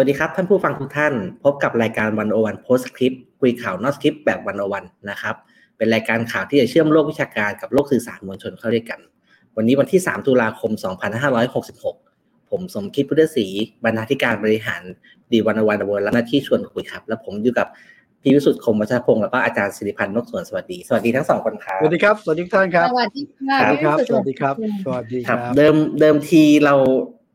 [0.00, 5.34] สวัสดีครับท่านผู้ฟังทุกท่าน พบกับรายการ One O One Postscript คุยข่าวนอกสคริปต์แบบ One O One นะครับ
[5.76, 9.00] เป็นรายการข่าวที่จะเชื่อมโลกวิชาการกับโลกสื่อสารมวลชนเข้าด้วยกัน
[9.56, 10.70] วันนี้วันที่ 3 ตุลาคม
[11.80, 13.46] 2566 ผมสมคิดพุทธศรี
[13.84, 14.82] บรรณาธิการบริหาร
[15.32, 17.68] The One O One World ทำหน้าที่ชวนคุยครับ และผมอยู่กับ
[18.22, 26.74] พี่วิสุทธิ์คมวัชรพงศ์แล้วก็อาจารย์สิริพรรณนกสวนสวัสดีสวัสดีทั้งสองคนครับสวัสดีครับสวัสดีทุกท่านครับสวัสดีค่ะครับพี่ครับสุทธิ์สวัสดีครับสวัสดีคครัรับบเดิมเดิมทีเรา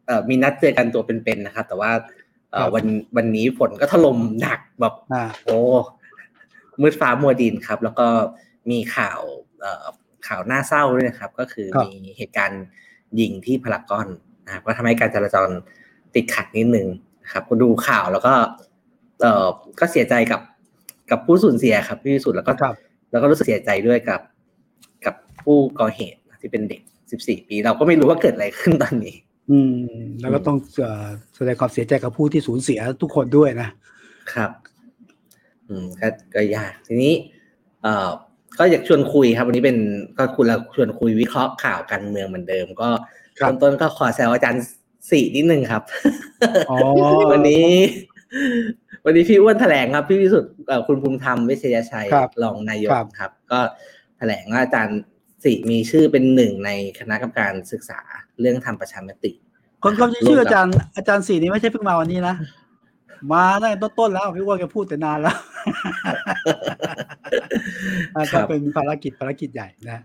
[0.08, 2.23] เอ่อมีนัดเจอกันตัวเป็นๆนะครับ แต่ว่าเอ่อครับ
[2.76, 2.86] วัน
[3.18, 5.58] วันนี้ฝนก็ถล่มหนักแบบอ่าโอ้
[6.82, 8.08] มืดฟ้ามัวดินครับ แล้วก็
[8.72, 9.22] มีข่าว
[9.62, 9.86] เอ่อ
[10.28, 12.64] ข่าวน่าเศร้าด้วยนะครับ ก็คือมีเหตุการณ์
[13.20, 14.08] ยิงที่พารากอน
[14.46, 15.50] นะครับ ก็ทำให้การจราจร
[16.16, 16.88] ติดขัดนิดนึง
[17.24, 18.34] นะครับก็ดูข่าวแล้วก็
[19.22, 19.48] เอ่อ
[19.80, 20.42] ก็เสียใจกับ
[21.12, 22.76] กับผู้สูญเสียครับพี่วิสุทธ์แล้วก็ครับ
[23.12, 24.22] แล้วก็รู้สึกเสียใจด้วยกับ
[25.06, 26.82] กับผู้ก่อเหตุที่เป็นเด็ก
[27.16, 29.16] 14ปี เราก็ไม่รู้ว่าเกิดอะไรขึ้นตอนนี้
[29.52, 29.76] อืม
[30.22, 33.70] แล้วก็ต้องเอ่อแสดงความเสียใจกับผู้ที่สูญเสียทุกคนด้วยนะ
[34.34, 34.52] ครับ
[35.68, 37.14] อืมก็ก็ยากทีนี้
[37.84, 38.10] เอ่อ
[38.60, 39.78] ก็อยากชวนคุยครับ วันนี้เป็น
[40.18, 42.90] ก็คุณเราชวนคุยวิเคราะห์ข่าวการเมืองเหมือนเดิม ก็
[43.40, 44.64] ครับเริ่มต้นก็ขอแซวอาจารย์
[45.12, 45.84] สี่นิดนึงครับ
[46.70, 46.78] อ๋อ
[47.32, 47.70] วันนี้
[49.06, 53.60] วันนี้พี่อ้วนแถลงครับพี่วิสุทธ์เอ่อคุณภูมิธรรมเวชยชัยครับรองนายกครับครับ ก็
[54.18, 55.00] แถลงว่าอาจารย์
[55.44, 56.70] สี่มีชื่อเป็นหนึ่งใน
[57.00, 58.00] คณะกรรมการศึกษา
[58.42, 59.32] เรื่องทำประชามติ
[59.84, 62.36] คนคนที่ชื่ออาจารย์อาจารย์สี่นี้ไม่ใช่เพิ่งมาวันนี้นะ
[63.32, 65.38] มาตั้งแต่ต้นๆแล้วพี่อ้ว่าแกพูดแต่นานแล้ว
[68.16, 70.00] อ่าครัก็บเป็นภารกิจภารกิจใหญ่นะ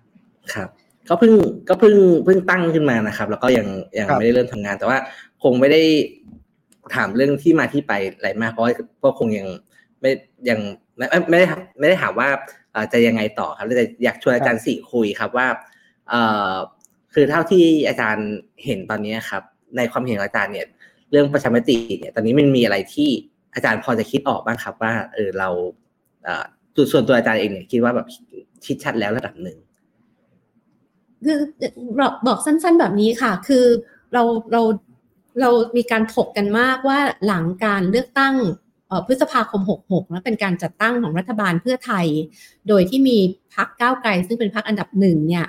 [0.55, 0.69] ครับ
[1.09, 1.33] ก็เพิ่ง
[1.69, 4.99] ก็เพิ่งเพิ่งตั้งขึ้นมานะครับ แล้วก็ยังยังครับไม่ได้เริ่มทำงาน แต่ว่า
[5.43, 5.83] คงไม่ได้
[6.95, 8.73] ถามเรื่องที่มาที่ไปอะไรมากเพราะว่า
[9.05, 9.47] ก็คงยัง
[10.01, 10.11] ไม่
[10.49, 10.59] ยัง
[10.97, 11.47] ไม่เอ้ยไม่ได้
[11.79, 12.29] ไม่ได้ถามว่า
[12.73, 15.47] เอ่อจะยังไงต่อครับแต่อยากชวนอาจารย์สี่คุยครับว่า
[16.11, 16.23] เอ่
[16.53, 16.55] อ
[17.21, 18.29] คือเท่าที่อาจารย์
[18.65, 19.43] เห็นตอนนี้ครับ
[19.77, 20.67] ในความเห็นของอาจารย์เนี่ย
[21.11, 23.09] เรื่องประชามติเนี่ย ตอนนี้มันมีอะไรที่
[23.55, 25.49] อาจารย์พอจะคิดออกบ้างครับ ว่า เออเรา
[26.25, 28.07] เอ่อตัวส่วนตัวอาจารย์เองเนี่ยคิดว่าแบบ
[28.67, 29.57] คิดชัดแล้วระดับหนึ่ง
[31.25, 31.39] คือ
[32.01, 33.65] บอกบอกสั้น ๆแบบนี้ค่ะ คือ
[34.13, 34.63] เราเรา
[35.41, 38.35] เรามีการถกกันมากว่าหลังการเลือกตั้ง
[38.91, 42.07] อ่อพฤษภาคม 66แล้วเป็นการจัดตั้งของรัฐบาลเพื่อไทย
[42.69, 43.19] โดยที่มี
[43.55, 45.47] พักก้าวไกลซึ่งเป็นพักอันดับหนึ่งเนี่ย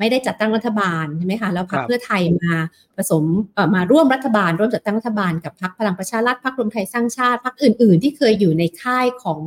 [0.00, 2.54] ไม่ได้จัดตั้งรัฐบาลใช่ไหมคะแล้วพรรคครับเพื่อไทยมา
[2.96, 3.24] ผสม
[3.54, 9.40] เอ่อมาร่วมรัฐบาล ร่วมจัดตั้งรัฐบาลกับพรรคพลังประชารัฐพรรครวมไทยสร้างชาติพรรคอื่น ๆ ที่เคยอยู่ในค่ายของ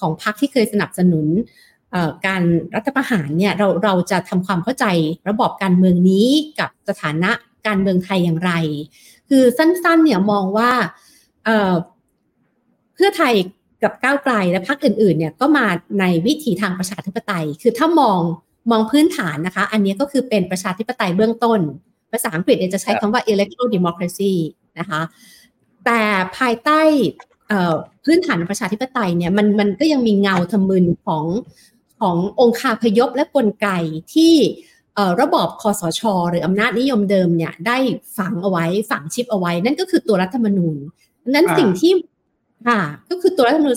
[0.00, 1.26] ของพรรคที่เคยสนับสนุน
[1.92, 2.42] เอ่อการ
[2.74, 4.86] รัฐประหารเนี่ยเราเราจะทำความเข้าใจ
[5.28, 6.28] ระบอบการเมืองนี้
[6.60, 7.30] กับสถานะ
[7.66, 8.52] การเมืองไทยอย่างไร
[9.28, 10.70] คือสั้นๆเนี่ยมองว่า
[11.44, 11.74] เอ่อ
[12.94, 13.34] เพื่อไทย
[13.82, 15.66] กับก้าวไกลและพรรคอื่นๆเนี่ยก็มา
[16.00, 18.20] ในวิถีทางประชาธิปไตย คือถ้ามอง
[18.70, 21.60] มองพื้นฐานนะคะ อันนี้ก็คือเป็นประชาธิปไตยเบื้องต้น
[22.12, 24.32] ภาษาอังกฤษเนี่ยจะใช้คำว่า electoral democracy
[24.78, 25.00] นะคะ
[25.84, 26.00] แต่
[26.36, 26.80] ภายใต้
[27.48, 31.24] เอ่อพื้นฐานประชาธิปไตยเนี่ยมันมันก็ยังมีเงาทะมึนของ
[32.00, 33.68] ขององค์คาพยพและกลไก
[34.14, 34.34] ที่
[34.94, 37.78] เอ่อระบอบคอสช หรืออำนาจนิยมเดิมเนี่ยได้
[38.16, 40.76] ฝังเอาไว้ฝังชิปเอาไว้ นั่นก็คือตัวรัฐธรรมนูญ
[41.34, 41.92] นั้นอ่าสิ่งที่
[42.68, 42.80] ค่ะ
[43.10, 43.76] ก็คือตัวรัฐธรรมนูญ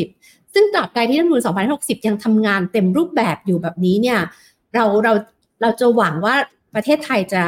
[0.00, 1.42] 2560 ซึ่งตราบใดที่รัฐมนูญ
[1.74, 4.18] 2560 ยังทำงานเต็มรูปแบบอยู่แบบนี้เนี่ย
[4.74, 5.12] เราเรา
[5.62, 6.34] เราจะหวังว่า
[6.74, 7.42] ประเทศไทยจะ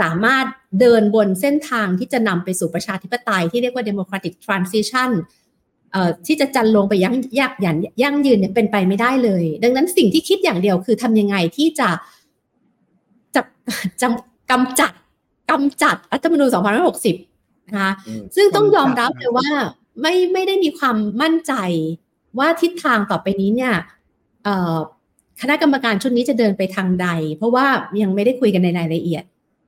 [0.00, 0.46] สามารถ
[0.80, 5.10] เดินบนเส้นทางที่จะนำไปสู่ประชาธิปไตยที่เรียกว่า democratic transition
[6.26, 11.88] ที่จะจันลงไปยั่งยักยันยั่งยืนเนี่ยเป็นไปไม่ได้เลย ดังนั้นสิ่งที่คิดอย่างเดียวคือทำยังไงที่จะ
[13.34, 13.42] จะ
[14.00, 14.08] จะ
[14.50, 14.92] กำจัด
[15.50, 16.48] กำจัดรัฐธรรมนูญ
[17.08, 17.92] 2560 นะคะ
[18.36, 19.48] ซึ่งต้องยอมรับเลยว่า
[20.00, 21.52] ไม่ไม่ได้มีความมั่นใจ
[22.38, 23.74] ว่าทิศทางต่อไปนี้เนี่ย
[25.40, 27.66] คณะกรรมการชุดนี้จะเดินไปทางใด เพราะว่า
[28.02, 29.24] ยังไม่ได้คุยกันในรายละเอียด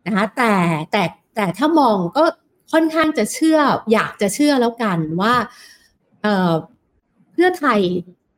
[0.06, 0.54] นะคะแต่
[0.92, 1.02] แต่
[1.36, 2.24] แต่ถ้ามองก็
[2.72, 3.58] ค่อนข้างจะเชื่อ
[3.92, 5.34] อยากจะเชื่อแล้วกันว่า
[6.22, 6.52] เอ่อ
[7.32, 7.80] เพื่อไทย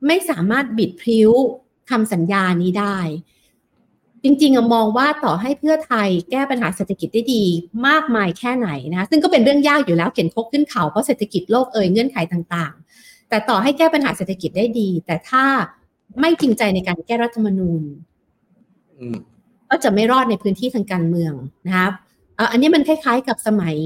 [0.06, 1.31] ไม่สามารถบิดพริ้ว
[1.90, 2.99] คำสัญญานี้ได้
[4.24, 7.44] จริงๆอะมองว่าต่อให้เพื่อไทยแก้ปัญหาเศรษฐกิจได้ดี
[7.88, 15.44] มากมายแค่ไหนนะคะซึ่งก็เป็นเรื่องยากอยู่แล้วเข็นคกขึ้นเขาเพราะเศรษฐกิจโลกเอ่ยเงื่อนไขต่างๆ แต่ต่อให้แก้ปัญหาเศรษฐกิจได้ดี แต่ถ้า
[16.20, 17.82] ไม่จริงใจในการแก้รัฐธรรมนูญ
[18.98, 19.16] อืม
[19.70, 21.32] ก็จะไม่รอดในพื้นที่ทางการเมือง
[21.66, 21.92] นะครับ
[22.36, 23.76] เอ่ออันนี้มันคล้ายๆกับสมัย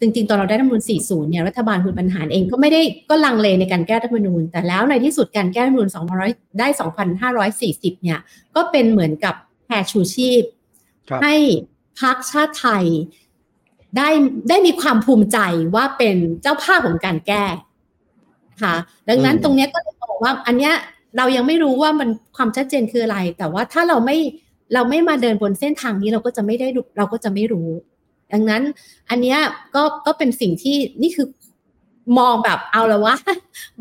[0.00, 2.80] จริงๆ ตอนเราได้รัฐธรรมนูญ40 เนี่ย รัฐบาลคุณบรรหารเองก็ไม่ได้
[3.10, 5.90] ก็ลังเลในการแก้รัฐธรรมนูญ แต่แล้วในที่สุดการแก้รัฐธรรมนูญ
[6.24, 6.68] 200ได้
[7.36, 8.18] 2,540 เนี่ย
[8.56, 9.34] ก็เป็นเหมือนกับ
[9.66, 10.42] แพรชูชีพ
[11.08, 11.34] ครับให้
[12.00, 12.86] พักชาติไทย
[13.96, 14.08] ได้
[14.48, 15.38] ได้มีความภูมิใจ
[15.74, 17.44] ว่าเป็นเจ้าภาพของการแก้
[18.62, 18.74] ค่ะ
[19.08, 20.74] ดังนั้นอืมตรงเนี้ยก็เลยบอกว่า อันเนี้ย
[21.16, 24.16] เรายังไม่รู้ว่ามันความชัดเจนคืออะไร แต่ว่าถ้าเราไม่
[24.74, 27.68] เราไม่มาเดินบนเส้นทางนี้เราก็จะไม่ได้รู้เราก็จะไม่รู้
[28.32, 28.62] ดังนั้น
[29.10, 29.38] อันเนี้ย
[29.74, 31.26] ก็ก็เป็นสิ่งที่นี่คือ
[32.18, 33.14] มองแบบเอาละว่า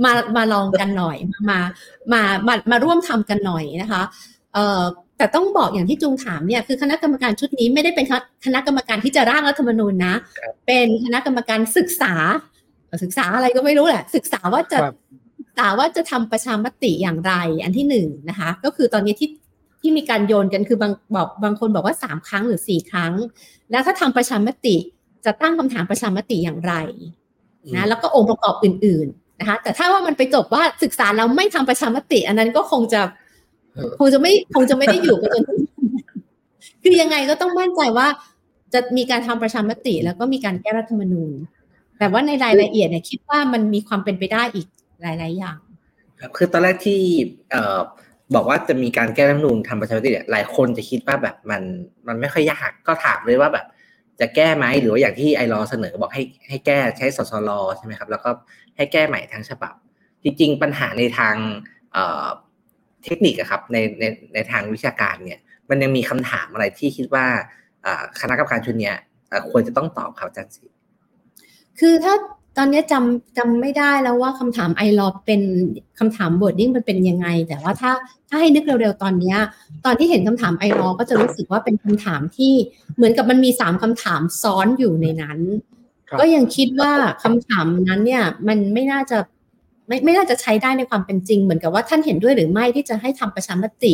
[0.03, 1.17] มามาลองกันหน่อย
[1.49, 1.59] มา
[2.13, 4.03] มามามาร่วมทำกันหน่อยนะคะ
[4.53, 4.83] เอ่อ
[5.17, 8.05] แต่ต้องบอกอย่างที่จุงถามเนี่ยคือคณะกรรมการชุดนี้ไม่ได้เป็น
[8.45, 10.15] คณะกรรมการที่จะร่างรัฐธรรมนูญนะ
[10.67, 12.13] เป็นคณะกรรมการศึกษา
[13.03, 14.79] ศึกษาอะไรก็ไม่รู้แหละ ศึกษาว่าจะ
[15.39, 17.33] ศึกษาว่าจะทำประชามติอย่างไร
[17.63, 19.29] อันที่หนึ่งนะคะ ก็คือตอนนี้ที่
[19.81, 23.13] ที่มีการโยนกันคือบางบอกบางคนบอกว่าสามครั้งหรือสี่ครั้ง
[23.71, 24.75] แล้วถ้าทำประชามติ
[25.25, 26.73] จะตั้งคำถามประชามติอย่างไร
[27.75, 33.01] นะแล้วก็องค์ประกอบอื่น ๆนะคะ แต่ถ้าว่ามันไปจบว่าศึกษาแล้วไม่ทำประชามติ อันนั้นก็คงจะ
[33.99, 35.43] คงจะไม่คงจะไม่ได้อยู่กันจน
[36.81, 38.07] คือยังไงก็ต้องมั่นใจว่า
[38.73, 41.33] จะมีการทำประชามติ แล้วก็มีการแก้รัฐธรรมนูญ
[41.99, 44.67] แต่ว่าในรายละเอียดเนี่ยคิดว่ามันมีความเป็นไปได้อีก
[45.01, 45.57] หลาย ๆ อย่าง
[46.19, 47.01] ครับคือตอนแรกที่
[47.51, 47.79] เอ่อ
[48.35, 51.61] บอกว่าจะมีการแก้รัฐธรรมนูญทำประชามติเนี่ยหลายคนจะคิดว่าแบบมัน
[52.07, 53.65] มันไม่ค่อยยากก็ถามเลยว่าแบบ
[54.19, 58.29] จะแก้ไหมหรือว่าอย่างที่ไอรอเสนอบอกให้ให้แก้ใช้สสรใช่ไหมครับ แล้วก็
[58.77, 59.73] ให้แก้ใหม่ทั้งฉบับ
[60.23, 61.35] จริง ๆ ปัญหาในทาง
[63.05, 64.03] เอ่อเทคนิคอะครับในใน
[64.33, 67.25] ในทางวิชาการเนี่ย มันยังมีคำถามอะไรที่คิดว่า
[68.19, 68.91] คณะกรรมการชุดนี้
[69.51, 70.63] ควรจะต้องตอบครับอาจารย์สิ
[71.79, 72.15] คือถ้า
[72.57, 75.41] ตอนนี้จำจำไม่ได้แล้วว่าคำถามไอรอเป็น
[75.99, 77.91] คำถามบทดิ้งมันเป็นยังไง แต่ว่าถ้า
[78.29, 79.37] ถ้าให้นึกเร็วๆตอนเนี้ย
[79.85, 82.53] ตอนที่เห็นคำถามไอรอก็จะรู้สึกว่าเป็นคำถามที่
[82.95, 85.39] เหมือนกับมันมีสามคำถามซ้อนอยู่ในนั้น
[86.19, 86.91] ก็ยังคิดว่า
[87.23, 89.17] คำถามนั้นเนี่ยมันไม่น่าจะ
[89.87, 93.93] ไม่ไม่น่าจะใช้ได้ในความเป็นจริง เหมือนกับว่าท่านเห็นด้วยหรือไม่ที่จะให้ทำประชามติ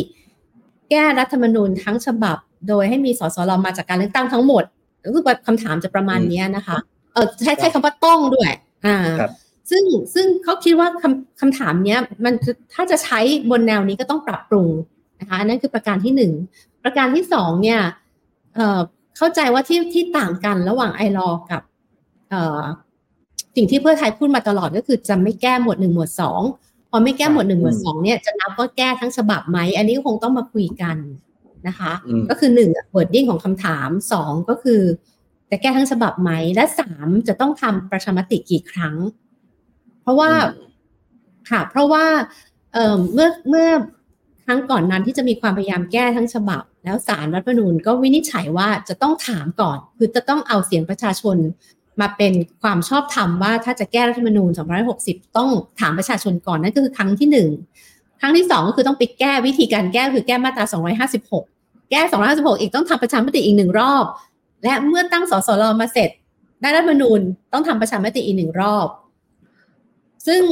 [0.90, 2.36] แก้รัฐธรรมนูญทั้งฉบับ
[2.68, 4.64] โดยให้มีสสรมาจากการเลือกตั้งทั้งหมด
[5.04, 6.76] ก็คือคำถามจะประมาณนี้นะคะ
[7.12, 8.50] เออใช้ใช้คำว่าต้องด้วย
[8.86, 8.96] อ่า
[9.70, 9.84] ซึ่ง
[10.14, 12.34] ซึ่งเขาคิดว่าคำคำถามเนี้ย มัน
[12.74, 14.68] ถ้าจะใช้บนแนวนี้ก็ต้องปรับปรุง
[15.20, 16.32] นะคะอันนั้นคือประการที่หนึ่ง
[16.84, 17.80] ประการที่สองเนี่ย
[18.54, 18.80] เอ่อ
[19.16, 21.62] เข้าใจว่าที่ที่ต่างกันระหว่าง iLaw กับ
[22.30, 22.60] เอ่อ
[23.56, 26.42] สิ่งที่เพื่อไทยพูดมาตลอดก็คือจะไม่แก้หมวดหนึ่งหมวดสอง
[26.90, 30.96] พอไม่แก้หมวดหนึ่งหมวดสองเนี่ยจะนับว่าแก้ทั้งฉบับไหมอันนี้ก็คงต้องมาคุยกัน
[31.66, 31.92] นะคะ
[32.28, 34.80] ก็คือหนึ่ง wording ของคำถามสองก็คือ
[35.50, 38.96] จะแก้ทั้งฉบับไหมและสามจะต้องทำประชามติกี่ครั้ง
[40.02, 40.30] เพราะว่า
[41.50, 42.04] ค่ะ เพราะว่า
[42.72, 43.68] เอ่อเมื่อเมื่อ
[44.44, 51.36] ครั้งก่อนนั้นที่จะมีความพยายามแก้ทั้งฉบับ แล้วสารรัฐธรรมนูญก็วินิจฉัยว่าจะต้องถามก่อน คือจะต้องเอาเสียงประชาชน
[52.00, 54.50] มาเป็นความชอบธรรมว่าถ้าจะแก้รัฐธรรมนูญ
[54.92, 55.50] 260 ต้อง
[55.80, 57.48] ถามประชาชนก่อนนั่นก็คือครั้งที่หนึ่ง
[58.20, 60.64] ครั้งที่สองก็คือต้องไปแก้วิธีการแก้คือแก้มาตรา
[61.28, 62.00] 256 แก้
[62.32, 64.04] 256 อีกต้องทำประชามติอีกหนึ่งรอบ
[64.64, 66.10] และเมื่อตั้งสสรมาเสร็จ
[66.60, 67.20] ได้รัฐธรรมนูญ
[67.52, 68.88] ต้องทำประชามติอีกหนึ่งรอบ
[70.26, 70.42] ซึ่ง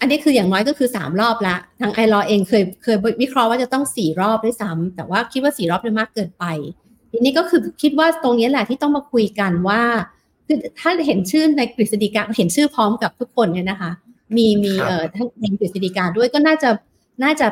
[0.00, 6.44] อันนี้คืออย่างน้อยก็คือสามรอบละทางไอรอเองเคยเคยวิเคราะห์ว่าจะต้องสี่รอบด้วยซ้ำแต่ว่าคิดว่าสี่รอบเป็นมากเกินไป
[7.10, 9.82] ทีนี้ก็คือคิดว่าตรงนี้แหละที่ต้องมาคุยกันว่า
[10.52, 13.90] คือถ้าเห็นชื่อในกฤษฎีกาเห็นชื่อพร้อมกับทุกคนเนี่ยนะคะ
[14.36, 16.70] มีมีเอ่อทั้งในกฤษฎีกาด้วยก็น่าจะ
[17.24, 17.46] น่าจะ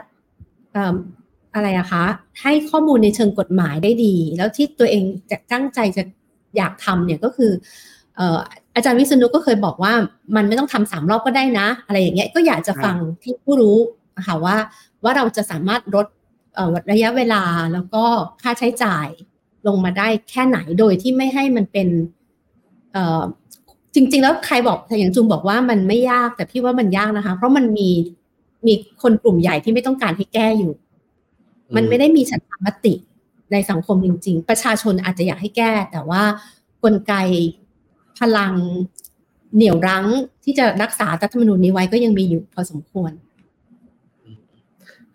[1.54, 2.04] อะไรอะคะ
[2.42, 6.02] ให้ข้อมูลในเชิงกฎหมายได้ดี แล้วที่ตัวเองจะตั้งใจจะ
[6.56, 7.50] อยากทำเนี่ยก็คือ
[8.75, 9.92] อาจารย์วิษณุก็เคยบอกว่า
[10.37, 13.78] มันไม่ต้องทำสามรอบก็ได้นะ อะไรอย่างเงี้ยก็อยากจะฟังที่ผู้รู้
[14.26, 14.56] ค่ะว่า
[15.04, 16.06] ว่าเราจะสามารถลด
[16.92, 17.42] ระยะเวลา
[17.73, 18.04] แล้วก็
[18.42, 19.08] ค่าใช้จ่าย
[19.66, 21.88] ลงมาได้แค่ไหนโดยที่ไม่ให้มันเป็น
[23.95, 27.90] จริง ๆ แล้วใครบอกอย่างจุงบอกว่ามันไม่ยากแต่พี่ว่ามันยากนะคะ เพราะมันมี
[28.67, 30.73] มีคนกลุ่มใหญ่ที่ไม่ต้องการให้แก้อยู่
[31.76, 32.95] มันไม่ได้มีฉันทามติ
[33.52, 36.23] ในสังคมจริง ๆ ประชาชนอาจจะอยากให้แก้ แต่ว่า
[36.85, 37.14] กลไก
[38.19, 38.55] พลัง
[39.55, 40.07] เหนี่ยวรั้ง
[40.45, 43.12] ที่จะรักษารัฐธรรมนูญนี้ไว้ก็ยังมีอยู่พอสมควร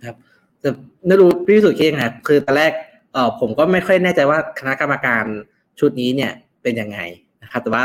[0.06, 0.16] ครับ
[0.60, 0.70] แต่
[1.08, 2.72] ไม่รู้พี่สุดคิดยังไงคือตอนแรก
[3.14, 5.24] เออผมก็ไม่ค่อยแน่ใจว่าคณะกรรมการ
[5.80, 6.32] ชุดนี้เนี่ย
[6.64, 7.00] เป็นยังไง
[7.54, 7.84] นะครับ แต่ว่า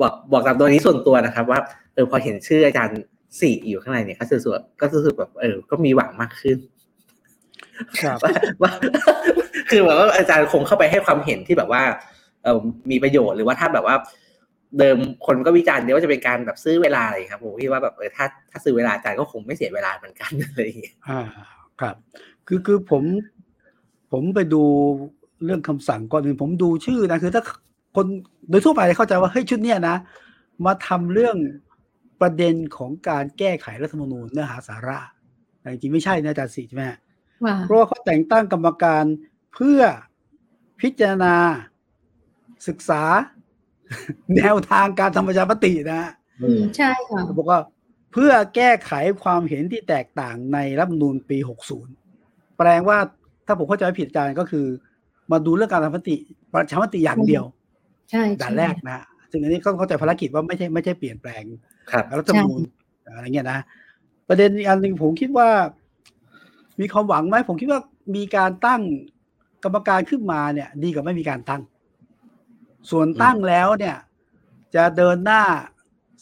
[0.00, 1.60] บอกบอกตามตัวนี้ส่วนตัวนะครับ ว่า
[1.94, 2.98] เออพอเห็นชื่ออาจารย์
[3.40, 6.58] สี่อยู่ข้างในเนี่ยก็รู้สึกก็รู้สึกแบบเออก็มีหวังมากขึ้น
[8.02, 8.18] ครับ
[8.62, 8.72] ว่า
[9.70, 11.82] คือแบบว่าอาจารย์คงเข้าไปให้ความเห็นที่แบบว่า
[12.44, 12.58] เออ
[12.90, 13.96] มีประโยชน์หรือว่าถ้าแบบว่า
[14.78, 20.68] เดิมคนก็วิจารณ์เดียวว่าจะเป็นการแบบซื้อเวลาอะไรครับผมคิดว่าแบบเออถ้าถ้าซื้อเวลาอาจารย์ก็คงไม่เสียเวลาเหมือนกันเลย
[21.08, 21.20] อ่า
[21.80, 21.96] ครับ
[22.46, 23.02] คือคือผม
[24.12, 24.62] ผมไปดู
[25.44, 27.42] เรื่องคำสั่งก่อนหนึ่งผมดูชื่อนะคือถ้า
[27.94, 28.06] คน
[28.48, 29.96] โดยทั่วไปเข้าใจว่าเฮ้ยชุดเนี้ยนะ
[30.66, 31.36] มาทำเรื่อง
[32.20, 34.98] ประเด็นของการแก้ไขรัฐธรรมนูญเนื้อหาสาระ
[35.60, 36.84] แต่จริงไม่ใช่นะอาจารย์สิใช่ไหม
[37.66, 39.04] เพราะว่าเขาแต่งตั้งกรรมการ
[39.54, 39.80] เพื่อ
[40.80, 41.34] พิจารณา
[42.68, 43.02] ศึกษา
[44.36, 46.02] แนวทางการทำประชามตินะ
[46.76, 47.60] ใช่ค่ะบอกว่า
[48.12, 51.38] เพื่อแก้ไขความเห็นที่แตกต่างในรัฐมนูลปี
[51.98, 52.98] 60 แปลว่า
[53.46, 54.66] ถ้าผมเข้าใจผิดอาจารย์ก็คือ
[55.30, 56.16] มาดูเรื่องการทำมติ
[56.52, 57.44] ประชามติอย่างเดียว
[58.10, 61.44] ใช่ด่านแรกนะฮะซึ่งอันนี้ก็เข้าใจภารกิจว่าไม่ใช่ไม่ใช่เปลี่ยนแปลง
[61.90, 62.60] ครับรัฐธรรมนูญ
[63.14, 63.58] อะไรเงี้ยนะ
[64.28, 65.48] ประเด็นอีกอันหนึ่งผมคิดว่า
[66.80, 67.80] มีความหวังไหมผมคิดว่า
[68.16, 68.82] มีการตั้ง
[69.64, 71.62] กรรมการขึ้นมาเนี่ย ดีกว่าไม่มีการตั้ง
[72.90, 73.96] ส่วนตั้งแล้วเนี่ย
[74.74, 75.42] จะเดินหน้า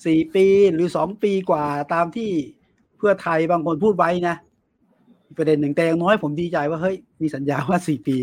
[0.05, 2.31] สี่ปีหรือสองปีกว่าตามที่
[2.99, 4.37] เพื่อไทยบางคนพูดไว้นะ
[5.39, 8.17] ประเด็นหนึ่งแต่อย่างน้อยผมดีใจว่าเฮ้ยมีสัญญาว่าสี่ปี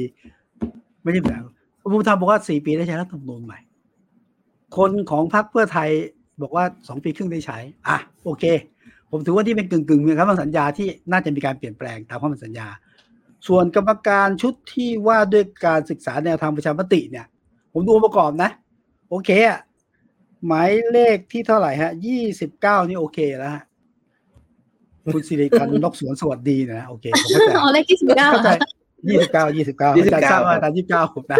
[1.03, 1.43] ไม่ใช่แบบ
[1.91, 3.59] ภูมิธรรมบอกว่าสี่ปีได้ใช้รัฐธรรมนูญใหม่
[4.77, 5.89] คนของพรรคเพื่อไทย
[6.41, 7.57] บอกว่าสองปีครึ่งได้ใช้
[7.87, 8.43] อะโอเค
[9.11, 12.67] ผมถือว่าที่เป็นกึ่งกึ่งๆมีคำสัญญาที่น่าจะมีการเปลี่ยนแปลงตามคำสัญญา
[13.47, 17.25] ส่วนกรรมการชุดที่ว่าด้วยการศึกษาแนวทางประชามติเนี่ย
[17.73, 18.49] ผมดูองค์ประกอบนะ
[19.09, 19.59] โอเคอะ
[20.47, 23.63] หมายเลขที่เท่าไหร่ฮะยี่สิบเก้านี่โอเคแล้วฮะ
[25.13, 28.49] คุณสิริกันนกสวนสวัสดีนะโอเคผมเข้าใจอ๋อเลขที่สิบเก้าเข้าใจ
[29.07, 31.39] ยี่สิบเก้ายี่สิบเก้าอาจารย์ทราบว่าอาจารย์ยี่สิบเก้าผมนะ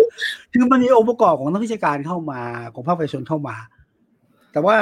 [0.53, 2.41] คือมันมีองค์ประกอบของนักวิชาการเข้ามา
[2.73, 3.55] ของภาคประชาชนเข้ามา
[4.51, 4.77] แต่ว่า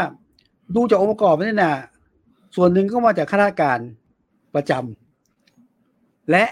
[0.76, 1.74] ดูจากองค์ประกอบนี่นะ
[2.56, 3.80] ส่วนหนึ่งก็มาจากข้าราชการ
[4.56, 6.44] ประจำและ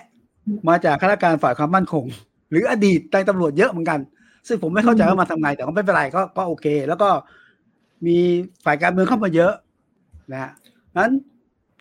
[0.70, 2.06] มาจากข้าราชการฝ่ายความมั่นคง
[2.52, 4.00] หรืออดีตในตำรวจเยอะเหมือนกัน
[4.48, 7.10] ซึ่งผมไม่เข้าใจว่ามาทำไงแต่ก็ไม่เป็นไรก็ก็โอเค แล้วก็
[8.06, 8.18] มี
[8.66, 9.54] ฝ่ายการเมืองเข้ามาเยอะ
[10.32, 10.52] นะฮะ
[10.98, 11.12] นั้น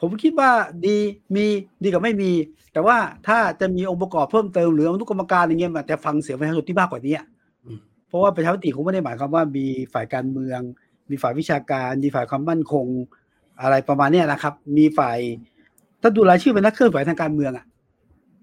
[0.04, 0.50] ผมคิดว่า
[0.87, 0.96] ดี
[1.34, 1.44] มี
[1.82, 2.32] ดีกับไม่มี
[2.73, 2.96] แต่ว่า
[3.26, 7.26] ถ้าจะมีองค์ประกอบเพิ่มเติมหรืออนุกรรมการอย่างเงี้ยมันจะฟังเสียงประชาชนที่มากกว่านี้อะ
[7.64, 10.61] อืมเพราะว่าประชามติคงไม่ได้หมายความว่ามีฝ่ายการเมือง
[11.11, 12.87] มีฝ่ายวิชาการ มีฝ่ายความมั่นคง
[13.62, 15.18] อะไรประมาณเนี้ยนะครับ มีฝ่าย
[16.02, 17.64] ถ้าดูรายชื่อเป็นนักเคลื่อนไหวทางการเมืองอะ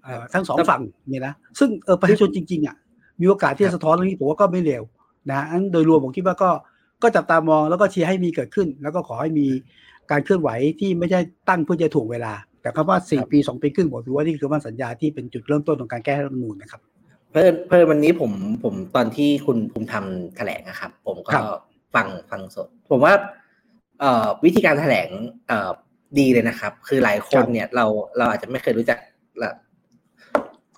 [0.02, 2.76] เอ่อทั้งสองฝั่งเนี่ยนะซึ่งเออประชาชนจริง ๆอะ
[3.20, 4.82] มีโอกาสที่จะสะท้อนเรื่องนี้ผมว่าก็ไม่เลว
[5.30, 6.50] นะอันโดยรวมผมคิดว่าก็
[7.02, 9.46] ก็จับตามองแล้วก็เชียร์ให้มีเกิดขึ้น แล้วก็ขอให้มี
[10.10, 12.32] การเคลื่อนไหวที่ไม่ใช่ตั้งเพื่อจะถ่วงเวลา
[12.62, 16.80] แต่คำว่าสี่ปีสองปีครึ่งผมถือว่านี่คือว่าสัญญาที่เป็นจุดเริ่มต้นของการแก้รัฐธรรมนูญนะครับ
[17.32, 18.32] เพิ่มเพิ่มวันนี้ผม
[18.64, 20.04] ผมตอนที่คุณภูมิธรรม
[20.36, 21.44] แถลงนะครับ ผมก็ครับ
[21.94, 23.14] ฟังฟังสด ผมว่า
[24.00, 25.08] เอ่อวิธีการแถลง
[25.48, 25.70] เอ่อ
[26.18, 27.86] ดีเลยนะครับ คือหลายคนเนี่ยเรา
[28.18, 28.98] เราอาจจะไม่เคยรู้จัก
[29.42, 29.50] ละ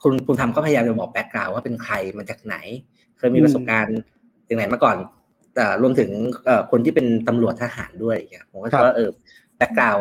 [0.02, 2.56] คุณภูมิธรรมก็พยายามจะบอกแบ็กกราวว่าเป็นใครมาจากไหน
[3.18, 3.96] เคยมีประสบการณ์
[4.46, 5.13] อย่างไหนมาก่อนแต่
[5.82, 6.10] รวมถึง
[6.44, 9.10] เอ่อคนที่เป็นตำรวจทหารด้วยอย่างเงี้ยผมก็คิดว่าเออ
[9.56, 9.98] แบ็กกราว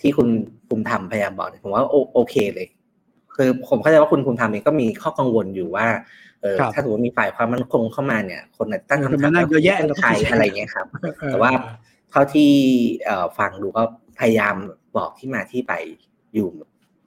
[0.00, 0.28] ที่คุณ
[0.68, 2.68] ภูมิธรรมพยายามบอกเนี่ยผมว่าโอโอเคเลย
[3.36, 5.86] คือผมเข้าใจว่าคุณภูมิธรรมเองก็มีข้อกังวลอยู่ว่า
[6.42, 11.52] เออครับถ้าสมมติมีฝ่ายความมั่นคงเข้ามาเนี่ย คนอาจจะตั้งคำถามมันน่าเยอะแยะเป็นใครอะไรเงี้ยครับเออแต่ว่า
[12.10, 12.50] เท่าที่
[13.04, 13.82] เอ่อฟังดูก็
[14.18, 14.54] พยายาม
[14.96, 15.72] บอกที่มาที่ไป
[16.34, 16.48] อยู่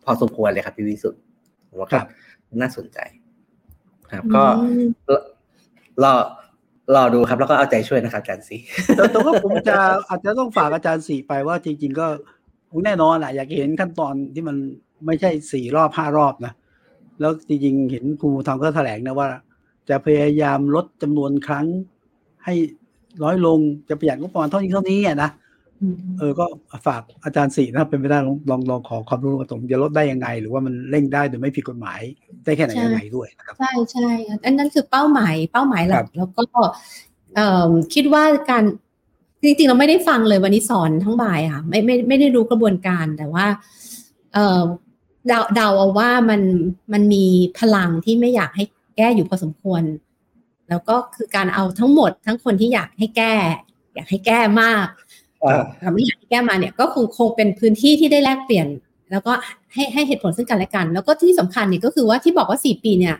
[0.03, 1.21] พอสมควรเลยครับพี่วิสุทธ์
[1.69, 2.07] ผมว่าครัก็บ
[2.61, 2.99] น่าสนใจ
[4.11, 4.87] ครับ ก็อืม
[6.03, 6.13] รอ
[6.95, 8.57] รอดูครับ แล้วก็เอาใจช่วยนะครับอาจารย์สี
[8.95, 9.77] แต่ต่ว่าผมจะ
[10.09, 12.07] อาจจะต้องฝากอาจารย์สีไปว่าจริง ๆ ก็
[12.85, 14.55] แน่นอนแหละอยากเห็นขั้นตอนที่มัน
[15.05, 16.53] ไม่ใช่สี่รอบห้ารอบนะ
[17.19, 19.29] แล้วจริงๆเห็นครูทำก็แถลงนะว่า
[19.89, 21.65] จะพยายามลดจำนวนครั้ง
[22.45, 22.53] ให้
[23.23, 23.59] น้อยลง
[23.89, 25.29] จะประหยัดงบประมาณเท่านี้เท่านี้อะนะ
[26.19, 26.45] เออก็
[26.87, 31.99] ฝากอาจารย์สี่นะครับเป็นไปได้ลองลองลองขอความรู้กับผมจะลดได้ยังไง หรือว่ามันเร่งได้โดยไม่ผิดกฎหมาย
[32.45, 34.09] ได้แค่ไหนใช่ยังไงด้วยนะครับ ใช่ใช่
[34.45, 36.43] อันนั้นคือเป้าหมายเป้าหมายหลัครักบแล้วก็
[37.35, 38.63] เอ่อคิดว่าการ
[39.43, 43.45] จริงๆเราไม่ได้ฟังเลยวันนี้สอนทั้งบ่ายค่ะ ไม่ไม่ไม่ได้รู้กระบวนการแต่ว่า
[44.33, 44.61] เอ่อ
[45.27, 46.41] เดาเดาเอาว่ามัน
[46.93, 47.25] มันมี
[47.59, 48.63] พลังที่ไม่อยากให้
[48.97, 49.83] แก้อยู่พอสมควร
[50.69, 53.33] แล้วก็คือการเอาทั้งหมดทั้งคนที่อยากให้แก้
[53.95, 55.12] อยากให้แก้มากเรา
[55.93, 58.67] ไม่อยากให้แก้มาเนี่ยก็คงคงเป็นพื้นที่ที่ได้แลกเปลี่ยน
[59.11, 59.33] แล้วก็
[59.73, 63.15] ให้ให้เหตุผลซึ่งกันและกัน แล้วก็ที่สำคัญเนี่ยก็คือว่าที่บอกว่าสี่ปีเนี่ย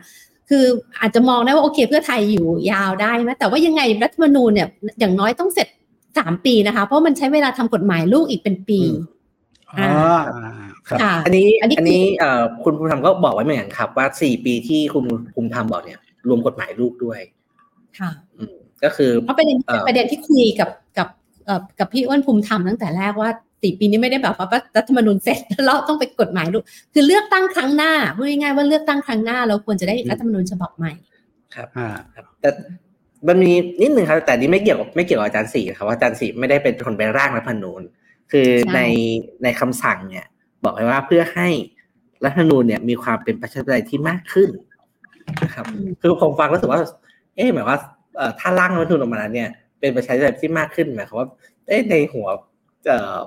[0.50, 0.66] คือ
[1.02, 4.68] อาจจะมองได้ว่าโอเค เพื่อไทยอยู่ยาวได้ไหมแต่ว่ายังไงรัฐธรรมนูญเนี่ย
[5.00, 5.68] อย่างน้อยต้องเสร็จ
[6.18, 8.98] สามปีนะคะ เพราะมันใช้เวลาทำกฎหมายลูกอีกเป็นปีอืม
[9.80, 9.92] อ่า
[10.34, 10.52] อ่า
[10.88, 17.20] ครับค่ะอันนี้อันนี้อันนี้เอ่อคุณภูมิธรรมก็บอกไว้เหมือนกันครับ ว่าสี่ปีที่คุณภูมิธรรมบอกเนี่ย รวมกฎหมายลูกด้วย
[18.00, 20.70] ค่ะอืมก็คือเพราะประเด็นเอ่อประเด็นที่คุยกับ
[21.48, 23.30] กับเอ่อกับพี่อ้วนภูมิธรรมตั้งแต่แรกว่า
[23.62, 24.48] สี่ปีนี้ไม่ได้แบบว่า
[24.78, 30.92] รัฐธรรมนูญเสร็จแล้วเราต้องไปกฎหมายลูกคือเลือกตั้งครั้งหน้าพูดง่ายๆว่าเลือกตั้งครั้งหน้า เราควรจะได้รัฐธรรมนูญฉบับใหม่
[31.56, 32.50] ครับอ่าครับแต่
[33.28, 37.82] มันมีนิดหนึ่งครับ แต่นี่ไม่เกี่ยวกับไม่เกี่ยวกับอาจารย์สี่ครับว่าอาจารย์สี่ไม่ได้เป็นคนไปร่างรัฐธรรมนูญ
[38.32, 38.80] คือใช่ใน
[39.44, 40.26] ในคำสั่งเนี่ย
[40.64, 41.50] บอกไว้ว่าเพื่อให้
[42.26, 44.50] รัฐธรรมนูญเนี่ยมีความเป็นประชาธิปไตยที่มากขึ้น
[45.44, 45.66] นะครับ
[46.02, 46.82] คือผมฟังแล้วรู้สึกว่า
[47.36, 47.78] เอ๊ะหมายว่า
[48.18, 49.50] เอ่อถ้าร่างรัฐธรรมนูญออกมาแล้วเนี่ย
[49.84, 51.28] เป็นประชาธิปไตยที่มากขึ้นหมายความว่า
[51.68, 52.28] เอ๊ะในหัว
[52.86, 53.18] เอ่อ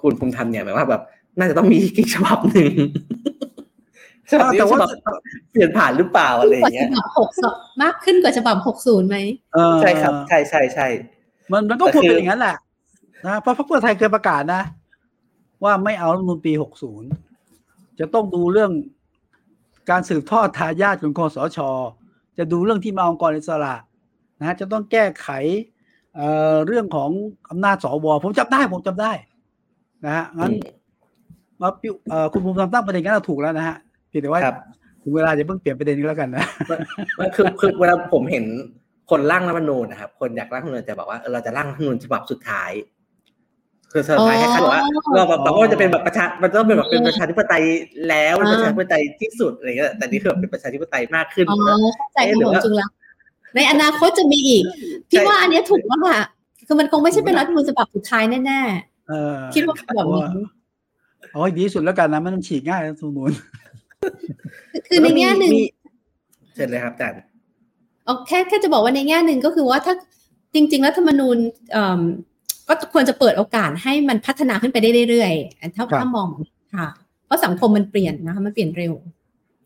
[0.00, 1.02] คุณภูมิธรรมเนี่ยหมายว่าแบบ
[1.38, 2.72] น่าจะต้องมีอีกฉบับหนึ่ง
[4.30, 4.90] ฉบับนี้แต่ว่าฉบับ
[5.50, 7.44] เปลี่ยนผ่านหรือเปล่าอะไรอย่างกเงี้ว่ายฉบับหกส
[7.82, 9.16] มากขึ้นกว่าฉบับหกศูนย์ไหม
[9.54, 10.86] เออใช่ครับ ใช่ใช่ใช่
[11.52, 12.56] มันมันก็แต่ควรคือเป็นอย่างนั้นแหละ
[13.26, 14.62] นะเพราะพรรคเพื่อไทยเคยประกาศนะ
[15.64, 16.52] ว่าไม่เอารัฐธรรมนูลปี
[17.26, 18.72] 60จะต้องดูเรื่อง
[19.90, 21.58] การสืบทอดทายาทของคอสช
[22.38, 23.74] จะดูเรื่องที่มาองค์กรอิสระ
[24.38, 25.28] นะจะต้องแก้ไข
[26.16, 27.10] เอ่อเรื่องของ
[27.50, 29.12] อำนาจสวผมจำได้ผมจำได้
[30.04, 30.52] นะฮะงั้น
[31.60, 33.76] มาปิวเอ่อคุณภูมิธรรมตั้งประเด็นกันเราถูกแล้วนะฮะ
[34.08, 34.56] เพียงแต่ว่าครับ
[35.02, 36.44] ถึงเวลาจะเพิ่งเปลี่ยนประเด็นนี้แล้วกันนะ
[37.18, 38.44] มันคือคือเวลาผมเห็น
[39.10, 42.72] คนร่างรัฐธรรมนูญนะครับ คนอยากร่างรัฐธรรมนูญจะบอกว่าเออเราจะร่างรัฐธรรมนูญฉบับสุดท้าย
[43.92, 44.80] คือสุดท้ายคล้ายๆว่า
[45.14, 47.62] เราแบบแบบว่าจะเป็นแบบประชา มันต้องเป็นแบบเป็นประชาธิปไตย
[48.08, 51.58] แล้วประชาธิปไตยที่สุดอะไรเงี้ยแต่นี่คือแบบเป็นประชาธิปไตยมากขึ้นอ๋อ
[51.96, 52.88] เข้าใจคุณหมอจุงแล้ว
[53.54, 54.64] ในอนาคตจะมีอีก
[55.10, 56.20] พี่ว่าอันเนี้ยถูกแล้วค่ะ
[56.66, 58.60] คือมันคงไม่ใช่เป็นรัฐธรรมนูญฉบับสุดท้ายแน่
[59.08, 60.24] เออๆคิดว่าแบบนี้
[61.30, 63.32] เอาให้ดีที่สุดแล้วกันนะไม่ต้องฉีกง่ายนะสมุน
[64.88, 65.64] คือในแง่หนึ่งมี
[66.54, 67.20] เชิญเลยครับอาจารย์
[68.04, 69.94] เอาแค่แค่จะบอกว่าในแง่หนึ่งก็คือว่าถ้า
[70.54, 71.36] จริง ๆ รัฐธรรมนูญ
[71.72, 72.00] เอิ่ม
[72.68, 76.28] ก็ควรจะเปิดโอกาสให้มันพัฒนาขึ้นไปได้เรื่อยๆถ้าครับถ้ามอง
[76.74, 76.88] ค่ะ
[77.26, 78.92] เพราะสังคมมันเปลี่ยนนะคะมันเปลี่ยนเร็ว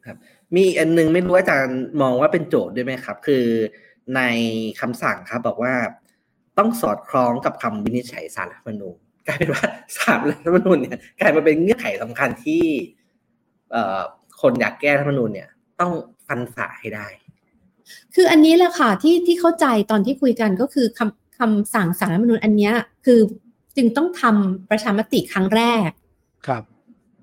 [0.05, 0.38] มีอี
[0.71, 3.45] กอันหนึงไม่รู้ว่าอาจารย์มองว่าเป็นโจทย์ด้วยไหมครับ คือ
[4.17, 4.21] ใน
[4.81, 5.75] คำสั่งครับบอกว่า
[6.59, 9.65] ต้องสอดคล้องกับคำวินิจฉัยสารรัฐธรรมนูญกลายเป็นว่า
[9.97, 12.65] สารรัฐธรรมนูญเนี่ยกลายมาเป็นเงื่อนไขสำคัญที่
[13.71, 14.01] เอ่อ
[14.41, 15.49] คนอยากแก้รัฐธรรมนูญเนี่ย
[15.81, 15.93] ต้อง
[16.27, 17.07] ฟันฝ่าให้ได้
[18.15, 22.75] คืออันนี้แหละค่ะที่ที่เข้าใจตอนที่คุยกันก็คือคำคำสั่งสารรัฐธรรมนูญอันเนี้ย
[23.07, 23.21] คือ
[23.77, 25.91] จึงต้องทำประชามติครั้งแรก
[26.47, 26.63] ครับ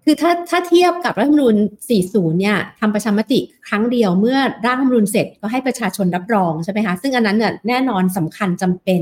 [0.06, 1.56] คือถ้าถ้าเทียบกับรัฐธรรมนูญ
[1.98, 9.02] 40 เนี่ยทำประชามติครั้งเดียวเมื่อร่างรัฐธรรมนูญเสร็จก็ให้ประชาชนรับรองใช่ไหมคะซึ่งอันนั้นเนี่ยแน่นอนสำคัญจำเป็น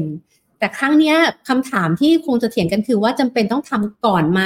[0.59, 1.15] แต่ครั้งเนี้ย
[1.49, 4.41] คำถามที่คงจะเถียงกันคือว่าจำเป็นต้องทำก่อนไหม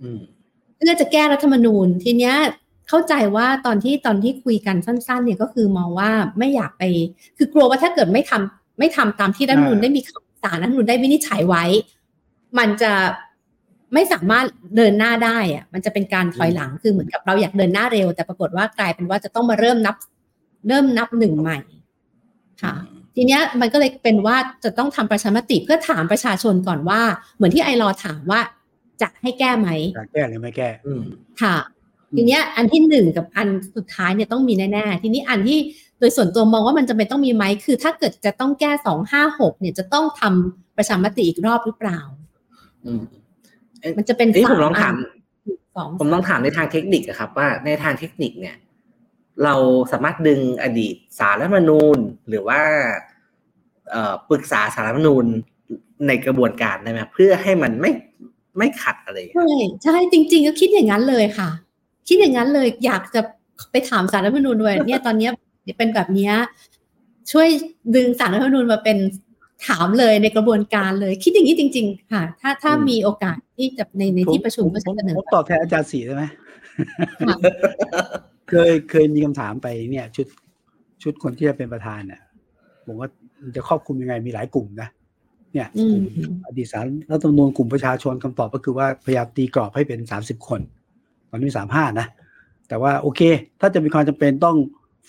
[0.00, 0.20] อืม
[0.76, 2.34] เพื่อจะแก้รัฐธรรมนูญทีเนี้ย
[2.88, 6.82] เข้าใจว่าตอนที่ตอนที่คุยกันสั้น ๆ เนี่ยก็คือมองว่าไม่อยากไป
[7.36, 11.64] คือกลัวว่าถ้าเกิดไม่ทำไม่ทำตามที่รัฐธรรมนูญอ่าได้มีคำสารรัฐธรรมนูญได้วินิจฉัยไว้
[12.58, 12.92] มันจะ
[13.94, 19.96] ไม่สามารถเดินหน้าได้อะมันจะเป็นการถอยหลังคือเหมือนกับเราอยากเดินหน้าเร็ว แต่ปรากฏว่ากลายเป็นว่าจะต้องมาเริ่มนับ
[20.68, 21.58] เริ่มนับหนึ่งใหม่
[22.62, 22.74] ค่ะ
[23.14, 27.00] ทีเนี้ยมันก็เลยเป็นว่าจะต้องทำประชามติเพื่อถามประชาชนก่อนว่า
[27.36, 28.40] เหมือนที่ไอรอว์ถามว่า
[29.02, 31.02] จะให้แก้ไหมอยากแก้หรือไม่แก้อืม
[31.42, 31.56] ค่ะ
[32.16, 35.58] ทีเนี้ยอันที่หนึ่งกับอันสุดท้ายเนี่ยต้องมีแน่ๆทีนี้อันที่
[35.98, 42.00] โดยส่วนตัวมองว่ามันจะเป็นต้องมีไหมคือ ถ้าเกิดจะต้องแก้สองห้าหกเนี่ยจะต้องทำประชามติอีกรอบหรือเปล่า
[42.86, 42.92] อื
[43.90, 44.94] มมันจะเป็นนี่ผมสลองถาม
[45.76, 48.56] สองผมต้องถามในทางเทคนิคอะครับ ว่าในทางเทคนิคเนี่ย
[49.44, 49.54] เรา
[49.92, 52.60] สามารถดึงอดีตสารรัฐธรรมนูญ หรือว่า
[53.90, 55.26] เอ่อปรึกษาสารรัฐธรรมนูญ
[56.06, 57.90] ในกระบวนการได้ไหมเพื่อให้มันไม่
[58.58, 59.52] ไม่ขัดอะไรอย่างเงี้ยใช่
[59.84, 61.50] ใช่จริง ๆ ก็คิดอย่างนั้นเลยค่ะ
[62.08, 63.20] คิดอย่างนั้นเลยอยากจะ
[63.70, 65.32] ไปถามสารรัฐธรรมนูญด้วยเนี่ยตอนเนี้ย
[65.78, 66.34] เป็นแบบเนี้ย
[67.32, 67.48] ช่วย
[67.94, 68.98] ดึงสารรัฐธรรมนูญมาเป็น
[69.68, 76.24] ถามเลยในกระบวนการเลย คิดอย่างนี้จริง ๆ ค่ะ ถ้าถ้ามีโอกาสที่จะในในที่ประชุมก็ผจะมเสนอผมตอบแทนอาจารย์สีได้ไหม
[77.28, 77.36] ค่ะ
[78.48, 80.26] เคยเคยมีคำถามไปเนี่ย ชุด
[81.02, 82.20] ชุดคนที่จะเป็นประธานเนี่ย
[82.86, 83.08] ผมว่า
[83.42, 84.88] มันจะครอบคลุมยังไงมีหลายกลุ่มนะ
[85.52, 90.60] เนี่ยอืมกลุ่มอดีตสารรัฐธรรมนูญกลุ่มประชาชนคำตอบก็คือว่าพยายามตีกรอบให้เป็นสามสิบคน
[91.30, 92.06] ตอนนี้สามห้านะ
[92.68, 93.20] แต่ว่าโอเค
[93.60, 94.56] ถ้าจะมีความจำเป็นต้อง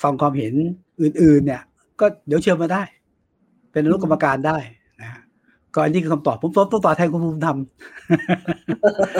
[0.03, 0.53] ฟังความเห็น
[1.01, 1.61] อื่น ๆ เนี่ย
[1.99, 2.83] ก็เดี๋ยวเชิญมาได้
[3.75, 4.57] เป็นอนุกรรมการได้
[5.01, 5.21] นะฮะ
[5.73, 7.57] ก็อันนี้คือคำตอบผมต้องตอบแทนคุณภูมิธรรม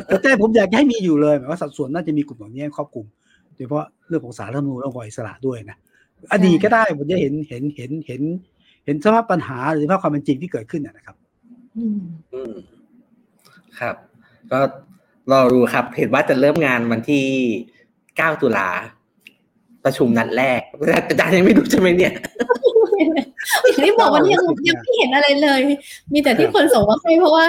[0.07, 3.05] แต่ใจผมอยากให้มีอยู่เลยหมายว่าสัดส่วนน่าจะมีกลุ่มเหล่านี้ครอบคลุม
[3.53, 5.77] โดยเฉพาะเรื่องของสารรัฐธรรมนูญและองค์กรอิสระด้วยนะ
[6.33, 8.21] อดีตก็ได้ผมจะเห็นเห็นเห็นเห็น
[8.85, 11.15] เห็นสภาพปัญหาหรือสภาพความเป็นจริงที่เกิดขึ้นนะนะครับ
[11.77, 12.01] อืม
[12.33, 12.55] อืม
[13.79, 13.95] ครับ
[14.51, 14.59] ก็
[15.31, 17.23] รอดูครับ เห็นว่าจะเริ่มงานวันที่
[18.17, 18.69] เก้าตุลา
[19.83, 20.61] ประชุมนัดแรก
[21.07, 22.13] อาจารย์ยังไม่ดูใช่ไหมเนี่ย
[23.65, 25.62] อย่างที่บอกว่ายังยังไม่เห็นอะไรเลย
[26.13, 27.45] มีแต่ที่คนส่งมาให้เพราะว่า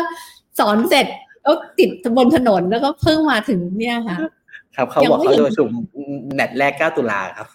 [0.58, 1.06] สอนเสร็จ
[1.46, 4.18] ก็ติดบนถนนแล้วก็เพิ่งมาถึงเนี่ยค่ะ
[4.76, 5.68] ครับเขายังบอกไม่เขาเห็นจะประชุม
[6.38, 7.46] นัดแรกเก้าตุลาครับ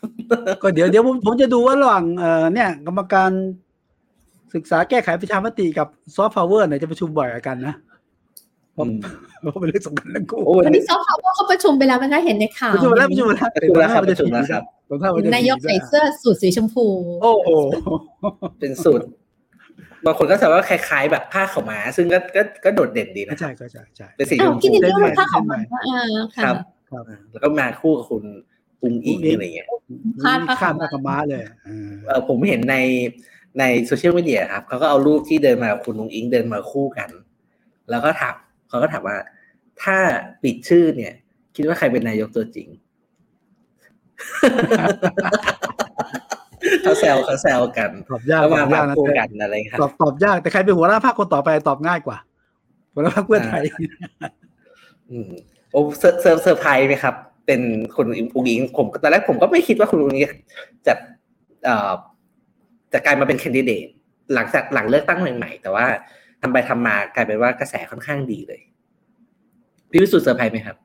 [0.62, 3.32] ก็เดี๋ยวเดี๋ยวผมผมจะดูว่าระหว่างเอ่อเนี่ย กรรมการ
[4.54, 7.76] ศึกษาแก้ไขประชามติกับซอฟต์พาวเวอร์ไหนจะประชุมบ่อยกว่ากันนะ
[8.74, 8.98] เพราะอืม
[9.42, 16.86] เพราะเป็นเรื่องสำคัญทั้งคู่โอ้วันนี้ซอฟต์พาวเวอร์เขาประชุมไปแล้วไหมคะเห็นในข่าวประชุมแล้วประชุมแล้วประชุมแล้วครับประชุมแล้วครับผมถ้าวันจะนายกใส่เสื้อสูทสีชมพู
[17.22, 17.50] โอ้โห
[18.60, 19.06] เป็นสูท
[20.06, 26.56] บางคนก็จะว่าคล้ายๆแบบผ้าขาวม้า ซึ่งก็ก็ก็โดดเด่นดีนะใช่ก็ใช่ใช่เป็นสีชอ้าวมคิดพูอย่างนี้ว่าเส้นใหม่ผ้าขาวม้าเส้นใหม่อ่าครัค่ะบ
[26.92, 28.24] ครับแล้วก็มาคู่กับคุณ
[28.84, 29.68] อุงอิงอะไรเงี้ย
[30.24, 32.76] พาดผ้าข้ามขาวม้าผ้าขาวม้าเลยเออเออผมเห็นใน
[33.60, 37.10] ในโซเชียลมีเดียครับเขาก็เอารูปที่เดินมากับคุณอุงอิงเดินมาคู่กัน
[37.90, 38.36] แล้วก็ถาม
[38.72, 39.18] เขาก็ถามว่า
[39.84, 39.98] ถ้า
[40.44, 41.14] ปิดชื่อเนี่ย
[41.56, 42.68] คิดว่าใครเป็นนายกตัวจริง
[46.84, 52.18] เขาแซวเขาแซวกันตอบยากแล้วตมาอบแบยากบนะคู่แต่กันอะไรครับตอบตอบยากแต่ใครเป็นหัวหน้าภาคคนต่อไปตอบง่ายกว่า
[52.94, 53.64] หัวหน้าภาคเพื่อไทย
[55.12, 55.30] อืม
[55.72, 57.62] โอ้เซอร์เซอร์เซอร์ไพรส์ไหมครับ เป็น
[57.96, 60.24] คุณอุงอิงผมตอนแรกผมก็ไม่คิดว่าคุณอุงอิง
[60.88, 60.94] จะ
[61.66, 61.92] เอ่อ
[62.94, 63.88] จะกลายมาเป็นแคนดิเดต
[64.34, 65.86] หลังจากหลังเลือกตั้งใหม่ๆแต่ว่า
[66.42, 68.62] ทำไปทำมากลายเป็นว่ากระแสค่อนข้างดีเลย
[69.90, 70.78] พี่วิสุทธ์เซอร์ไพรส์ไหมครับ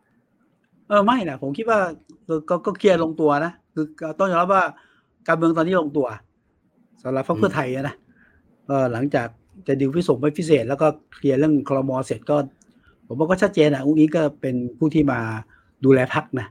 [0.89, 1.79] เออไม่นะผมคิดว่า
[2.49, 3.85] ก็ก็เคลียร์ลงตัวนะคือ
[4.19, 4.65] ต้องยอมรับว่า
[5.27, 6.07] การเมืองตอนนี้ลงตัว
[7.03, 7.95] สำหรับพรรคเพื่อไทยนะ
[8.67, 9.29] เออหลังจาก
[9.67, 12.37] จะดิวพิสมไปพิเศษ แล้วก็เคลียร์เรื่องคลมอเสร็จก็
[13.07, 15.19] ผมว่าก็ชัดเจนอะอุ้งอิงก็เป็นผู้ที่มา
[15.85, 16.47] ดูแลพรรคนะ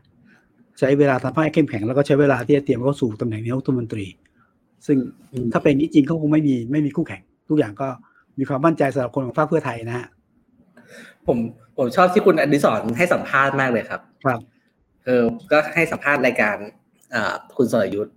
[0.80, 4.06] ใช้เวลาทำให้เข้มแข็งแล้วก็ใช้เวลาที่จะเตรียมเข้าสู่ตำแหน่งนายกรัฐมนตรี
[4.86, 4.98] ซึ่ง
[5.52, 7.88] ถ้าเป็นจริงเขาคงไม่มีไม่มีคู่แข่ง ทุกอย่างก็
[8.40, 10.08] มีความมั่นใจสำหรับคนของพรรคเพื่อไทยนะฮะ
[11.28, 11.38] ผม
[11.78, 14.40] ผมชอบที่คุณอดิศรให้สัมภาษณ์มากเลยครับ ครับ
[15.06, 16.56] เออก็ให้สัมภาษณ์รายการ
[17.14, 18.16] อ่าคุณสรยุทธ์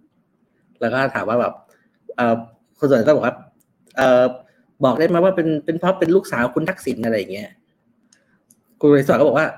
[0.81, 1.53] แล้วก็ถามว่าแบบ
[2.17, 2.35] เออ
[2.79, 3.35] คุณสรยุทธ์ก็บอกว่า
[3.97, 4.25] เออ
[4.85, 7.51] บอกได้ไหมว่าเป็นเป็นเพราะเป็นลูกสาวคุณทักษิณอะไรอย่างเงี้ย
[8.81, 9.49] คุณอดิศรก็บอกว่า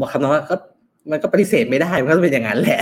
[0.00, 0.54] บอกคำนั้นว่าก็
[1.10, 2.80] มันก็ปฏิเสธไม่ได้มันก็เป็นอย่างนั้นแหละ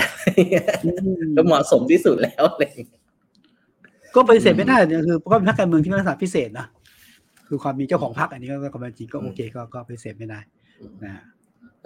[1.36, 3.00] ก็เหมาะสมที่สุดแล้วอะไรอย่างเลย
[4.14, 6.66] ก็ปฏิเสธไม่ได้เนี่ยคือก็เป็นพรรคการเมืองที่มีลักษณะพิเศษนะ
[7.48, 10.40] คือความมีเจ้าของพรรคอันนี้ก็ความเป็นจริงก็โอเคก็ก็ปฏิเสธไม่ได้
[11.04, 11.22] นะ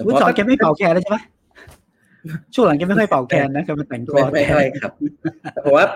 [0.06, 1.18] วุฒิสอนแกไม่เป่าแคนแล้วใช่ไหม
[2.54, 4.92] ช่วงหลังแกไม่ค่อยเป่าแคนนะแกเป็นแต่งกรไม่อนไม่อะไรครับ
[5.52, 5.86] แต่ผมว่า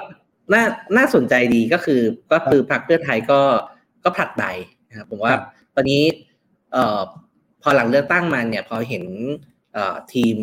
[0.53, 0.63] น่า
[0.97, 2.01] น่าสนใจดีก็คือ
[2.33, 3.41] ก็คือพรรคเพื่อไทยก็
[4.05, 4.45] ก็ผลักใบ
[4.89, 5.33] นะครับผมว่า
[5.75, 6.03] ตอนนี้
[6.73, 7.01] เอ่อ
[7.63, 9.05] พอหลังเลือกตั้งมาเนี่ย พอเห็น
[9.73, 10.37] เอ่อทีม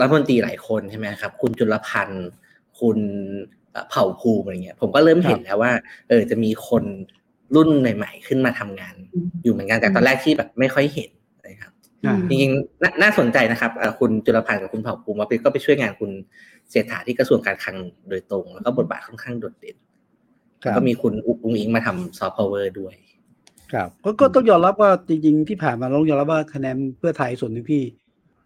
[0.00, 2.26] รัฐมนตรีหลายคนใช่ไหมครับ คุณจุลพันธ์
[2.80, 2.98] คุณ
[3.90, 5.72] เผ่าภูมิอะไรเงี้ย ผมก็เริ่มเห็นแล้วว่า
[6.08, 6.84] เออจะมีคน
[7.56, 8.94] รุ่นใหม่ ๆ ขึ้นมาทำงาน
[9.42, 11.10] อยู่เหมือนกันจากตอนแรกที่แบบไม่ค่อยเห็น
[11.46, 11.72] นะครับ
[12.28, 16.10] จริงๆน่าสนใจนะครับคุณจุลพันธ์กับคุณเผ่าภูมิมาก็ไปช่วยงานคุณ
[16.70, 17.76] เศรษฐาที่กระทรวงการคลัง
[18.08, 19.76] โดยตรง แล้วก็บทบาทค่อนข้างโดดเด่น
[20.76, 22.94] ก็มีคุณอุ้งอิงมาทำซอฟต์พาวเวอร์ด้วย
[23.72, 23.88] ครับ
[24.20, 27.82] ก็ต้องยอมรับว่าจริงๆ ที่ผ่านมาเราต้องยอมรับว่าคะแนนเพื่อไทยส่วนหนึ่งที่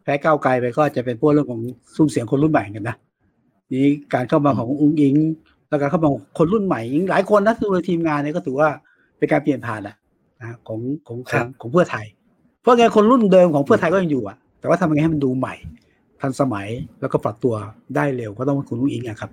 [0.02, 1.60] แพ้ก้าวไกลไปก็จะเป็นพวกเรื่องของ
[1.96, 2.96] ซุ้มเสียงคนรุ่นใหม่กันนะ
[3.72, 5.14] นี่การเข้ามาของอุ้งอิง
[5.68, 6.80] แล้วการเข้ามาของคนรุ่นใหม่
[7.10, 8.68] หลายคนนะคือทีมงานเนี่ยก็ถือว่า
[9.18, 9.94] เป็นการเปลี่ยนผ่านนะ
[10.66, 11.18] ของของ
[11.60, 12.06] ของเพื่อไทย
[12.60, 15.54] เพราะไงคนรุ่นเดิมของเพื่อไทยก็ยังอยู่อะแต่ว่าทำยังไงให้มันดูใหม่
[16.20, 16.68] ทันสมัย
[17.00, 17.54] แล้วก็ปรับตัว
[17.96, 19.30] ได้เร็วก็ต้องคุณอุ้งอิงนะครับ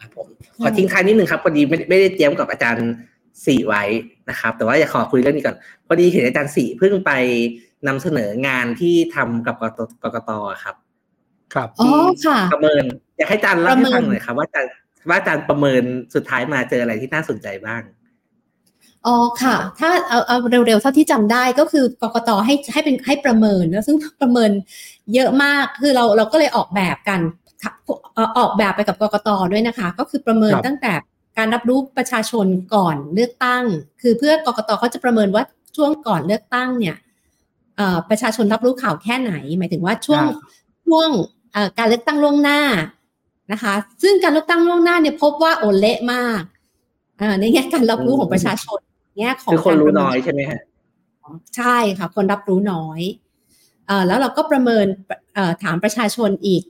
[0.00, 0.26] ครับผม
[0.62, 2.88] ขอทิ้งท้ายนิดนึงครับพอดีไม่ไม่ได้เตรียมกับอาจารย์
[3.46, 3.82] สี่ไว้
[4.30, 7.12] นะครับ แต่ว่าอยากขอคุยเรื่องนี้ก่อนพอดีเห็นอาจารย์สี่เพิ่งไป
[7.86, 9.56] นำเสนองานที่ทำกับ
[10.02, 10.30] กกต
[10.64, 10.76] ครับ
[11.54, 11.88] ครับอ๋อ
[12.24, 12.84] ค่ะ ประเมิน
[13.16, 14.70] อยากให้อาจารย์เล่าให้ฟังหน่อยครับ ว่าอาจารย์
[15.08, 15.82] ว่าอาจารย์ประเมิน
[16.14, 17.82] สุดท้ายมาเจออะไรที่น่าสนใจบ้าง
[19.06, 24.50] อ๋อค่ะ ถ้าเอาเอาเร็วๆเท่าที่จำได้ก็คือกกตให้ให้เป็นให้ประเมินแล้วซึ่งประเมิน
[25.14, 27.20] เยอะมากคือเราเราก็เลยออกแบบกัน
[28.38, 30.92] ออกแบบไปกับกกตด้วยนะคะ ก็คือประเมินตั้งแต่
[31.38, 33.64] การรับรู้ประชาชนก่อนเลือกตั้ง
[34.02, 35.44] คือเพื่อกกตเขาจะประเมินว่า
[35.76, 36.96] ช่วงก่อนเลือกตั้งเนี่ย
[38.08, 40.22] ประชาชนรับรู้ข่าวแค่ไหน หมายถึงว่าช่วง
[40.86, 41.08] ช่วง
[41.78, 42.60] การเลือกตั้งล่วงหน้า
[43.52, 46.42] นะคะ ซึ่งการเลือกตั้งล่วงหน้าเนี่ยพบว่าโอเละมาก
[47.40, 48.80] ในแง่การรับรู้ของประชาชน
[49.18, 50.60] แง่ของคือคนรู้น้อยใช่ไหมฮะ
[51.56, 53.00] ใช่ค่ะ คนรับรู้น้อย
[53.86, 54.86] เออแล้วเราก็ประเมิน
[55.62, 56.62] ถามประชาชนอีก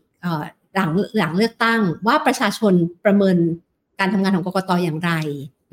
[0.75, 2.73] หลังหลังเลือกตั้งว่าประชาชน
[3.05, 3.37] ประเมิน
[4.01, 5.13] การทำงานของกกตอย่างไร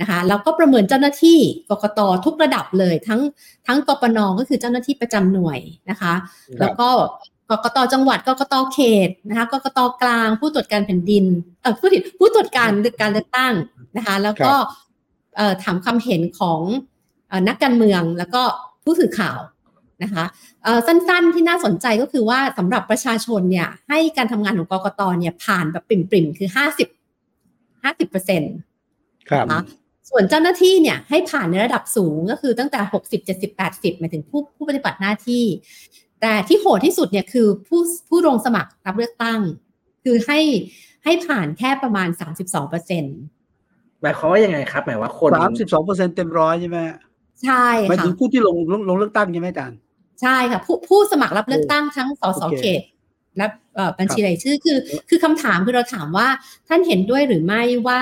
[0.01, 1.39] นะคะแล้วก็ประเมินเจ้าหน้าที่
[1.69, 3.21] กกตทุกระดับเลย ทั้ง
[3.67, 6.13] ทั้งกปนก็คือเจ้าหน้าที่ประจำหน่วยนะคะ
[6.59, 6.89] แล้วก็
[7.51, 11.25] กกตจังหวัดกกตเขตนะคะกกตกลาง ผู้ตรวจการแผ่นดิน
[11.61, 13.53] เออผู้ผู้ตรวจการการเลือกตั้ง
[13.97, 14.53] นะคะแล้วก็
[15.63, 16.61] ถามความเห็นของ
[17.47, 18.41] นักการเมืองแล้วก็
[18.83, 19.37] ผู้สื่อข่าว
[20.03, 20.25] นะคะ
[20.87, 26.87] สั้นๆที่น่าสนใจก็คือว่าสำหรับประชาชนเนี่ยให้การทำงานของกกตเนี่ยผ่านแบบปริ่มๆคือห้าสิบ
[27.83, 28.53] ห้าสิบเปอร์เซ็นต์
[29.41, 29.61] นะคะ
[30.09, 35.43] ส่วนเจ้าหน้าที่เนี่ยให้ผ่านในระดับสูงก็คือตั้งแต่หกสิบเจ็ดสิบแปดสิบหมายถึงผู้ผู้ปฏิบัติหน้าที่
[36.25, 39.39] แต่ที่โหดที่สุดเนี่ยคือผู้ผู้ลงสมัครรับเลือกตั้ง
[40.03, 40.39] คือให้
[41.03, 43.17] ให้ผ่านแค่ประมาณสามสิบสองเปอร์เซ็นต์
[44.01, 46.77] หมายความว่ายังไงครับ หมายว่าคนสามสิบสองเปอร์เซ็นเต็มร้อยใช่ไหม
[47.43, 49.77] ใช่ค่ะหมายถึงผู้ที่ลงลงลงเลือกตั้งใช่ไหมอาจารย์
[50.21, 52.81] ใช่ค่ะผู้ผู้สมัครรับเลือกตั้งทั้งสสเขต
[53.37, 53.45] และ
[53.99, 54.77] บัญชีรายชื่อคือ
[55.09, 56.27] คือคำถามคือเราถามว่า
[56.67, 58.01] ท่านเห็นด้วยหรือไม่ว่า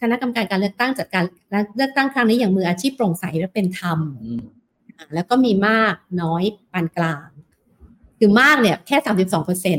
[0.00, 1.24] คณะกรรมการการเลือกตั้งจัดการ
[1.76, 3.98] เลือกตั้งครั้งนี้อย่างมืออาชีพโปร่งใสและเป็นธรรม
[5.14, 7.28] แล้วก็มีมากน้อยปานกลาง
[8.18, 9.78] คือมากเนี่ยแค่สามสิบสองเปอร์เซ็น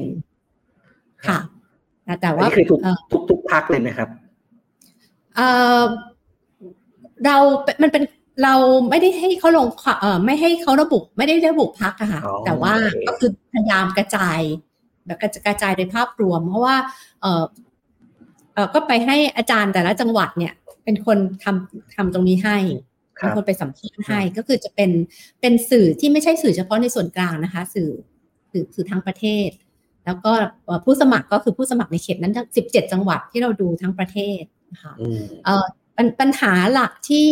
[1.27, 1.39] ค่ะ
[2.21, 2.79] แต่ว่าคือทุก
[3.12, 4.09] ทุกทุกพักเลยนะครับ
[5.36, 5.41] เอ
[5.79, 5.81] อ
[7.25, 7.38] เรา
[7.81, 8.03] มันเป็น
[8.43, 8.55] เรา
[8.89, 9.67] ไม่ได้ให้เขาลง
[10.01, 12.73] เอ่อไม่ให้เขาระบุไม่ได้ระบุพักอะค่ะ แต่ว่า
[13.07, 14.39] ก็คือพยายามกระจาย
[15.05, 16.75] แบบกระจายโดยภาพรวม เพราะว่า
[17.21, 17.43] เออ
[18.53, 22.57] เออก็ไปให้อาจารย์แต่ละจังหวัดเนี่ย เป็นคนทำทำตรงนี้ให้
[23.15, 24.91] เป็นคนไปสัมภาษณ์ให้ก็คือจะเป็น
[25.41, 27.89] เป็นสื่อที่ไม่ใช่สื่อเฉพาะในส่วนกลางนะคะ สื่อ
[28.52, 29.49] สื่อสื่อทางประเทศ
[30.06, 30.32] แล้วก็
[30.86, 34.93] ผู้สมัครก็คือผู้สมัครในเขตนั้นทั้ง 17 จังหวัดที่เราดูทั้งประเทศนะคะ
[36.19, 37.30] ปัญหาหลักที่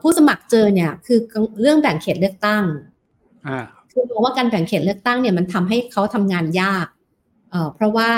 [0.00, 1.18] ผู้สมัครเจอเนี่ยคือ
[1.60, 2.64] เรื่องแบ่งเขตเลือกตั้ง
[3.92, 6.86] คือมองว่าการแบ่งเขตเลือกตั้งเนี่ยมันทำให้เขาทำงานยาก
[7.74, 8.10] เพราะว่า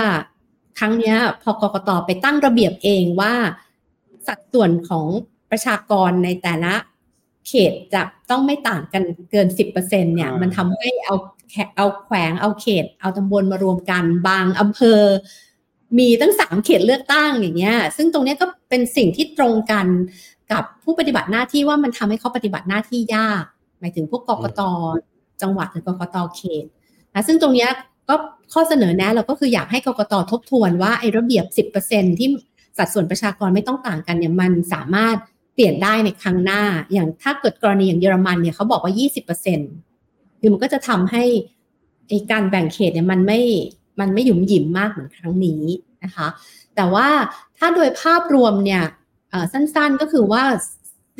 [0.78, 3.34] ครั้งนี้พอกกตไปตั้งระเบียบเองว่า
[4.26, 5.06] สัดส่วนของ
[5.50, 6.74] ประชากรในแต่ละ
[7.48, 11.14] เขตจะต้องไม่ต่างกันเกินสิบเปอร์เซ็นเนี่ย มันทำให้เอา
[11.76, 15.00] เอาแขวงเอาเขต เอาตำบลมารวมกันบางอำเภอ
[15.98, 19.86] มีตั้งสามเขตเลือกตั้งอย่างเงี้ย ซึ่งตรงนี้ก็เป็นสิ่งที่ตรงกัน
[20.52, 23.42] กับผู้ปฏิบัติหน้าที่ว่ามันทำให้เขาปฏิบัติหน้าที่ยาก
[23.80, 24.60] หมายถึงพวกกกต
[25.42, 26.64] จังหวัดหรือกกตเขต
[27.14, 27.68] นะซึ่งตรงนี้
[28.08, 28.14] ก็
[28.52, 31.44] ข้อเสนอแนะเราก็คืออยากให้กกตทบทวนว่าไอ้ระเบียบ
[31.82, 32.28] 10%ที่
[32.78, 35.16] สัดส่วนประชากรไม่ต้องต่างกันเนี่ยมันสามารถ
[35.54, 38.92] เปลี่ยนได้ในครั้งหน้า อย่างถ้าเกิดกรณีอย่างเยอรมันเนี่ยเขาบอกว่า
[39.66, 41.24] 20%คือมันก็จะทำให้
[42.08, 43.40] ไอการแบ่งเขตเนี่ยมันไม่
[44.00, 45.62] มันไม่หยุมหยิมมากเหมือนครั้งนี้
[46.04, 46.26] นะคะ
[46.76, 47.08] แต่ว่า
[47.58, 48.82] ถ้าโดยภาพรวมเนี่ย
[49.52, 50.44] สั้นๆก็คือว่า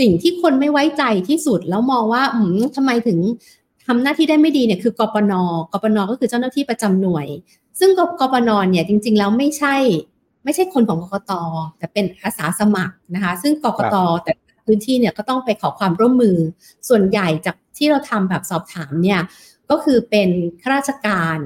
[0.00, 3.18] สิ่งที่คนไม่ไว้ใจที่สุดแล้วมองว่าอืมทำไมถึง
[3.86, 5.32] ทำหน้าที่ได้ไม่ดีเนี่ยคือกปน
[5.72, 7.26] กปนก็คือเจ้าหน้าที่ประจำหน่วย
[7.78, 7.90] ซึ่ง
[8.20, 9.76] กปนเนี่ยจริง ๆ แล้วไม่ใช่
[10.44, 11.33] ไม่ใช่คนของกกต
[11.79, 14.33] แต่เป็นอาสาสมัครนะคะ ซึ่งกกตแต่
[14.66, 16.37] พื้นที่เนี่ยก็ต้องไปขอความร่วมมือ
[16.88, 19.20] ส่วนใหญ่จากที่เราทำแบบสอบถามเนี่ย
[19.70, 20.29] ก็คือเป็น
[20.61, 21.37] ข้าราชการ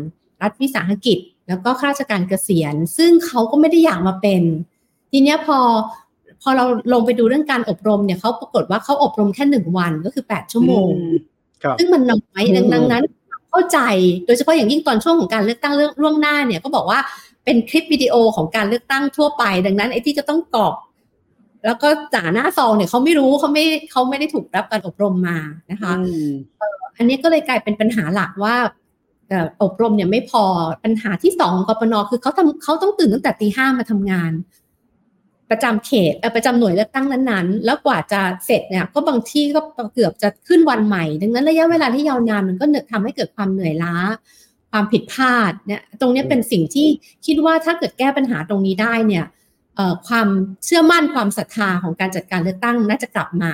[0.43, 4.43] รัฐวิสาหกิจ แล้วก็ข้าราชการเกษียณ ซึ่งเขาก็ไม่ได้อยากมาเป็น
[5.11, 5.59] ทีเนี้ยพอ
[6.43, 10.91] พอเราลงไปดูเรื่องการอบรมเนี่ยเขาปรากฏว่าเขาอบรมแค่หนึ่งวันก็คือแปดชั่วโมง
[11.79, 13.05] ซึ่งมันน้อยดังนั้น
[13.51, 13.79] เข้าใจ
[14.27, 16.99] โดยเฉพาะอย่างยิ่งตอนช่วงของการเลือกตั้งเรื่องล่วงหน้าเนี่ยก็บอกว่า
[17.45, 20.75] เป็นคลิปวิดีโอของการเลือกตั้งทั่วไป ดังนั้นไอ้ที่จะต้องกรอก
[21.67, 25.39] แล้วก็จ่าหน้าซองเนี่ยเขาไม่รู้เขาไม่เขาไม่ได้ถูกรับการอบรมมา
[25.71, 25.93] นะคะ
[26.97, 28.57] อันนี้ก็เลยกลายเป็นปัญหาหลักว่า
[29.63, 30.45] อบรมเนี่ยไม่พอ
[30.85, 34.33] ปัญหาที่สองของกปนคือเขาทำเขาต้องตื่นตั้งแต่ตีห้ามาทำงาน
[35.51, 39.61] ประจำเขตประจำหน่วยเลือกตั้งนั้นๆ แล้วกว่าจะเสร็จเนี่ย ก็บางที่ก็
[39.95, 43.95] เกือบจะขึ้นวันใหม่ ดังนั้นระยะเวลาที่ยาวนานมันก็ทำให้เกิดความเหนื่อยล้า
[44.77, 46.89] ความผิดพลาดเนี่ยตรงนี้เป็นสิ่งที่
[47.27, 49.25] คิดว่าถ้าเกิดแก้ปัญหาตรงนี้ได้เนี่ย
[50.09, 50.29] ความ
[50.65, 53.53] เชื่อมั่นความศรัทธาของการจัดการเลือกตั้งน่าจะกลับมา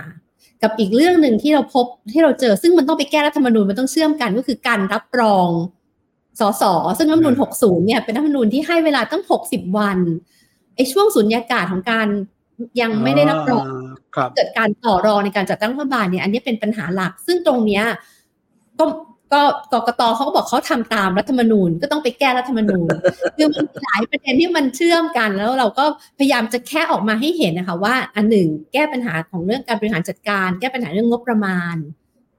[0.63, 5.49] กับอีกเรื่องหนึ่งที่เราพบที่เราเจอ ซึ่งมันต้องไปแก้รัฐธรรมนูญมันต้องเชื่อมกันก็คือการรับรอง
[6.41, 6.63] สส
[6.99, 9.99] ซึ่งรัฐธรรมนูญ60เนี่ยเป็นรัฐธรรมนูญที่ให้เวลาตั้ง 60 วัน
[10.75, 12.07] ไอ้ช่วงสุญญากาศของการ
[12.81, 13.67] ยังไม่ได้รับรอง
[14.35, 17.85] เกิดการต่อรองในการจัดตั้งรัฐบาลเนี่ยอันนี้เป็นปัญหาหลัก ซึ่งตรงเนี้ย
[18.79, 18.85] ก็
[19.33, 19.41] ก็
[19.73, 22.89] กกตเขาก็บอกเขาทำตามรัฐธรรมนูญก็ต้องไปแก้รัฐธรรมนูญ
[23.37, 25.85] คือมันหลายประเด็นที่มันเชื่อมกันแล้วเราก็
[26.19, 31.77] พยายามจะแค่ออกมาให้เห็นนะคะว่าอันหนึ่งแก้ปัญหาของเรื่องการบริหารจัดการ แก้ปัญหาเรื่องงบประมาณ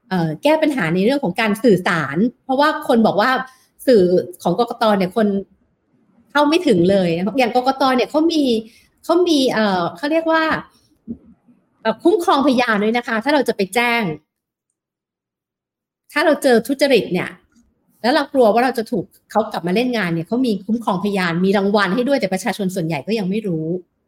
[0.09, 3.31] เอ่อแก้ปัญหาในเรื่องของการสื่อสาร เพราะว่าคนบอกว่า
[3.87, 4.01] สื่อ
[4.43, 5.27] ของกกตเนี่ยคน
[6.31, 8.43] เข้าไม่ถึงเลยอย่างกกตเนี่ยเขามี
[9.03, 10.43] เขามีเอ่อเขาเรียกว่า
[12.03, 14.01] คุ้มครองพยานด้วยนะคะ ถ้าเราจะไปแจ้ง
[16.11, 17.29] ถ้าเราเจอทุจริตเนี่ย
[18.01, 23.67] แล้วเรากลัวว่าเราจะถูกเขากลับมาเล่นงานเนี่ยเขามีคุ้มครองพยานมีรางวัลให้ด้วยแต่ประชาชนส่วนใหญ่ก็ยังไม่รู้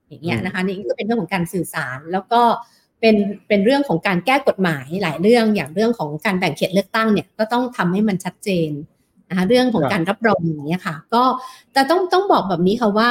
[0.10, 2.42] อย่างเงี้ยนะคะนี่ก็เป็นเรื่องของการสื่อสาร แล้วก็
[3.00, 3.16] เป็น
[3.48, 8.70] เป็นเรื่องของการแก้กฎหมายหลายเรื่องอย่างเรื่องของการแบ่งเขตเลือกตั้งเนี่ยก็ต้องทำให้มันชัดเจน
[9.30, 11.24] นะคะเรื่องของการรับรองอย่างนี้ค่ะ ก็
[11.74, 13.10] แต่ต้องต้องบอกแบบนี้ค่ะว่า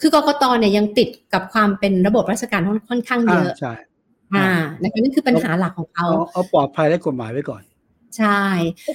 [0.00, 3.74] คือกกตเนี่ยยังติดกับความเป็นระบบราชการค่อนข้างเยอะใช่
[4.34, 4.48] อ่า
[4.82, 7.62] นะคะนั่นคือปัญหาหลักของเขาเอาปลอดภัยและกฎหมายไว้ก่อน
[8.18, 8.40] ใช่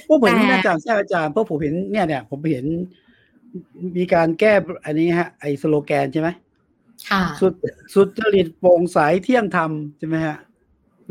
[0.08, 2.64] พวกผมเห็นอาจารย์แท้อาจารย์พวกผมเห็นเนี่ยเนี่ยผมเห็น
[3.96, 4.52] มีการแก้
[4.84, 6.28] อันนี้ฮะ ไอ้สโลแกนใช่ไหม
[7.10, 7.52] ค่ะสุด
[7.94, 10.36] สุดจริตโปร่งใสเที่ยงธรรมใช่ไหมฮะ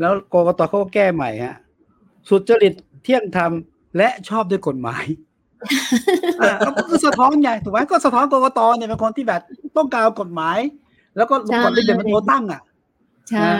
[0.00, 1.56] แล้วกกตเขาก็แก้ใหม่ฮะ
[2.28, 3.52] สุดจริตเที่ยงธรรม
[3.96, 5.04] และชอบด้วยกฎหมาย
[6.76, 9.40] ก็คือสะท้อนไงถูกไหมก็สะท้อนกรกตเนี่ยเป็นคนที่แบบ
[9.76, 10.58] ต้องการกฎหมาย
[11.16, 12.62] แล้วก็กฎระเบียบเป็นตัวตั้งอะ
[13.30, 13.52] ใช่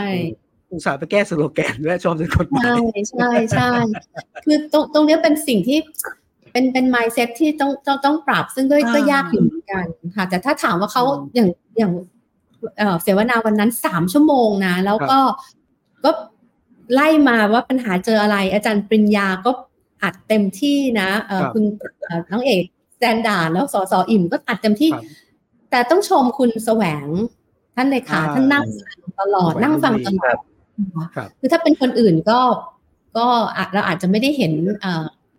[0.72, 2.80] อุตส่าห์ไปแก้สโลแกนและชอบด้วยกฎหมาย
[3.10, 3.70] ใช่ใช่
[4.44, 5.78] คือตรงตรงนี้เป็นสิ่งที่
[6.52, 11.02] เป็นเป็นไมซ์เซ็ตที่ต้องต้องต้องปรับซึ่งก็ก็ยากอยู่เหมือนกันค่ะแต่ถ้าถามว่าเขา
[11.34, 11.92] อย่างอย่าง
[13.02, 15.18] เสวนาวันนั้นสามชั่วโมงนะ แล้วก็
[16.04, 16.10] ก็
[16.92, 19.50] ไล่มาว่าปัญหาเจออะไร อาจารย์ปริญญาก็
[20.02, 21.08] อัดเต็มที่นะ
[21.54, 21.64] คุณ
[22.30, 22.62] น้องเอก
[22.98, 24.90] แซนดาแล้วสอสออิ่มก็อัดเต็มที่
[25.70, 27.06] แต่ต้องชมคุณแสวง
[27.74, 30.36] ท่านเลยค่ะท่านนั่งฟังตลอดนั่งฟังตลอด
[31.40, 32.40] คือถ้าเป็นคนอื่นก็
[33.16, 33.26] ก็
[33.74, 34.52] เราอาจจะไม่ได้เห็น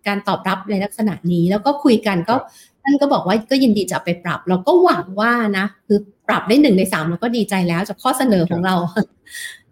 [0.06, 2.34] การตอบรับในลักษณะนี้ แล้วก็คุยกันก็
[2.82, 8.74] ท่านก็บอกว่าก็ยินดีจะไปปรับ เราก็หวังว่านะคือปรับได้หนึ่งในสามเราก็ดีใจแล้วจากข้อเสนอของเรา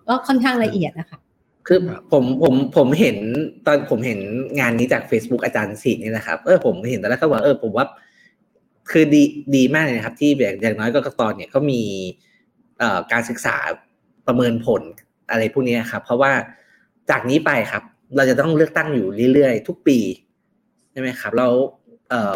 [0.09, 1.19] ก็ค่อนข้างละเอียดนะคะ
[1.67, 3.17] คือครับผมผมผมเห็น
[3.67, 4.21] ตอนผมเห็น
[4.59, 7.87] งานนี้จาก Facebook อาจารย์ศินี่นะครับเออผมเห็นตอนแรกก็ว่าเออผมว่า
[8.91, 9.23] คือดี
[9.57, 11.81] ดีมากเลยนะครับ ที่แบบอย่างน้อยกกตเนี่ยเขามี
[12.79, 13.57] เอ่อการศึกษา
[14.27, 14.83] ประเมินผล
[15.31, 16.33] อะไรพวกนี้ครับ เพราะว่า
[17.11, 17.83] จากนี้ไปครับ
[18.17, 19.99] เราจะต้องเลือกตั้งอยู่เรื่อยๆ ทุกปี
[20.93, 21.53] ใช่ไหมครับแล้ว
[22.09, 22.35] เอ่อ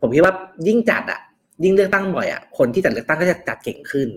[0.00, 0.34] ผมคิดว่า
[0.68, 1.20] ยิ่งจัดอะ
[1.64, 4.08] ยิ่งเลือกตั้งบ่อยอะคนที่จัดเลือกตั้งก็จะจัดเก่งขึ้น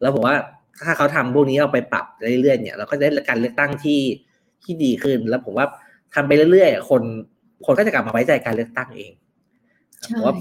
[0.00, 0.36] แล้วผมว่า
[0.84, 2.06] ถ้าเขาทำพวกนี้เอาไปปรับ
[2.40, 4.00] เรื่อยๆเนี่ยเราก็จะได้การเลือกตั้งที่
[4.62, 5.66] ที่ดีขึ้น แล้วผมว่า
[6.14, 7.02] ทำไปเรื่อยๆคน
[7.66, 9.12] คนก็จะกลับมาไว้ใจการเลือกตั้งเอง
[10.04, 10.34] ผใช่มว่า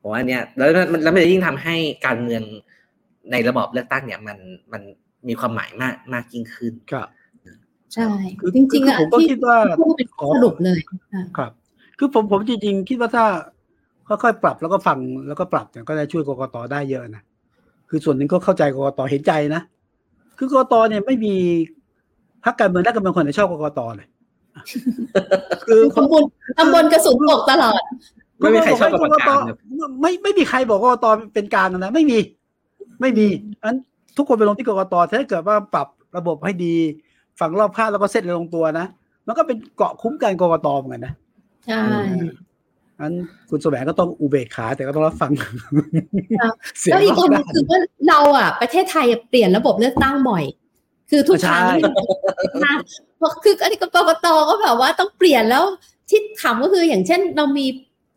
[0.00, 1.74] ผมว่าเนี่ยแล้วมันแล้วมันจะยิ่งทำให้
[2.06, 2.42] การเมือง
[3.32, 4.38] ในระบอบเลือกตั้งเนี่ยมัน
[4.72, 4.82] มัน
[5.28, 7.08] มีความหมายมากมากยิ่งขึ้นครับ
[7.94, 8.08] ใช่
[8.40, 10.78] คือจริงๆคืออะผมก็ที่คิดว่าพูดเป็นข้อสรุปเลย
[11.14, 11.52] อะครับ
[11.98, 13.24] คือผมผมจริงๆ คิดว่าถ้า
[14.08, 17.22] ค่อยๆปรับแล้วก็ฟังแล้วก็ปรับเนี่ยก็จะช่วยกกตได้เยอะนะ
[17.88, 19.62] คือส่วนหนึ่งก็เข้าใจกกตเห็นใจนะ
[20.38, 21.34] คือกกตเนี่ยไม่มี
[22.44, 24.08] พรรคการเมืองนักการเมืองคนไหนชอบกกตเลย
[25.66, 26.22] คือตำบล
[26.58, 27.82] ตำบลกระสุนตกตลอด
[28.38, 29.38] ไม่มีใครชอบกรรมการ
[30.00, 32.18] ไม่ไม่มีใครบอกกกตเป็นกลางนะไม่มี
[33.00, 33.26] ไม่มี
[33.62, 33.76] อัน
[34.16, 36.74] ทุกคนไปลงที่กกตถ้าเกิดว่าปรับระบบให้ดี
[37.40, 38.86] ฝั่งรอบข้างแล้วก็เซ็ตลงตัวนะ
[39.26, 41.14] มันก็เป็นเกาะคุ้มกันกกตเหมือนกันนะ
[41.66, 41.82] ใช่
[43.00, 43.12] อัน
[43.50, 50.44] คุณแสวงก็ต้องอุเบกขาแต่ก็ต้องรับฟังครับเสียงแล้วอีกรอัอนบหนึด้างนคือว่าเราอะ ประเทศไทยอะเปลี่ยนระบบเลือกตั้งบ่อย
[51.10, 51.76] คือทุกครั้งใช่
[52.64, 52.74] นะ
[53.18, 55.64] เพราะคืออันนี้กกตก็แบบว่าต้องเปลี่ยนแล้ว
[56.08, 57.66] ที่ถามก็คืออย่างเช่น เรามี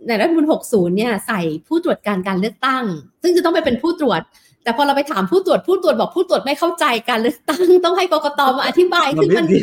[0.08, 2.84] ในรัฐธรรมนูล60 เนี่ย ใส่ผู้ตรวจการการเลือกตั้ง
[3.22, 4.22] ซึ่งจะต้องไปเป็นผู้ตรวจ
[4.70, 9.60] แต่พอเราไปถามผู้ตรวจผู้ตรวจบอกผู้ตรวจไม่เข้าใจการเลือกตั้งต้องให้กกตมาอธิบายมันคือไม่มันดี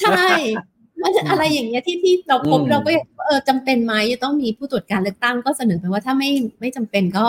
[0.00, 0.26] ใช่
[1.02, 2.90] มันจะอะไรอย่างเงี้ยที่ที่เราพบอืมเราก็
[3.26, 7.24] เออจำเป็นไหมจะต้องมีผู้ตรวจการเลือกตั้งก็เสนอไปว่าถ้าไม่ไม่จำเป็นก็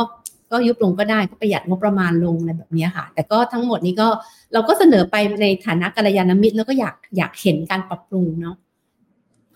[0.51, 4.07] ก็ยุบลงก็ได้ก็ประหยัดงบประมาณลงอะไรแบบเนี้ยค่ะ แต่ก็ทั้งหมดนี้ก็
[4.53, 8.55] เราก็เสนอไปในฐานะกัลยาณมิตรแล้วก็อยากอยากเห็นการปรับปรุงเนาะ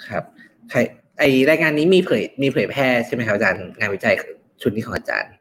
[0.08, 0.24] ครับ
[0.70, 0.80] ใคร
[1.20, 4.14] ไอรายงานนี้มีเผยมีเผยแพร่ใช่ไหมครับอาจารย์งานวิจัย
[4.62, 5.32] ชุดนี้ของอาจารย์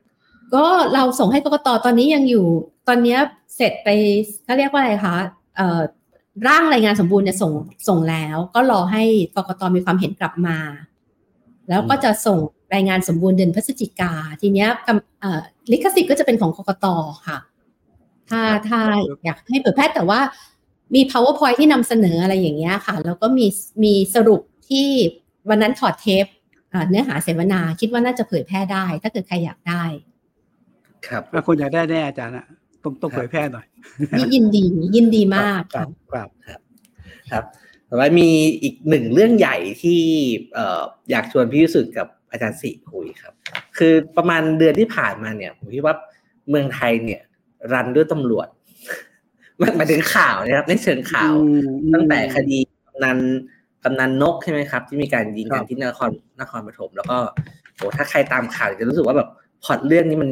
[0.54, 2.46] ก็เราส่งให้กกตตอนนี้ยังอยู่
[2.88, 3.18] ตอนเนี้ย
[3.56, 3.88] เสร็จไป
[4.44, 5.16] เขาเรียกว่าอะไรคะ
[5.56, 5.80] เอ่อ
[6.46, 7.52] ร่างรายงานสมบูรณ์เนี่ยส่ง
[7.88, 9.02] ส่งแล้ว ก็รอให้
[9.36, 10.58] กกตมีความเห็นกลับมา
[11.68, 12.38] แล้วก็จะส่ง
[12.74, 15.40] รายงานสมบูรณ์เดือนพฤศจิกาทีเนี้ยกำเอ่อ
[15.72, 16.86] ลิขสิทธิ์ก็จะเป็นของกกต
[17.26, 17.38] ค่ะ
[18.30, 18.80] ถ้าถ้า
[19.24, 20.20] อยากให้เผยแพร่แต่ว่า
[20.94, 23.46] มี powerpoint ที่นำเสนออะไรอย่างเงี้ยค่ะ แล้วก็มี
[23.84, 24.88] มีสรุปที่
[25.48, 26.24] วันนั้นถอดเทป
[26.72, 29.84] อ่าเนื้อหาเสวนาคิดว่าน่าจะเผยแพร่ได้ ถ้าเกิดใครอยากได้
[31.08, 32.46] ครับถ้าคนอยากได้แน่อาจารย์อะ
[32.82, 33.66] ต้องต้องครับเผยแพร่หน่อย
[34.16, 34.62] นี่ยินดี
[34.96, 36.28] ยินดีมากครัค่ะบครับ
[37.30, 37.44] ครับ
[37.86, 38.28] แต่ว่ามี
[38.62, 40.00] อีกหนึ่งเรื่องใหญ่ที่
[40.54, 43.32] เอ่ออยากชวนพี่วิสุทธ์กับอาจารย์สิคุยครับ
[43.78, 45.94] คือประมาณเดือนที่ผ่านมาเนี่ยผมคิดว่า
[46.50, 47.22] เมืองไทยเนี่ย
[47.72, 48.48] รันด้วยตำรวจ
[49.60, 53.18] มันหมายถึงข่าวนะครับในเชิงข่าวอืมตั้งแต่คดีกำนัน
[53.84, 57.18] กำนันนกใช่ไหมครับ ที่มีการยิงกัคนรับที่นครนครปฐมแล้วก็
[57.74, 59.28] โหถ้าใครตามข่าวจะรู้สึกว่าแบบ
[59.64, 60.30] พล็อตเรื่องนี้มัน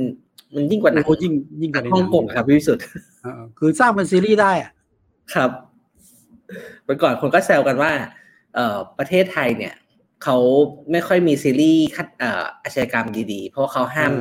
[0.55, 2.85] มันยิ่งกว่าหนังโอ้ยิ่งยิ่งหกนัว่างในฮ่องกงหนัครับพี่วิสุทธ์
[3.23, 4.71] เออคือสร้างเป็นซีรีส์ได้อะ
[5.35, 5.51] ครับ
[6.85, 7.93] เมื่อก่อนคนก็แซวกันว่า
[8.55, 9.75] เอ่อประเทศไทยเนี่ย
[10.25, 10.37] เขา
[10.93, 14.13] ไม่ค่อยมีซีรีส์คัดเอ่ออาชญากรรมดีๆ เพราะว่าเขาห้าม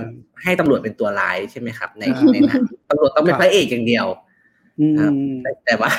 [0.44, 4.06] ให้ตำรวจเป็นตัวร้ายใช่ไหมครับ ในในหนังตำรวจต้องเป็นพระเอกอย่างเดียว
[4.80, 5.12] อืมครับ
[5.44, 5.92] แต่แต่ว่า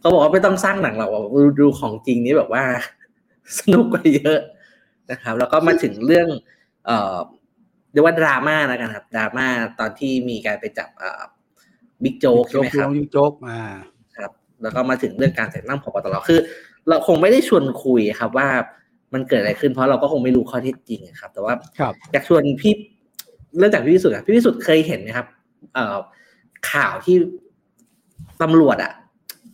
[0.00, 2.64] เขาบอกว่าไม่ต้องสร้างหนังหรอกว่าดูดูของจริงนี่แบบว่า
[3.58, 4.38] สนุกกว่าเยอะ
[5.10, 6.28] นะครับ แล้วก็มาถึงเรื่อง
[6.86, 7.16] เอ่อ
[7.92, 9.46] เรียกว่าดราม่าแล้วกันครับดราม่า
[9.80, 11.22] ตอนที่มีการไปจับเอ่อ
[12.02, 13.62] บิ๊กโจ๊กใช่ไหมครับบิ๊กโจ๊กอ่า
[14.16, 14.30] ครับ
[14.62, 16.40] แล้วก็มาถึงเรื่องการแต่งตั้งพบตรคือ
[16.88, 18.48] เราคงไม่ได้ชวนคุยครับว่า
[19.14, 22.72] มันเกิดอะไรขึ้นเพราะเราก็คงไม่รู้ข้อเท็จจริงครับ แต่ว่าครับอยากชวนพี่
[23.58, 25.26] เรื่องจากพี่วิสุทธ์อะพี่วิสุทธ์เคยเห็นไหมครับ
[25.74, 25.96] เอ่อ
[26.72, 27.16] ข่าวที่
[28.42, 28.92] ตำรวจอะ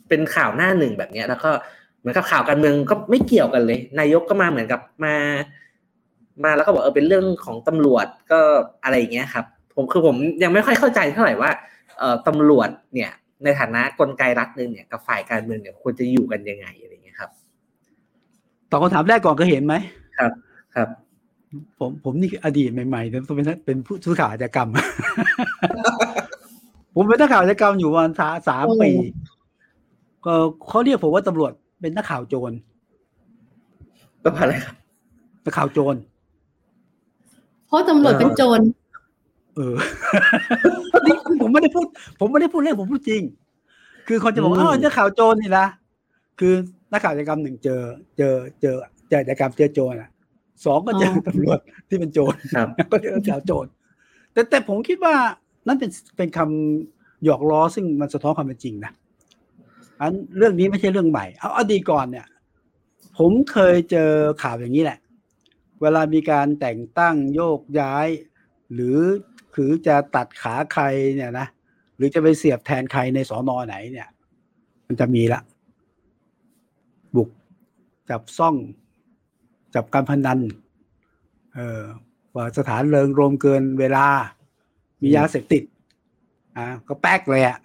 [0.08, 1.50] เป็นข่าวหน้าหนึ่งแบบเนี้ย แล้วก็
[2.00, 5.14] เหมือนกับข่าวการเมืองก็ไม่เกี่ยวกันเลย นายกก็มาเหมือนกับมา
[6.44, 8.40] มาแล้วก็บอกเออเป็นเรื่องของตำรวจก็
[8.84, 11.50] อะไรอย่างเงี้ยครับ ผมคือผมยังไม่ค่อยเข้าใจเท่าไหร่ว่า
[11.98, 13.10] เอ่อตำรวจเนี่ย
[13.44, 17.30] ในฐานะกลไกรัฐหนึ่งเนี่ยกับฝ่ายการเมืองเนี่ยควรจะอยู่กันยังไงอะไรอย่างเงี้ยครับ
[18.70, 19.74] ตอบคำถามแรกก่อนเคยเห็นไหม
[20.18, 20.32] ครับ
[20.74, 20.88] ครับ
[21.78, 24.68] ผมผมนี่อดีตใหม่ๆเนี่ยเป็นเป็นผู้สื่อข่าวอาชญากรรม
[26.94, 28.90] ผมเป็นนักข่าวอาชญากรรมอยู่ประมาณสาสามโอ้ปี
[30.24, 30.34] ก็
[30.68, 32.52] เขาเรียกผมว่าตำรวจเป็นนักข่าวโจร
[34.22, 34.76] ก็อะไรครับ
[35.44, 35.94] นักข่าวโจร
[37.68, 38.60] เพราะตำรวจเป็นโจร
[39.56, 39.74] เออ
[41.06, 41.86] นี่ผมไม่ได้พูด
[42.20, 43.22] ผมไม่ได้พูดเล่นผมพูดจริง
[44.08, 45.66] คือคนจะบอกว่าอืมอ้าวนักข่าวโจรนี่นะ
[46.40, 46.54] คือ
[46.92, 47.80] นักข่าวอาชญากรรมหนึ่งเจอ
[48.16, 48.76] เจอเจอ
[49.08, 50.10] เจออาชญากรรมเจอโจรอะ
[50.64, 51.58] สองก็เจอออตำรวจ
[51.88, 53.66] ที่เป็นโจรครับก็เจอนักข่าวโจร
[54.32, 55.14] แต่แต่ผมคิดว่า
[55.66, 58.92] นั่นเป็นเป็นคำหยอกล้อซึ่งมันสะท้อนความเป็นจริงนะ
[60.00, 62.26] อันเรื่องนี้ไม่ใช่เรื่องใหม่ เอาอดีตก่อนเนี่ย
[63.18, 64.10] ผมเคยเจอ
[64.42, 64.98] ข่าวอย่างนี้แหละ
[65.80, 68.08] เวลามีการแต่งตั้งโยกย้าย
[68.72, 68.98] หรือ
[69.54, 71.46] คือจะตัดขาใครเนี่ยนะ
[71.96, 74.08] หรือจะไปเสียบแทนใครในสอนอไหนเนี่ย
[74.86, 75.40] มันจะมีละ
[77.14, 77.28] บุก
[78.10, 78.56] จับซ่อง
[79.74, 80.38] จับการพนัน
[81.54, 81.82] เออ
[82.34, 84.06] ว่าสถานเริงรวมเกินเวลา
[85.00, 85.62] มียาเสพติด
[86.56, 87.58] อ่า ก็แป๊กเลยอะ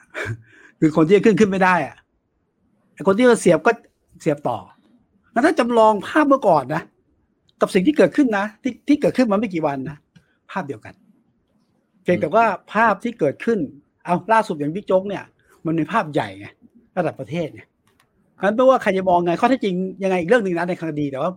[0.80, 1.98] คือคนที่ขึ้นขึ้นไม่ได้อะ
[3.08, 3.72] คนที่จะเสียบก็
[4.22, 4.58] เสียบต่อ
[5.34, 6.84] งั้นถ้าจำลองภาพเมื่อก่อนนะ
[7.62, 9.98] กับสิ่งที่เกิดขึ้นนะ ที่ที่เกิดขึ้นมาไม่กี่วันนะ
[10.52, 10.94] ภาพเดียวกัน
[12.04, 13.60] เพียงแต่ว่าภาพที่เกิดขึ้น
[14.06, 15.24] เอาล่าสุดอย่างบิ๊กโจ๊กเนี่ย
[15.66, 16.48] มันเป็นภาพใหญ่ไง
[16.98, 17.62] ระดับประเทศไง
[18.42, 21.32] งั้นไม่ว่าใครจะมองไงข้อเท็จจริงยังไงอีกเรื่องหนึ่งนะในคดีแต่ว่า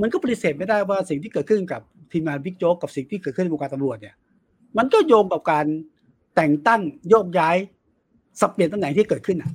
[0.00, 1.80] มันก็ปฏิเสธไม่ได้ว่าสิ่งที่เกิดขึ้นกับ
[2.12, 4.14] ทีมงานบิ๊กโจ๊กกับสิ่งที่เกิดขึ้นในวงการตำรวจเนี่ย
[4.78, 5.66] มันก็โยงกับการ
[6.36, 6.80] แต่งตั้ง
[7.10, 7.56] โยกย้าย
[8.40, 9.50] สับเปลี่ยนตำแหน่งที่เกิดขึ้นอะ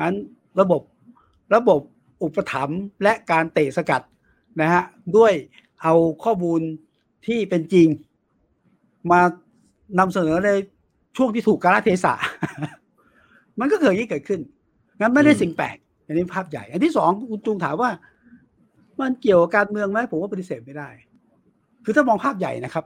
[0.00, 0.16] นั้น
[0.60, 0.82] ระบบ
[1.54, 1.80] ระบบ
[2.22, 4.02] อุปถัมภ์และการเตะสกัด
[4.60, 4.82] นะฮะ
[5.16, 5.32] ด้วย
[5.82, 5.94] เอา
[6.24, 6.60] ข้อมูล
[7.26, 7.88] ที่เป็นจริง
[9.10, 9.20] มา
[9.98, 10.50] นำเสนอใน
[11.16, 12.14] ช่วงที่ถูกกาลเทศะ
[13.60, 14.40] มันก็เกิดอย่างนี้เกิดขึ้น
[15.00, 15.76] งั้นไม่ได้สิ่งแปลก
[16.06, 17.90] อันนี้ภาพใหญ่ อันที่สองคุณจุงถามว่า
[19.00, 20.88] มันเกี่ยวกับการเมืองไหมผมว่าปฏิเสธไม่ได้
[21.84, 22.84] คือถ้ามองภาพใหญ่นะครับ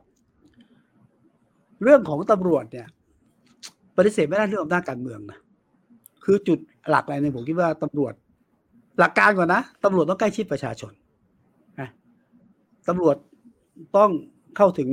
[1.82, 2.86] เรื่องของตำรวจเนี่ย
[3.96, 5.38] ปฏิเสธไม่ได้เรื่องอำนาจการเมืองนะ
[6.24, 6.58] คือจุด
[6.90, 8.12] หลักอะไรเนี่ยผมคิดว่าตำรวจ
[8.98, 10.92] หลักการก่อนนะตำรวจต้องใกล้ชิดประชาชน
[12.88, 13.16] ตำรวจ
[13.96, 14.10] ต้อง
[14.56, 14.90] เข้าถึง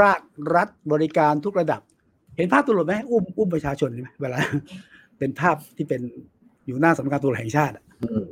[0.00, 0.20] ราก
[0.54, 1.80] รัฐบริการทุกระดับ
[2.36, 4.38] เห็นภาพตำรวจไหมอุ้มอุ้มประชาชนใช่ไหมเวลา
[5.18, 6.00] เป็นภาพที่เป็น
[6.66, 8.24] อยู่หน้าสำนักงานตำรวจแห่งชาติอืม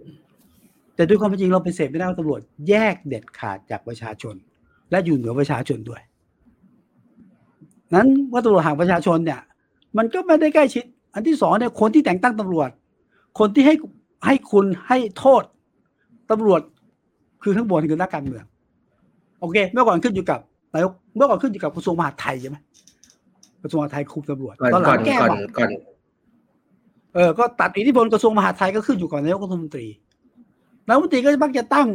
[0.95, 4.35] แต่ด้วยความเป็นจริงเราเป็นเสพไม่ได้ว่าตำรวจแยกเด็ดขาดจากประชาชน
[4.91, 6.03] และอยู่เหนือประชาชนด้วย
[7.95, 9.41] นั้นว่าตำรวจห่างประชาชนเนี่ย
[9.97, 10.85] มันก็ไม่ได้ใกล้ชิด
[11.15, 12.71] อันที่สองเนี่ยคนที่แต่งตั้งตำรวจ
[13.39, 13.75] คนที่ให้
[14.27, 15.43] ให้คุณให้โทษ
[16.31, 16.61] ตำรวจ
[17.45, 18.45] คือข้างบนคือนักการเมือง
[19.41, 20.41] โอเค เมื่อก่อนขึ้นอยู่กับ
[20.75, 22.57] นายกเมื่อก่อนขึ้นอยู่กับกระทรวงมหาดไทยใช่ไหม
[23.63, 25.71] กระทรวงมหาดไทยคุมตำรวจก่อนตอนหลัก่องนแก้ก่อนบอกก่อน
[27.15, 29.87] เออก็ตัดอิทธิพลกระทรวงมหาดไทยก็ขึ้นอยู่กับนายกรัฐมนตรี
[30.87, 31.89] นายกรัฐมนตรีก็มักจะตั้ง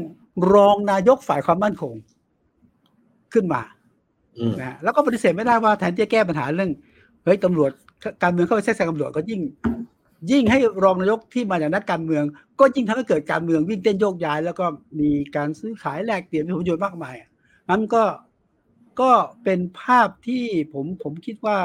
[0.54, 1.94] รองนายกฝ่ายความมั่นคง
[3.34, 3.62] ขึ้นมา
[4.38, 6.72] อืมนะฮะแล้วก็ปฏิเสธไม่ได้ว่าแทนที่จะแก้ปัญหาเรื่อง
[7.24, 7.72] เฮ้ยตำรวจ
[8.24, 9.42] การเมืองเข้าไปแทรกแซงตำรวจก็ยิ่ง
[10.32, 12.24] ยิ่งให้รองนายกที่มาจากนักการเมือง
[12.60, 14.66] ก็ยิ่งทำให้เกิดการเมืองวิ่งเต้นโยกย้าย แล้วก็
[15.00, 17.16] มีการซื้อขายแลกเปลี่ยนผลประโยชน์มากมาย
[17.70, 18.04] นั้นก็
[19.02, 19.12] ก็
[19.44, 21.60] เป็นภาพที่ผมผมคิดว่า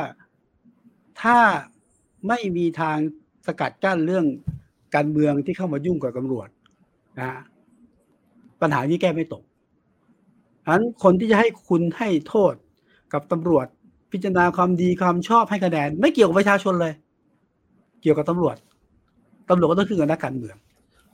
[1.23, 1.39] ถ้า
[2.29, 2.99] ไม่มีทาง
[3.47, 4.27] สกัดกั้นเรื่อง
[4.95, 6.49] การเมืองที่เข้ามายุ่งกับตำรวจ
[7.19, 7.41] นะฮะ
[8.61, 9.43] ปัญหานี้แก้ไม่ตก
[10.65, 12.55] ฉะนั้นคนที่จะให้คุณให้โทษ
[13.13, 13.67] กับตำรวจ
[14.13, 16.95] พิจารณาความดีความชอบให้คะแนนไม่เกี่ยวกับประชาชนเลย
[18.05, 18.57] เกี่ยวกับตำรวจ
[19.51, 20.57] ตำรวจก็ต้องขึ้นกับนักการเมือง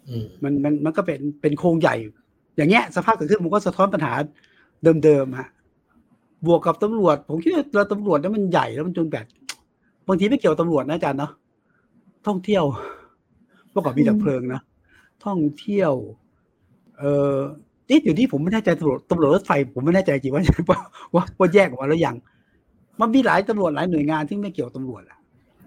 [0.08, 1.94] อืมมันมันมันก็เป็นเป็นโครงใหญ่
[2.56, 4.12] อย่างเงี้ยสภาพเกิดขึ้นมันก็สะท้อนปัญหา
[5.04, 5.48] เดิมๆฮะ
[6.46, 9.26] บวกกับตำรวจ ผมคิดว่าเราตำรวจเนี่ยมันใหญ่แล้วมันจนแบบ
[10.08, 11.32] บางทีไม่เกี่ยวกับตำรวจนะอาจารย์เนาะ
[12.26, 12.64] ท่องเที่ยว
[13.70, 14.60] เมื่อก่อนมีดับเพลิงนะ
[15.24, 15.92] ท่องเที่ยว
[16.98, 17.36] เออ
[17.86, 20.78] เอ๊ะเดี๋ยวนี้ผมไม่แน่ใจตำรวจตำรวจรถไฟ ผมไม่แน่ใจจริงว่าว่า
[21.14, 22.16] ว่าว่าแยกออกมาแล้วยัง
[23.00, 25.18] มันมีหลายตำรวจหลายหน่วยงานที่ไม่เกี่ยวกับตำรวจอะ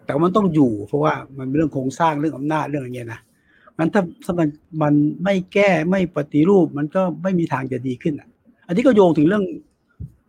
[0.05, 3.19] แต่ว่ามันต้องอยู่ เพราะว่ามันเป็นเรื่องโครงสร้างเรื่องอำนาจเรื่องอะไรเงี้ยนะ
[3.77, 4.47] มันถ้าถ้ามัน
[4.81, 4.93] มัน
[5.23, 8.27] ไม่แก้ไม่ปฏิรูปมันก็ไม่มีทางจะดีขึ้นอะ
[8.67, 9.43] อันนี้ก็โยงถึงเรื่อง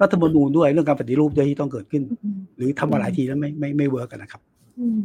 [0.01, 2.03] รัฐธรรมนูญด้วยเรื่องการปฏิรูปด้วยที่ต้องเกิดขึ้น
[2.57, 4.43] หรือทำมาหลายทีแล้วไม่ไม่ไม่ work กันนะครับ
[4.79, 5.01] อืม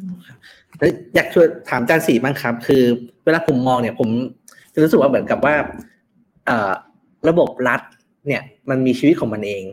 [0.77, 2.83] แล้วอยากชวนถามอาจารย์สิบ้างครับ คือ
[3.25, 4.09] เวลาผมมองเนี่ย ผม
[4.73, 5.55] จะรู้สึกว่าเหมือนกับว่า
[6.45, 6.71] เอ่อ
[7.29, 7.81] ระบบรัฐ
[8.27, 9.63] เนี่ย มันมีชีวิตของมันเอง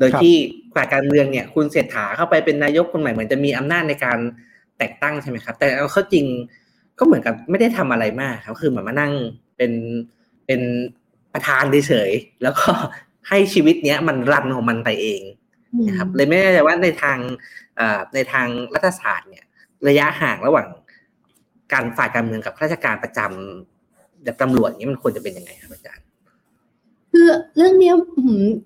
[0.00, 0.36] โดยครับที่
[0.74, 4.18] ฝ่ายการเมืองเนี่ย คุณเศรษฐาเข้าไปเป็นนายกคนใหม่เหมือนจะมีอำนาจในการ
[4.78, 6.26] แต่งตั้งใช่ไหมครับ แต่เอาเข้าจริง
[6.98, 9.12] ก็เหมือนกับไม่ได้ทำอะไรมากครับคือเหมือนมานั่ง
[9.56, 9.72] เป็น
[10.46, 10.60] เป็น
[11.32, 12.70] ประธานเฉยๆแล้วก็
[13.28, 15.22] ให้ชีวิตเนี้ยมันรันของมันไปเอง
[15.88, 17.18] นะครับเลยไม่แน่ใจว่าในทาง
[17.76, 19.44] เอ่อในทางรัฐศาสตร์เนี่ย
[19.88, 20.68] ระยะห่างระหว่าง
[21.72, 26.04] การฝ่ายการเมืองกับข้าราชการประจำแบบตำรวจนี้มันควรจะเป็นยังไงครับอาจารย์
[27.10, 27.92] คือเรื่องนี้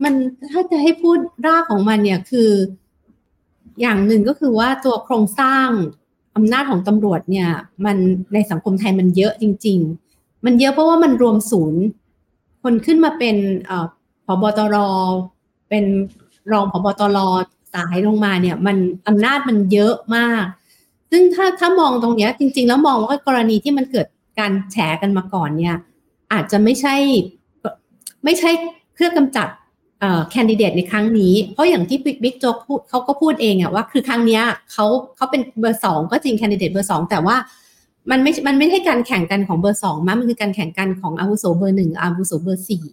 [0.05, 0.15] มัน
[0.53, 2.51] ถ้าจะให้พูดรากของมันเนี่ยคือ
[3.81, 5.69] อย่างหนึ่งก็คือว่าตัวโครงสร้าง
[6.37, 7.49] อำนาจของตำรวจเนี่ย
[7.85, 7.97] มัน
[8.35, 9.79] ในสังคมไทยมันเยอะจริง
[10.13, 11.83] ๆ มันเยอะเพราะว่ามันรวมศูนย์
[12.63, 13.37] คนขึ้นมาเป็น
[14.27, 14.77] ผบตร
[15.69, 15.85] เป็น
[16.53, 17.19] รองผบตร
[17.75, 18.77] สายลงมาเนี่ย มัน
[19.09, 20.45] อำนาจมันเยอะมาก
[21.11, 24.07] ซึ่งถ้าถ้ามองตรงเนี้ยจริง ๆ แล้วมองว่ากรณีที่มันเกิด
[24.39, 25.77] การแฉกันมาก่อนเนี่ย
[26.33, 26.97] อาจจะไม่ใช่
[28.25, 28.51] ไม่ใช่
[28.95, 29.49] เพื่อกำจัด
[30.31, 34.41] แคนดิเดตในครั้งนี้ เพราะอย่างที่บิ๊กโจ๊กพูดเขาก็พูดเองอะว่าคือครั้งนี้
[34.72, 37.37] เขาเขาเป็นเบอร์สองก็จริงแคนดิเดตเบอร์สองแต่ว่า
[38.11, 42.85] มันไม่ มันไม่ใช่การแข่งกันของเบอร์สองมั้มันคือการแข่งกันของอาวุโสเบอร์หนึ่งอาวุโสเบอร์สี่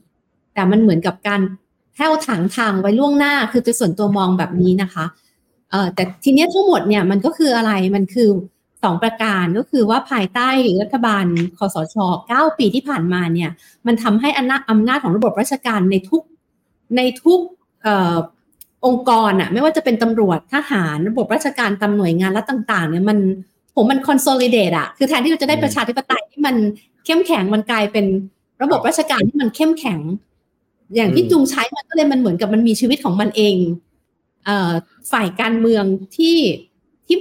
[0.54, 1.42] แต่มันเหมือนกับการ
[1.96, 5.06] แผ้วถางทางไว้ล่วงหน้า คือตัวส่วนตัวมองแบบนี้นะคะ
[5.72, 8.30] เอ่อแต่ทีเนี้ยทั้งหมดเนี่ยมันก็คืออะไร มันคือ
[8.84, 10.50] สองประการก็คือว่าภายใต้
[10.82, 11.26] รัฐบาล
[11.58, 11.96] คสช
[12.28, 13.50] เก้าปีที่ผ่านมาเนี่ย
[13.88, 16.24] มันทำให้อำนาจอำนาจของระบบราชการในทุก
[16.98, 17.40] ในทุก
[17.84, 18.16] เอ่อ
[18.86, 23.18] องค์กรอะไม่ว่าจะเป็นตำรวจทหารระบบราชการตำหน่วยงานและต่าง ๆ เนี่ยมัน
[23.76, 26.56] ผมมันคอนโซลิเดตอะคือแทนที่เราจะได้ประชาธิปไตยที่มัน
[27.06, 28.06] เข้มแข็งมันกลายเป็น
[28.62, 30.00] ระบบราชการที่มันเข้มแข็ง
[30.96, 33.56] อย่างที่จุงใช้มันก็เลยมันเหมือนกับมันมีชีวิตของมันเอง
[34.46, 34.72] เอ่อ
[35.12, 35.84] ฝ่ายการเมือง
[36.18, 36.38] ที่
[37.08, 37.18] ที่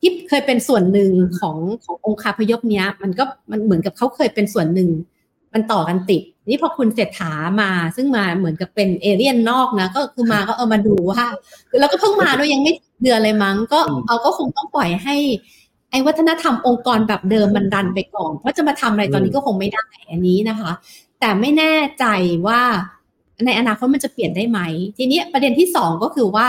[0.00, 4.90] ที่เคยเป็นส่วนหนึ่งของขององค์คาพยพเนี้ย มันก็มันเหมือนกับเขาเคยเป็นส่วนหนึ่ง
[5.54, 11.22] มันต่อกันติด นี่พอคุณเศรษฐามาซึ่งมาเหมือนกับเป็นเอเลี่ยนนอกนะ ก็คือมาก็เออมาดูว่า
[11.80, 12.72] แล้วก็เพิ่งมาด้วยยังไม่
[13.02, 15.16] เดือนเลยมั้ง ก็เอาก็คงต้องปล่อยให้
[15.90, 20.72] ไอ้วัฒนธรรมองค์กรแบบเดิมมันดันไปก่อนเพราะจะมาทำอะไรตอนนี้ก็คงไม่ได้อันนี้นะคะ
[21.20, 22.04] แต่ไม่แน่ใจ
[22.46, 22.60] ว่า
[23.46, 24.60] ในอนาคตมันจะเปลี่ยนได้ไหม
[24.96, 26.48] ทีนี้ประเด็นที่สองก็คือว่า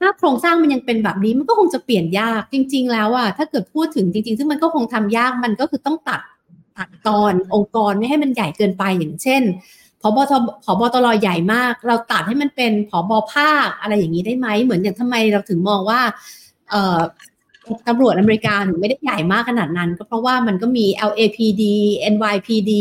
[0.00, 6.20] ถ้าโครงสร้างมันยังเป็นแบบนี้มันก็คงจะเปลี่ยนยากจริง ๆ แล้วอะถ้าเกิดพูดถึงจริง ๆ ซึ่งมันก็คงทำยากมันก็คือต้องตัด
[6.76, 9.42] ตัดตอนองค์กรไม่ให้มันใหญ่เกินไปอย่างเช่น
[10.02, 10.32] พบท
[10.64, 16.00] พบตรใหญ่มาก เราตัดให้มันเป็นผบภาคอะไรอย่างนี้ได้ไหมเหมือนอย่างทำไมเราถึงมองว่า
[16.70, 21.62] เตำรวจอเมริกาถึงไม่ได้ใหญ่มากขนาดนั้น ก็เพราะว่ามันก็มี LAPD
[22.12, 22.72] NYPD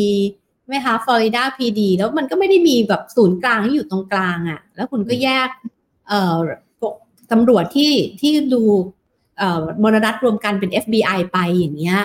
[0.59, 5.49] ใช่ไหมคะฟลอริดาพีดีแล้วมันก็ไม่ได้มีแบบศูนย์กลางที่อยู่ตรงกลางอะ่ะ แล้วคุณก็แยก
[6.07, 6.37] เอ่อ
[7.31, 8.61] ตำรวจที่ที่ดู
[9.37, 11.99] เอ่อมรดัฐรวมกันเป็น FBI ไปอย่างเงี้ย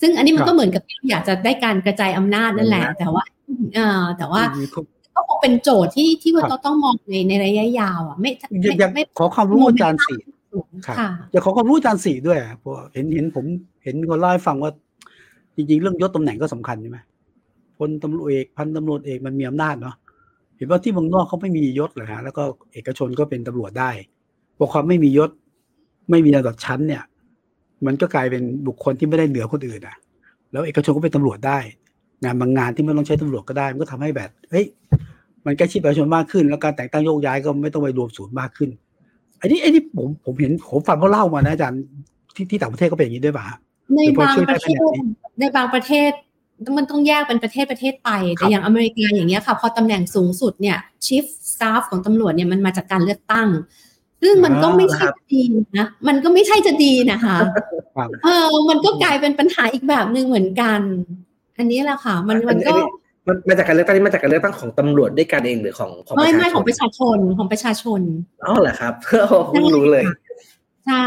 [0.00, 3.24] ซึ่งอันนี้มันก็เหมือนกับอยากจะได้การกระจายอำนาจนั่นแหละ แต่ว่า
[3.74, 4.42] เอ่อแต่ว่า
[5.14, 8.30] ก็คงเป็นโจทย์ที่ที่เราต้องมองในในระยะยาวอะไม่
[8.94, 10.20] ไม่ขอความรู้อาจารย์สี่
[10.86, 13.44] ค่ะอยากขอความรู้อาจารย์สี่ด้วยเพราะเห็นเห็นผม
[13.84, 14.72] เห็นคนเล่าให้ฟังว่า
[15.56, 16.98] จริง ๆ เรื่องยศตำแหน่งก็สำคัญใช่ไหม
[17.78, 19.94] พลตำรวจเอกพันตำรวจเอกมันมีอำนาจเนาะ
[20.56, 22.42] เห็นว่าที่เมืองนอกเขาไม่มียศเลยฮะแล้วก็
[22.74, 23.90] เอกชนก็เป็นตำรวจได้
[24.58, 25.30] พอความไม่มียศ
[26.10, 27.02] ไม่มีระดับชั้นเนี่ย
[27.86, 29.96] มันก็กลายเป็นบุคคลที่ไม่ได้เหนือคนอื่นอะ
[30.52, 31.58] แล้วเอกชนก็เป็นตำรวจได้
[32.22, 34.66] งานบางงานที่ไม่ต้องใช้ตำรวจก็ได้ มันก็ทำให้แบบเฮ้ย
[35.46, 38.70] มันใกล้ชิดประชาชนมากขึ้น แล้วการแต่งตั้งโยกย้ายก็ไม่ต้องไปรวมศูนย์มากขึ้น
[39.40, 41.80] อันนี้อันนี้ผมผมเห็นผมฟังเขาเล่ามานะอาจารย์
[42.34, 43.46] ที่ที่ต่างประเทศก็เป็นอย่างนี้ด้วยป่ะ
[43.94, 44.78] ในบางประเทศ
[45.38, 46.12] ในบางประเทศ
[46.78, 53.48] มันต้องแยกเป็นประเทศประเทศไปแต่อย่างอเมริกาอย่างเงี้ยค่ะ พอตำแหน่งสูงสุดเนี่ย chief staff ของตำรวจเนี่ยมันมาจากการเลือกตั้ง
[54.22, 55.42] ซึ่งมันก็ไม่ใช่ดี
[55.78, 57.36] นะมันก็ไม่ใช่จะดีนะคะ
[58.24, 60.80] เออ มันก็กลายเป็นปัญหาอีกแบบหนึ่งเหมือนกัน
[61.58, 62.74] อันนี้แหละค่ะ มันมันก็
[63.26, 68.00] มันมาจากการเลือกตั้งนี่มาจากการเลือกตั้งของตำรวจด้วยกันเองหรือของของไม่ไม่ของประชาชนของประชาชน
[68.44, 68.94] อ๋อเหรอครับ
[69.50, 70.04] เพิ่งรู้เลย
[70.86, 71.06] ใช่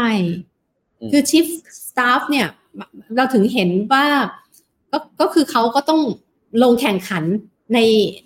[1.12, 1.46] คือ chief
[1.88, 2.46] staff เนี่ย
[3.16, 4.04] เราถึงเห็นว่า
[4.92, 6.00] ก็ก็คือเขาก็ต้อง
[6.62, 7.24] ลงแข่งขัน
[7.74, 7.78] ใน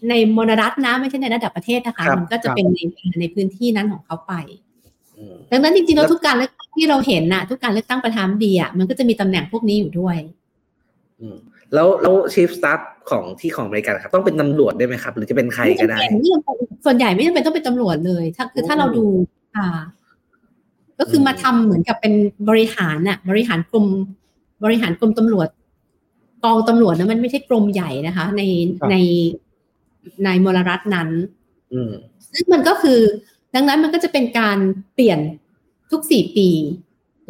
[0.09, 2.79] ในมรรัฐนะ ไม่ใช่ในระดับประเทศนะคะ มันก็จะเป็นใน
[3.21, 4.33] ในพื้นที่นั้นของเขาไป
[5.51, 10.17] ดังนั้นจริงๆแล้วทุกการเลือกตั้งที่เราเห็นน่ะ ทุกการเลือกตั้งประธานดีอะมันก็จะมีตำแหน่งพวกนี้อยู่ด้วย
[11.75, 15.99] แล้วแล้วชีฟสตาฟของที่ของอเมริกันครับ ต้องเป็นตำรวจได้ไหมครับ หรือจะเป็นใครก็ได้
[16.85, 19.05] ส่วนใหญ่ไม่จำเป็นต้องเป็นตำรวจเลย ถ้าคือถ้าเราดู
[19.57, 19.79] อ่า
[20.99, 22.13] ก็คือมาทำเหมือนกับเป็น
[22.49, 23.87] บริหารน่ะ บริหารกรม
[24.65, 25.49] บริหารกรมตำรวจ
[26.45, 28.43] กองตำรวจนะมันไม่ใช่กรมใหญ่นะคะ ใน
[28.91, 28.97] ใน
[30.25, 31.09] ในมลรัฐนั้น
[32.33, 33.01] ซึ่งมันก็คือ
[33.55, 34.59] ดังนั้นมันก็จะเป็นการ
[34.95, 35.19] เปลี่ยน
[35.91, 36.49] ทุกสี่ปี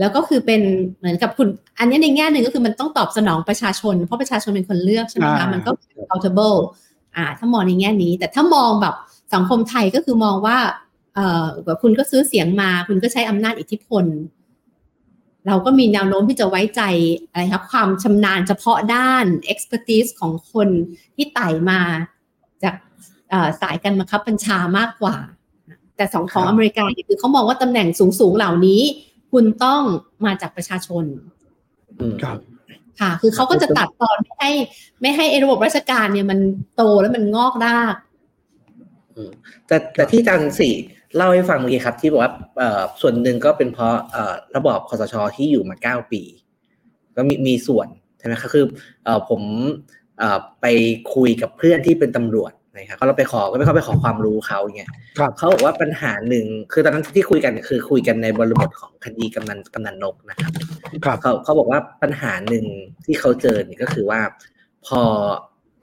[0.01, 0.63] แล้วก็คือเป็น
[0.99, 1.49] เหมือนกับคุณ
[1.79, 5.71] อันนี้ในแง่หนึ่งก็คือมันต้องตอบสนองประชาชน เพราะประชาชนเป็นคนเลือกใช่ไหมคะมันก็
[6.03, 6.59] accountable
[7.17, 8.95] อ่า ถ้ามองในแง่นี้ แต่ถ้ามองแบบ
[9.35, 10.59] สังคมไทยก็คือมองว่า
[11.15, 11.47] เอ่อ
[11.83, 14.05] คุณก็ซื้อเสียงมา คุณก็ใช้อำนาจอิทธิพล
[15.47, 16.83] เราก็มีแนวโน้มที่จะไว้ใจ
[17.31, 20.69] อะไรครับ ความชำนาญเฉพาะด้าน expertise ของคน
[21.17, 21.81] ที่ไต่มา
[22.63, 22.75] จาก
[23.61, 25.17] สายการบังคับบัญชามากกว่า
[26.01, 27.89] แต่สองของอเมริกาคือเขามองว่าตำแหน่ง
[28.21, 28.83] สูงๆเหล่านี้
[29.33, 29.83] คุณต้อง
[30.25, 31.05] มาจากประชาชน
[32.23, 32.39] ครับ
[33.01, 34.51] ค่ะ คือเขาก็จะตัดตอนไม่ให้
[35.01, 36.39] ไม่ให้ระบบราชการเนี่ยมัน
[36.77, 37.95] โตแล้วมันงอกราก
[39.67, 40.75] แต่แต่ที่จันสี่
[41.17, 42.33] เล่าให้ฟังเมื่อกี้ครับ ที่บอกว่า
[43.01, 43.97] ส่วนหนึ่งก็เป็นเพราะ
[44.57, 46.23] ระบอบคอสชที่อยู่มาเก้าปี
[47.17, 47.89] ก็มีมีส่วน
[48.19, 48.65] ใช่ไหมครับคือ
[49.29, 49.43] ผม
[50.61, 50.67] ไป
[51.15, 54.91] คุยกับเพื่อนที่เป็นตำรวจ นะครับเขาเราไปขอก็ไม่เขาไปขอความรู้เขาเนี่ย
[55.37, 60.37] เขาบอกว่าปัญหาหนึ่งคือตอนนั้นที่คุยกันคือคุยกันในบริบทของคดีกำนันกำนันนกนะ
[61.05, 62.65] ครับเขาเขาบอกว่าปัญหาหนึ่ง
[63.05, 64.21] ที่เขาเจอเนี่ยก็คือว่า
[64.87, 65.03] พอ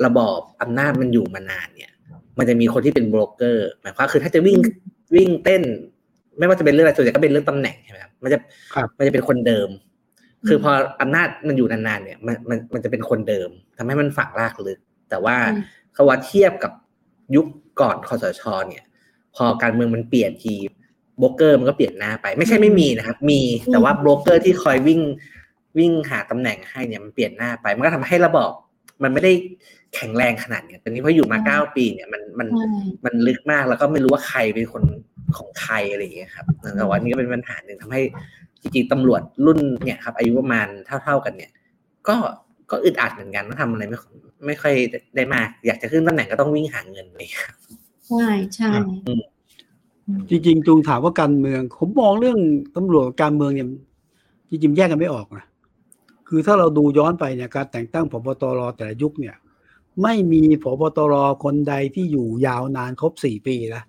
[0.05, 1.91] ระบอบอำนาจมันอยู่มานานเนี่ย
[2.37, 4.57] มันจะมีคนที่เป็นโบรกเกอร์หมายความคือถ้าจะวิ่ง
[5.15, 5.63] วิ่งเต้น
[6.37, 8.37] ไม่ว่าจะเป็นเรื่องอะไรส่วนใหญ่ก็เป็นเรื่องตำแหน่งใช่ไหมครับมันจะ
[8.73, 9.69] ครับมันจะเป็นคนเดิม
[10.47, 10.71] คือพอ
[11.01, 14.79] อำนาจมันอยู่นานๆเนี่ยมันมันมันจะเป็นคนเดิมทำให้มันฝังรากลึก
[15.09, 16.71] แต่ว่าอืมเขาว่าเทียบกับ
[17.36, 17.45] ยุค
[17.82, 18.84] ก่อนคอสชเนี่ย
[19.36, 20.53] พอการเมืองมันเปลี่ยนที
[21.19, 25.01] โบรกเกอร์มันก็เปลี่ยนหน้าไป ไม่ใช่ไม่มีนะครับ มีแต่ว่าโบรกเกอร์ที่คอยวิ่ง
[25.78, 28.51] วิ่งหาตำแหน่งให้เนี่ยมันเปลี่ยนหน้าไป มันก็ทำให้ระบอบ
[29.03, 29.34] มันไม่ได้
[29.95, 32.65] แข็งแรงขนาดเนี้ยตอนนี้พออยู่มาเก้าปีเนี่ยมันมันใช่
[33.05, 34.84] มันลึกมากแล้วก็ไม่รู้ว่าใครเป็นคน
[35.38, 36.45] ของใครอะไรอย่างเงี้ยครับ
[36.78, 38.01] แต่ว่านี่ก็เป็นปัญหาหนึ่งทำให้
[38.61, 40.67] จริงๆตำรวจรุ่นเนี่ยครับ อายุประมาณ
[41.03, 41.51] เท่าๆกันเนี่ย
[42.07, 42.15] ก็
[42.72, 43.97] ก็อึดอัดเหมือนกันต้องทำอะไรไม่
[44.45, 44.74] ไม่ค่อย
[45.15, 47.53] ได้มาก อยากจะขึ้นตำแหน่งก็ต้องวิ่งหาเงินเลยครับ
[48.07, 48.72] ใช่ใช่
[50.30, 52.39] จริงๆจูงถามว่าการเมือง ผมมองเรื่อง
[52.76, 53.68] ตำรวจกับการเมืองเนี่ย
[54.49, 55.45] จริงๆแยกกันไม่ออกนะ
[56.28, 59.36] คือถ้าเราดูย้อนไปเนี่ยการแต่งตั้งผบตรแต่ละยุคเนี่ย
[60.03, 61.13] ไม่มีผบตร
[61.43, 63.84] คนใดที่อยู่ยาวนานครบสี่ปีนะ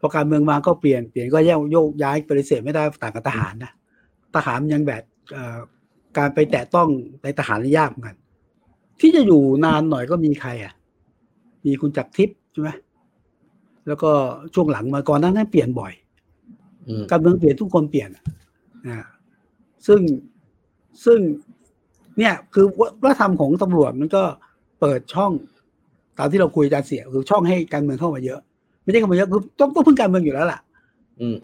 [0.00, 3.72] พอการเมืองมาก็เปลี่ยนเปลี่ยนก็แยกโยกย้ายปฏิเสธไม่ได้ต่างกับทหารนะ
[4.36, 5.58] ทหารยังแบบเอ่อ
[6.18, 6.88] การไปแตะต้อง
[7.22, 8.16] ในทหารนี่ยากเหมือนกัน
[9.00, 10.74] ที่จะอยู่นานหน่อยก็มีใครอะ
[11.66, 12.70] มีคุณจักรทิพย์ใช่ไหม
[13.86, 14.10] แล้วก็
[14.54, 15.92] ช่วงหลังมาก่อนหนั้านนั้นเปลี่ยนบ่อย
[16.88, 18.24] อืมการเมืองเปลี่ยนทุกคนเปลี่ยนอะ
[18.86, 19.06] นะ
[19.86, 20.00] ซึ่ง
[21.04, 21.18] ซึ่ง
[22.18, 22.66] เนี่ยคือ
[23.02, 24.22] วัฒนธรรมของตำรวจมันก็
[24.80, 25.32] เปิดช่อง
[26.18, 28.40] ตามที่เราคุยอาจารย์เสียคือช่องให้การเมืองเข้ามาเยอะ
[28.82, 30.60] ไม่ใช่เข้ามาเยอะคือต้องต้องพึ่งการเมืองอยู่แล้วล่ะ
[31.20, 31.36] อืม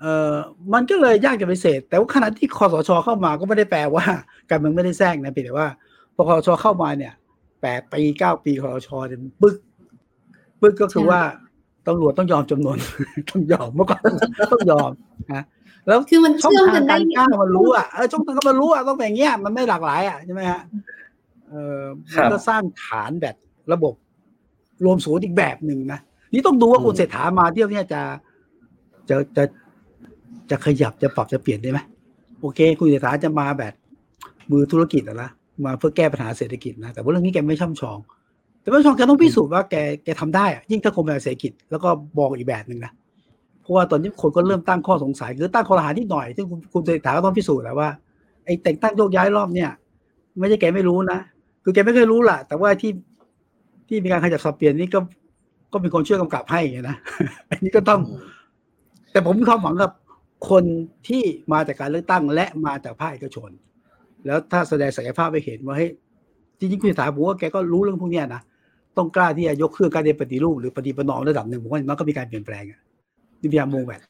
[0.00, 0.34] เออ
[0.72, 4.04] มันก็เลยยากจะไปเสธ แต่ว่าขณะที่คอสชเข้ามาก็ไม่ได้แปลว่า
[4.50, 5.68] การเมืองไม่ได้แทรกนะเพียงแต่ว่า
[6.14, 7.12] พอคอสชเข้ามาเนี่ย
[7.62, 9.56] แปดปีเก้าปีคอสชเนี่ยปึ๊ก
[10.60, 11.20] ปึ๊กก็คือว่า
[11.86, 12.76] ตำรวจต้องยอมจำนวน
[13.30, 14.00] ต้องยอมเมื่อก่อน
[14.52, 14.90] ต้องยอม
[15.34, 15.44] นะ
[15.86, 20.62] แล้วคือมันช่องเชื่อมทากังนได้การก้าวมันรู้อะเออช่องทางก็มันรู้อะต้องแบบเงี้ยมันไม่หลากหลายอะใช่ไหมฮะ
[21.48, 21.82] เออ
[22.14, 23.36] ครัมันบก็สร้างฐานแบบ
[23.72, 23.94] ระบบ
[24.84, 26.00] รวมศูนย์อีกแบบหนึ่งนะ
[26.32, 28.02] นี่ต้องดูว่าคุณเศรษฐามาเที่ยวเนี่ยจะ
[29.08, 29.44] จะจะ
[30.50, 31.78] จะขยับจะปรับจะเปลี่ยนได้ไหม
[32.40, 33.72] โอเค คุณเศรษฐาจะมาแบบ
[34.50, 35.30] มือธุรกิจอะนะ
[35.64, 37.98] มาเพื่อแก้ปัญหาเศรษฐกิจนะแต่ว่าเรื่องนี้แกไม่ช่ำชอง
[38.60, 39.74] แต่ไม่ช่ำชองแกต้องพิสูจน์ว่าแก
[40.04, 41.88] แกทำได้อะยิ่งถ้าคมแบบเศรษฐกิจแล้วก็
[42.18, 42.92] บอกอีกแบบหนึ่งนะ
[43.62, 47.88] เพราะว่าตอนนี้คนก็เริ่มตั้งข้อสงสัยหรือตั้งข้อหานิดหน่อยซึ่งคุณคุณเศรษฐาก็ต้องพิสูจน์แหละว่า
[48.44, 49.70] ไอ้แต่งตั้งโยกย้ายรอบเนี่ย
[50.38, 51.18] ไม่ใช่แกไม่รู้นะ
[51.64, 52.92] คือแกไม่เคยรู้แหละแต่ว่าที่
[53.88, 55.00] ที่มีการขยับสับเปลี่ยนนี่ก็
[55.72, 56.96] ก็มีคนช่วยกำกับให้ไงนะ
[57.50, 58.00] อันนี้ก็ต้อง
[59.12, 59.90] แต่ผมมีความหวังกับ
[60.50, 60.64] คน
[61.08, 61.22] ที่
[61.52, 63.50] มาจากการเลือกตั้งและมาจากภาคเอกชน
[64.26, 65.90] แล้วถ้าแสดงศักยภาพไปเห็นว่าเฮ้ย
[66.58, 68.42] จริงๆคุณเศรษฐาผมว่าแกก็รู้เรื่องพวกเนี้ยนะ
[68.96, 72.80] ต้องกล้าที่จะยกเครื่องการเรียนปฏิรูปหรือปฏิปนอมระดับหนึ่งผมว่ามันก็มีการเปลี่ยนแปลงอะ
[73.40, 74.00] นี่พยายามมองแบบ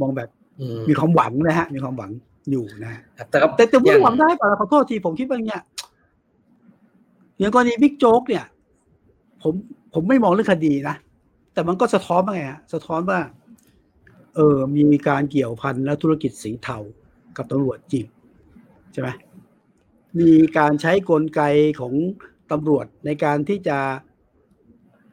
[0.00, 0.28] มองแบบ
[0.60, 2.10] อืมมีความหวังนะฮะ มีความหวัง
[2.50, 5.62] อยู่นะฮะครับแต่ก็แต่แต่ผมอย่างหวังได้ป่ะขอโทษทีผมคิดว่าเนี่ย
[7.38, 8.44] อย่างกรณีบิ๊กโจ๊กเนี่ย
[9.42, 9.54] ผม
[9.94, 10.96] ผมไม่มองเรื่องคดีนะ
[11.54, 13.18] แต่มันก็สะท้อนว่าไงฮะสะท้อนว่า
[14.34, 16.78] เออมีการเกี่ยวพันและธุรกิจสีเทา
[17.36, 18.06] กับตำรวจจริง
[18.92, 19.08] ใช่ไหม
[20.20, 21.42] มีการใช้กลไก
[21.80, 21.94] ของ
[22.52, 23.78] ตำรวจในการที่จะ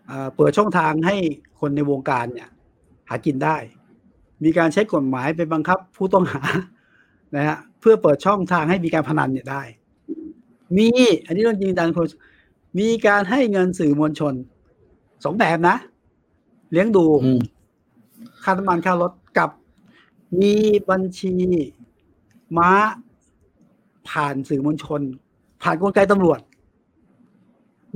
[0.08, 1.16] เเปิดช่องทางให้
[1.60, 2.50] คนในวงการเนี่ย
[3.10, 3.58] หากินได้
[4.44, 6.42] มีการใช้กฎหมายไปบังคับผู้ต้องหา
[7.36, 9.64] นะฮะเพื่อเปิดช่องทางให้มีการพนันเนี่ยได้
[10.78, 10.88] มี
[11.26, 12.08] อันนี้เรื่องจริงดันคน
[12.80, 14.34] มีการให้เงินสื่อมวลชน
[15.24, 15.76] สองแบบนะ
[16.72, 17.06] เลี้ยงดู
[18.44, 19.50] ค่าน้ำมันค่ารถกับ
[20.42, 20.56] มี
[20.90, 21.36] บัญชี
[22.58, 22.72] ม้า
[24.10, 25.02] ผ่านสื่อมวลชน
[25.64, 26.40] ผ่านกลไกตำรวจ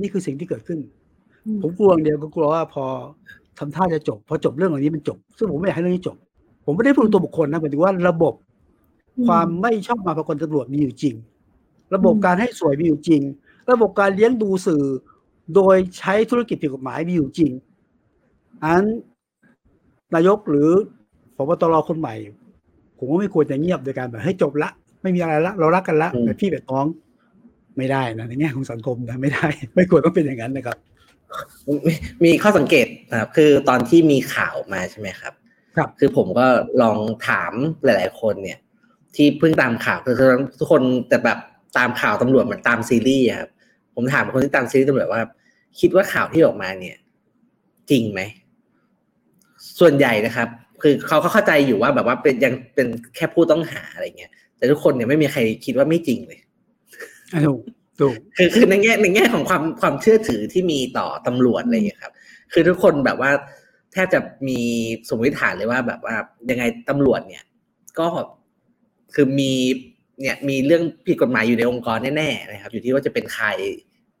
[0.00, 0.78] นี่คือสิ่งที่เกิดขึ้น
[1.46, 2.84] อืมผมกลัวอย่างเดียวก็กลัวว่าพอ
[3.58, 6.16] ทำท่าจะจบ พอจบเรื่องเหล่านี้มันจบ ซึ่งผมไม่อยากให้เรื่องนี้จบ
[6.64, 8.34] ผมไม่ได้พูดถึงตัวบุคคลนะหมายถึงว่าระบบ
[9.26, 11.14] ความไม่ชอบมาพากลตำรวจมีอยู่จริง
[11.94, 13.22] ระบบอืมการให้สวยมีอยู่จริง
[13.72, 14.82] ระบบการเลี้ยงดูสื่อ
[15.54, 17.52] โดยใช้ธุรกิจผิดกฎหมายมีอยู่จริง
[18.64, 18.84] อัน
[20.14, 20.68] นายกหรือ
[21.36, 22.14] พบตรคนใหม่
[22.98, 24.70] ผมว่าไม่ควรจะเงียบโดยการแบบให้ยจบละ
[25.02, 26.86] ไม่มีอะไรละ เรารักกันละอืมแบบพี่แบบน้อง
[27.76, 30.76] ไม่ได้นะในแง่ของสังคมนะไม่ได้ ไม่ควรต้องเป็นอย่างนั้นนะครับ
[31.86, 31.94] มี
[32.24, 35.32] มีข้อสังเกตนะครับคือตอนที่มีข่าวมาใช่ไหมครับ
[35.76, 36.46] ครับ คือผมก็
[36.82, 36.98] ลอง
[37.28, 37.52] ถาม
[37.84, 38.58] หลาย ๆ คนเนี่ย
[39.14, 41.38] ที่เพิ่งตามข่าวคือคือทุกคนแต่แบบ
[41.78, 43.50] ตามข่าวตำรวจเหมือนตามซีรีส์อะครับ
[43.94, 45.22] ผมถามคนที่ตามซีรีส์ตำรวจว่า
[45.80, 46.96] คิดว่าข่าวที่ออกมาเนี่ย
[47.90, 48.20] จริงไหม
[49.80, 50.48] ส่วนใหญ่นะครับ
[50.82, 56.38] คือเขาก็เข้าใจอยู่ว่าแบบว่าเป็นยังเป็นแค่ผู้ต้องหาอะไรเงี้ย แต่ทุกคนเนี่ยไม่มีใครคิดว่าไม่จริงเลย
[57.32, 57.60] อะถูก
[58.00, 62.12] ถูกคือคือในแง่ในแง่ของความความเชื่อถือที่มีต่อตำรวจอะไรอย่างเงี้ยครับ
[62.52, 63.30] คือทุกคนแบบว่า
[63.92, 64.60] แทบจะมี
[65.08, 66.14] สมมติฐานเลยว่าแบบว่า
[66.50, 67.44] ยังไงตำรวจเนี่ย
[67.98, 68.08] ก็
[69.14, 69.52] คือมี
[70.20, 73.46] เนี่ยมีเรื่องผิดกฎหมายอยู่ในองค์กรแน่ๆนะครับ อยู่ที่ว่าจะเป็นใคร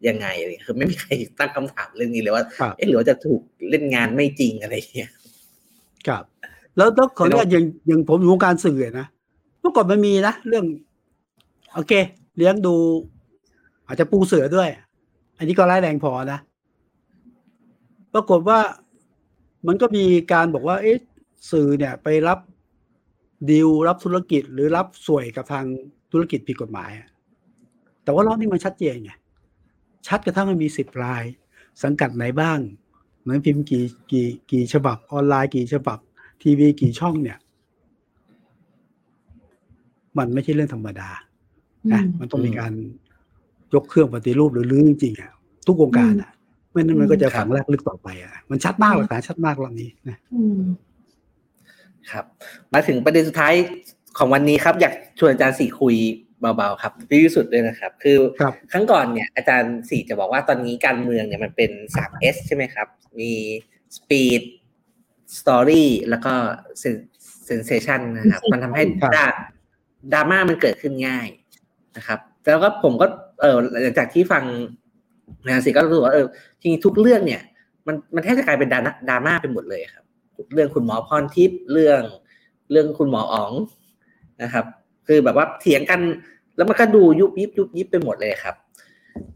[0.08, 3.40] ยังไงเลยคือไม่มีใครตั้งคำถามเรื่องนี้เลยว่าครับเอ๊ะหรือว่าจะถูก
[3.70, 5.10] เล่นงานไม่จริงอะไรเงี้ย
[6.06, 6.22] ครับ
[6.76, 9.06] แล้วแล้วขออนุญาตอย่างอย่างผมอยู่วงการสื่อนะ
[9.60, 10.64] เมื่อก่อนมันมีนะเรื่อง
[11.74, 11.92] โอเค
[12.36, 12.74] เลี้ยงดู
[13.86, 14.68] อาจจะปูเสือด้วย
[15.38, 16.38] อันนี้ก็ร้ายแรงพอนะ
[18.14, 18.58] ปรากฏว่า
[19.66, 20.98] มันก็มีการบอกว่า เอ๊ะ
[21.50, 22.38] สื่อเนี่ย ไปรับ
[23.50, 25.64] ดีลรับธุรกิจหรือรับสวยกับทาง
[26.12, 27.08] ธุรกิจผิดกฎหมายอะ
[28.04, 29.12] แต่ว่ารอบนี้มันชัดเจนไง
[30.06, 31.24] ชัดกระทั่งมันมีสิบราย
[31.82, 32.58] สังกัดไหนบ้าง
[33.26, 35.98] หนังพิมพ์กี่กี่กี่ฉบับออนไลน์กี่ฉบับ
[36.42, 37.38] ทีวีกี่ช่องเนี่ย
[40.18, 41.10] มันไม่ใช่เรื่องธรรมดา
[41.92, 42.72] นะอืมมันต้องมีการ
[43.74, 45.30] ยกเครื่องปฏิรูปหรือรื้อจริงๆอะ
[45.66, 46.30] ทุกวงการอะ
[46.72, 50.60] ไม่นั้นมันก็จะครับฝังแรกลึกต่อไปอะมันชัดมากหลักฐานชัดมากรอบนี้นะอืม
[52.10, 52.24] ครับ
[52.72, 53.54] มาถึงประเด็นสุดท้าย
[54.18, 55.96] ของวันนี้ครับ อยากชวนอาจารย์สี่คุย
[56.40, 62.86] เบาๆครับพี่วิสุทธ์ด้วยนะครับ คือครับครั้งก่อนเนี่ยอาจารย์สี่จะบอกว่าตอนนี้การเมืองเนี่ยมันเป็นสามเอสใช่ไหมครับ
[63.18, 63.32] มี
[63.96, 64.42] speed
[65.38, 66.32] story แล้วก็
[67.48, 69.26] sensation นะครับ มันทำให้ครับดรา
[70.12, 71.28] ดราม่ามันเกิดขึ้นง่าย
[71.96, 73.06] นะครับ แล้วก็ผมก็
[73.40, 74.44] เออหลังจากที่ฟัง
[75.40, 76.26] อาจารย์สี่ก็รู้สึกว่าเออ
[76.60, 77.42] จริงๆทุกเรื่องเนี่ย
[77.86, 80.04] มันมันแทบจะกลายเป็นดราม่าดราม่าไปหมดเลยครับ
[80.54, 82.02] เรื่องคุณหมอพรทิพย์เรื่อง
[82.70, 83.52] เรื่องคุณหมออ๋อง
[84.42, 84.64] นะครับ
[85.06, 86.00] คือแบบว่าเถียงกัน
[86.56, 88.54] แล้วมันก็ดูยุบยิบยุบยิบไปหมดเลยครับ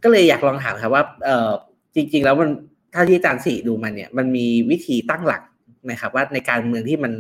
[0.03, 1.51] ก็เลยอยากลองถามครับว่าเออ
[1.95, 2.51] จริง ๆ แล้วมัน
[2.95, 5.43] ถ้าที่อาจารย์สี่ดูมันเนี่ยมันมีวิธีตั้งหลัก
[5.85, 7.13] ไหมครับ ว่าในการเมืองที่มัน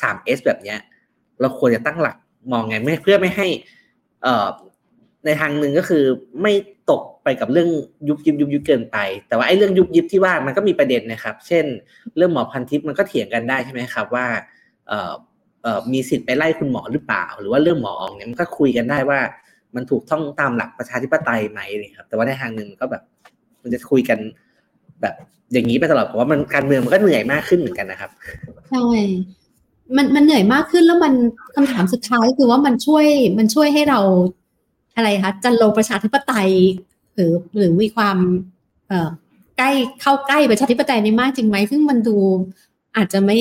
[0.00, 0.78] สามเอสแบบเนี้ย
[1.40, 2.16] เราควรจะตั้งหลัก
[2.52, 3.48] มองไงไม่เพื่อไม่ให้
[4.22, 4.46] เอ่อ
[5.24, 6.04] ในทางหนึ่งก็คือ
[6.42, 6.52] ไม่
[6.90, 7.68] ตกไปกับเรื่อง
[8.08, 8.98] ยุบยิบยุบยิบเกินไป
[9.28, 11.64] แต่ว่าไอ้เรื่องยุบยิบที่ว่ามันก็มีประเด็นนะครับ เช่น
[12.16, 14.26] เรื่องหมอพันทิพย์มันก็เถียงกันได้ใช่ไหมครับว่า
[14.88, 15.12] เอ่อเอ่อ
[15.92, 19.18] มีสิทธิ์ไปไล่คุณหมอหรือเปล่า หรือว่าเรื่องหมออองเนี่ยมันก็คุยกันได้ว่า
[19.74, 21.60] มันถูกต้องตามหลักประชาธิปไตยไหม
[21.96, 23.02] ครับ แต่ว่าในทางหนึ่งก็แบบ
[23.62, 24.18] มันจะคุยกัน
[25.02, 25.14] แบบ
[25.52, 28.10] อย่างนี้ไปตลอดผมว่ามันการเมืองมันก็เหนื่อยมากขึ้นเหมือนกันนะครับ
[28.70, 28.86] ใช่
[29.96, 31.14] มันมันเหนื่อยมากขึ้นแล้วมัน
[31.54, 33.06] คำถามสุดท้ายคือว่ามันช่วย
[33.38, 34.00] มันช่วยให้เรา
[34.96, 36.50] อะไรคะจันโลงประชาธิปไตย
[37.14, 38.16] หรือหรือมีความ
[38.88, 39.08] เอ่อ
[39.58, 42.16] ใกล้เข้าใกล้ประชาธิปไตยนี้มากจริงไหมซึ่งมันดู
[42.96, 43.38] อาจจะไม่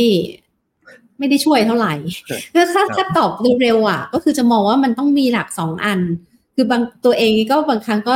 [1.24, 1.94] ไม่ได้ช่วยเท่าไหร่
[2.54, 6.00] คือถ้าถ้าตอบเร็วๆอะ ก็คือจะมองว่ามันต้องมีหลักสองอัน
[6.56, 8.14] คือบางตัวเองก็บางครั้งก็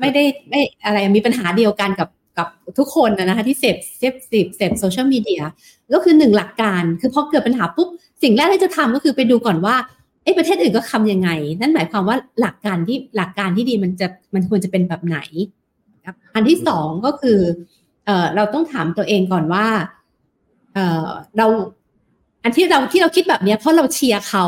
[0.00, 5.42] ไม่ได้ไม่อะไรมีปัญหาเดียวกันกับกับทุกคนนะนะคะที่เสพเสพเสพเสพโซเชียลมีเดีย
[5.94, 7.88] ก็คือหนึ่งหลักการ คือพอเกิดปัญหาปุ๊บ
[8.22, 9.76] สิ่งแรกที่จะทำก็คือไปดูก่อนว่า
[10.22, 11.30] เอ๊ะประเทศอื่นก็ทำยังไง
[11.60, 15.18] นั่นหมายความว่าหลักการที่หลักการที่ดีมันจะมันควรจะเป็นแบบไหน
[16.04, 17.38] ครับอันที่สองก็คือ
[18.06, 19.66] เอ่อเราต้องถามตัวเองก่อนว่า
[20.74, 21.06] เอ่อ
[21.36, 21.46] เรา
[22.42, 24.44] อันที่เราที่เราคิดแบบเนี้ยเพราะเราเชียร์เขา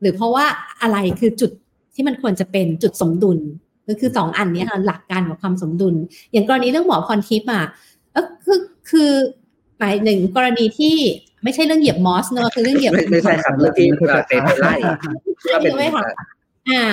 [0.00, 0.44] หรือเพราะว่า
[0.82, 1.50] อะไรคือจุด
[1.94, 3.38] ที่มันควรจะเป็นจุดสมดุล
[3.88, 5.94] ก็คือสองอันเนี้ยค่ะหลักการของความสมดุล
[6.32, 7.64] อย่างกรณีเรื่องหมอพรทิพย์อะ
[8.14, 8.58] ก็คือ
[8.90, 9.10] คือ
[9.78, 10.96] หมายหนึ่งกรณีที่
[11.42, 14.74] ไม่ใช่เรื่องเหยียบมอสเนอะคือเรื่องเหยียบไม่ไม่ใช่ครับเรื่องที่เอ่อเป็นไล่
[15.52, 16.04] ก็เป็นใช่ไหมคะ
[16.70, 16.84] อ่า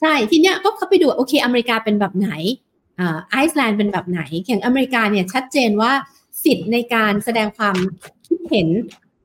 [0.00, 2.30] ใช่ทีเนี้ยก็เข้าไปดูโอเค อเมริกาเป็นแบบไหน
[2.98, 5.92] อ่าไอซ์แลนด์เป็นแบบไหนอย่างอเมริกาเนี่ยชัดเจนว่า
[6.44, 8.14] สิทธิ์ในการแสดงความคิด
[8.50, 8.68] เห็น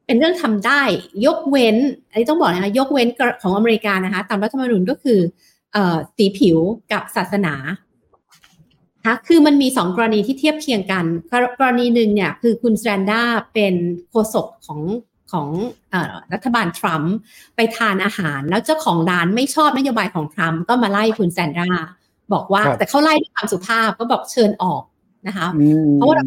[0.05, 0.81] เป็นเรื่องทำได้
[1.25, 1.77] ยกเว้น
[2.09, 3.07] อันนี้ต้องบอกนะคะยกเว้น
[3.41, 5.19] ของอเมริกานะคะ ตามรัฐธรรมนูญก็คือ
[5.73, 6.57] เอ่อสีผิว
[6.91, 7.53] กับศาสนา
[9.05, 11.05] ค่ะคือมันมีสองกรณีที่เทียบเคียงกัน
[11.59, 13.21] กรณีหนึ่งเนี่ยคือคุณแซนดรา
[13.53, 13.75] เป็น
[14.09, 14.81] โฆษกของ
[15.31, 15.47] ของ
[15.91, 17.13] เออรัฐบาลทรัมป์
[17.55, 21.71] ไปทานอาหาร แล้วเจ้าของร้านไม่ชอบนโยบายของทรัมป์ก็มาไล่คุณแซนดรา
[22.33, 24.83] บอกว่าครับแต่เขาไล่ด้วยความสุภาพก็บอกเชิญออก
[25.27, 26.19] นะคะอืมเพราะว่า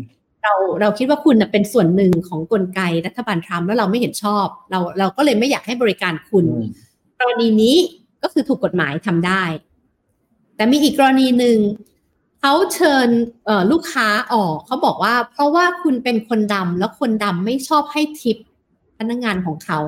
[0.42, 6.68] เราเราคิดว่าคุณน่ะเป็นส่วนหนึ่งของกลไกรัฐบาลทรัมป์แล้วเราไม่เห็นชอบ เราเราก็เลยไม่อยากให้บริการคุณอืม
[7.20, 7.76] กรณีนี้
[8.22, 9.42] ก็คือถูกกฎหมายทำได้
[10.56, 11.58] แต่มีอีกกรณีหนึ่ง
[12.40, 13.08] เขาเชิญ
[13.46, 18.38] เอ่อลูกค้าออกเขาบอกว่า เพราะว่าคุณเป็นคนดำแล้วคนดำไม่ชอบให้ทิป
[18.98, 19.80] พนักงานของเขา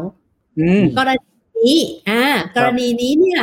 [0.59, 1.29] อืมกรณี
[1.59, 1.77] นี้
[2.11, 2.25] อ่า
[2.57, 3.43] กรณีนี้เนี่ย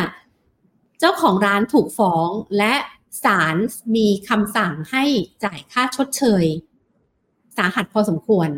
[0.99, 2.74] เจ้าของร้านถูกฟ้องและ
[3.24, 3.55] ศาล
[3.95, 5.03] มีคำสั่งให้
[5.43, 6.45] จ่ายค่าชดเชย
[7.58, 8.49] สาหัสพอสมควร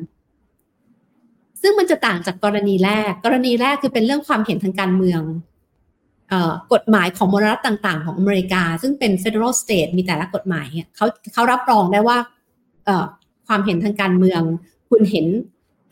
[1.62, 5.22] ซึ่งมันจะต่างจากกรณีแรก กรณีแรกคือเป็นเรื่องความเห็นทางการเมือง
[6.30, 12.18] เอ่อกฎหมายของมลรัฐต่างๆ ของอเมริกา ซึ่งเป็น federal state มีแต่ละกฎหมายเนี่ยเขาเขารับรองได้ว่า
[12.86, 13.06] เอ่อ
[13.48, 14.42] ความเห็นทางการเมือง
[14.90, 15.26] คุณเห็น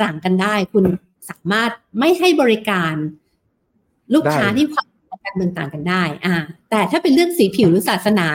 [0.04, 0.86] ต่างกันได้ คุณ
[1.30, 2.94] สามารถไม่ให้บริการ
[4.14, 6.36] ลูกค้าได้ที่ความเห็นทางการเมืองต่างกันได้ อ่า
[6.70, 8.28] แต่ถ้าเป็นเรื่องสีผิวหรือศาสนา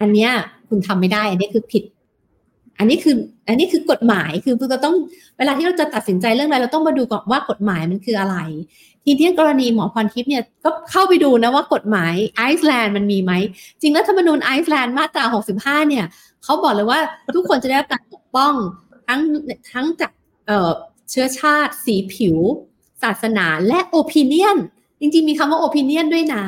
[0.00, 0.30] อันเนี้ย
[0.68, 1.84] คุณทำไม่ได้ อันนี้คือผิด
[2.78, 3.16] อันนี้คือ
[3.48, 4.96] อันนี้คือกฎหมายคือเราต้อง
[5.38, 8.36] เวลาที่เราจะตัดสินใจเรื่องอะไรเราต้องมาดูก่อนว่ากฎหมายมันคืออะไร
[9.04, 13.32] ทีนี้กรณีหมอพรทิพย์เนี่ยก็เข้าไปดูนะว่ากฎหมายไอซ์แลนด์มันมีไหม
[13.80, 15.24] จริงแล้วธรรมนูญไอซ์แลนด์มาตรา
[15.58, 16.04] 65 เนี่ย
[16.44, 17.00] เขาบอกเลยว่า
[17.36, 18.54] ทุกคนจะได้รับการปกป้อง
[19.06, 19.20] ทั้ง
[19.72, 20.12] ทั้งจาก
[21.10, 22.36] เชื้อชาติ สีผิว
[23.02, 24.58] ศาสนาและโอปิเนียน
[25.00, 26.44] จริงๆ มีคำว่าโอปิเนียนด้วยนะ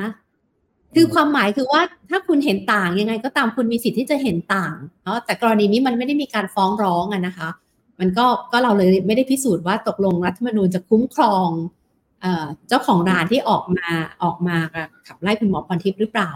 [0.94, 4.74] คือความหมายคือว่าถ้าคุณเห็นต่างยังไงก็ตามคุณมีสิทธิ์ที่จะเห็นต่าง
[5.04, 7.48] เนาะแต่กรณีนี้มันไม่ได้มีการฟ้องร้องอะนะคะ
[8.00, 11.48] มันก็ก็เราเลยไม่ได้พิสูจน์ว่าตกลงรัฐธรรมนูญจะคุ้มครอง
[12.68, 13.88] เจ้าของร้านที่ออกมา
[14.22, 14.56] ออกมา
[15.06, 16.30] ขับไล่คุณหมอพรทิพย์หรือเปล่า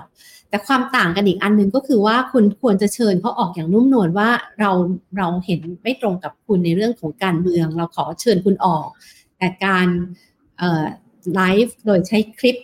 [0.48, 4.28] แต่ความต่างกันอีกอันหนึ่งก็คือว่าคุณควรจะเชิญเขาออกอย่างนุ่มนวลว่า
[4.60, 4.70] เรา
[5.18, 8.86] เราเห็นไม่ตรงกับคุณในเรื่องของการเมือง เราขอเชิญคุณออก
[9.38, 9.88] แต่การ
[11.34, 12.56] ไลฟ์โดยใช้คลิป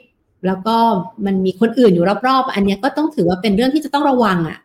[0.47, 0.77] แล้วก็
[1.27, 4.59] มันมีคนอื่นอยู่รอบๆ อันนี้ก็ต้องถือว่าเป็นเรื่องที่จะต้องระวังอะ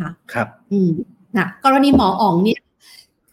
[0.00, 0.90] ค่ะครับ อืม
[1.36, 2.60] นะกรณีหมออ๋องเนี่ย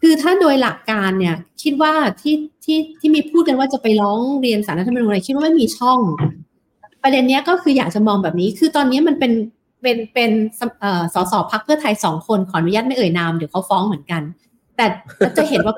[0.00, 2.34] คือถ้าโดยหลักการเนี่ย คิดว่าที่
[2.64, 5.98] ที่ที่มีพูดกันว่าจะไปร้องเรียนสารรัฐธรรมนูญอะไรคิดว่าไม่มีช่อง
[7.02, 9.32] ประเด็นเนี้ยก็คืออยากจะมองแบบนี้ คือตอนนี้มันเป็น
[9.82, 10.30] เป็นเป็น
[11.14, 14.22] สสพักเพื่อไทยสองคนขออนุญาตไม่เอ่ยนามเดี๋ยวเขาฟ้องเหมือนกัน
[14.76, 14.86] แต่
[15.36, 15.74] จะเห็นว่า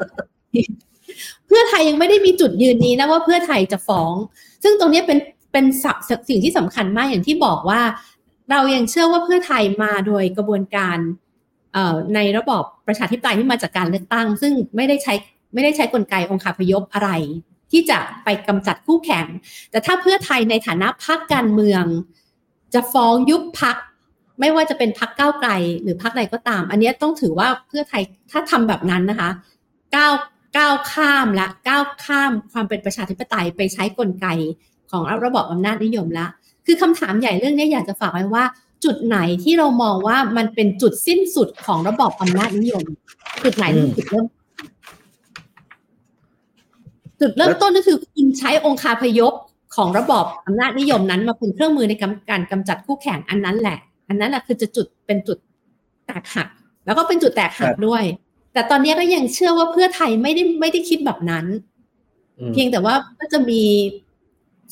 [1.46, 4.14] เพื่อไทยยังไม่ได้มีจุดยืนนี้นะว่าเพื่อไทยจะฟ้อง
[4.62, 5.18] ซึ่งตรงนี้เป็น
[5.52, 5.64] เป็น
[6.28, 7.80] สิ่งที่สำคัญมากอย่างที่บอกว่า
[8.50, 10.98] เรายังเชื่อว่าเพื่อไทยมาโดยกระบวนการ
[12.14, 15.14] ในระบอบประชาธิปไตยที่มาจากการเลือกตั้ง ซึ่งไม่ได้ใช้
[15.54, 17.10] ไม่ได้ใช้กลไกองค์คาพยพอะไร
[17.70, 19.26] ที่จะไปกำจัดคู่แข่ง
[19.70, 21.84] แต่ถ้าเพื่อไทยในฐานะพรรคการเมือง
[22.74, 23.76] จะฟ้องยุบพัก
[24.40, 25.50] ไม่ว่าจะเป็นพักก้าวไกล
[25.82, 29.30] หรือพักใดก็ตาม อันนี้ต้องถือว่าเพื่อไทยถ้าทำแบบนั้นนะคะ
[29.96, 30.12] ก้าว
[30.58, 34.26] ก้าวข้ามและก้าวข้ามความเป็นประชาธิปไตยไปใช้กลไก
[34.90, 36.26] ของระบอบอำนาจนิยมละ
[36.66, 38.44] คือคำถามใหญ่เรื่องนี้อยากจะฝากไว้ว่า
[38.84, 42.84] จุดไหนที่เรามองว่ามันเป็นจุดสิ้นสุดของระบอบอำนาจนิยม
[43.44, 44.26] จุดไหนที่จุดเริ่ม
[47.20, 49.32] จุดเริ่มต้นก็คือคุณใช้องค์คาพยพ
[49.76, 51.94] ของระบอบอำนาจนิยมนั้นมาเป็นเครื่องมือใน
[52.30, 53.78] การกำจัดคู่แข่งอันนั้นแหละ
[54.08, 55.38] อันนั้นแหละคือจะจุดเป็นจุด
[56.06, 56.48] แตกหัก
[56.86, 58.04] แล้วก็เป็นจุดแตกหักด้วย
[58.52, 61.46] แต่ตอนนี้ก็ยังเชื่อว่าเพื่อไทยไม่ได้ไม่ได้คิดแบบนั้น
[62.52, 63.62] เพียงแต่ว่าก็จะมี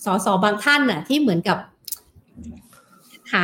[0.04, 1.58] สสบางท่านน่ะ ที่เหมือนกับ
[3.32, 3.42] หา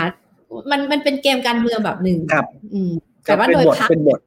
[0.71, 2.93] มันมันเป็นเกมการเมืองแบบหนึ่งครับ อืม
[3.25, 4.21] แต่ว่าโดยพักเป็นบท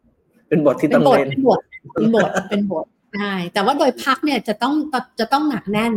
[0.50, 1.60] เป็นบทที่ต้องเล่นเป็นบท
[1.94, 4.74] เป็นบทเป็นบทใช่แต่ว่าโดยพักเนี่ยจะต้อง
[5.20, 5.94] จะต้องหนักแน่น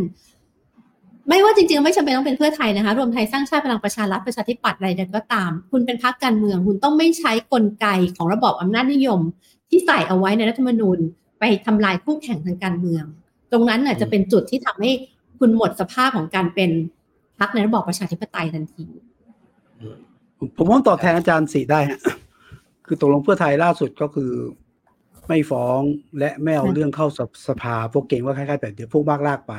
[1.29, 9.19] ไม่ว่าจริงๆ ไม่จำเป็นต้องเป็นเพื่อไทยนะคะ รวมไทยสร้างชาติพลังประชารัฐประชาธิปัตย์อะไรใดก็ตาม คุณเป็นพักการเมือง คุณต้องไม่ใช้กลไกของระบอบอำนาจนิยม
[9.69, 10.97] ที่ใส่เอาไว้ในรัฐธรรมนูญ
[11.39, 13.03] ไปทำลายคู่แข่งทางการเมือง
[13.51, 14.91] ตรงนั้นน่ะจะเป็นจุดที่ทำให้
[15.41, 16.71] คุณหมดสภาพของการเป็น
[17.39, 18.85] พักในระบอบประชาธิปไตยทันที
[20.57, 21.99] ผมว่าตอบแทนอาจารย์สีได้ฮะ
[22.85, 24.31] คือตกลงเพื่อไทยล่าสุดก็คือ
[25.27, 25.79] ไม่ฟ้อง
[26.19, 27.07] และไม่เอาเรื่องเข้า
[27.47, 29.53] สภาพวกเก่งว่าคล้ายๆแบบเดี๋ยวพวกมากลากไป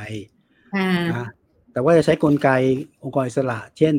[1.11, 1.29] นะ
[1.73, 2.49] แต่ว่าจะใช้กลไก
[3.03, 3.95] องค์กรอิสระ เช่น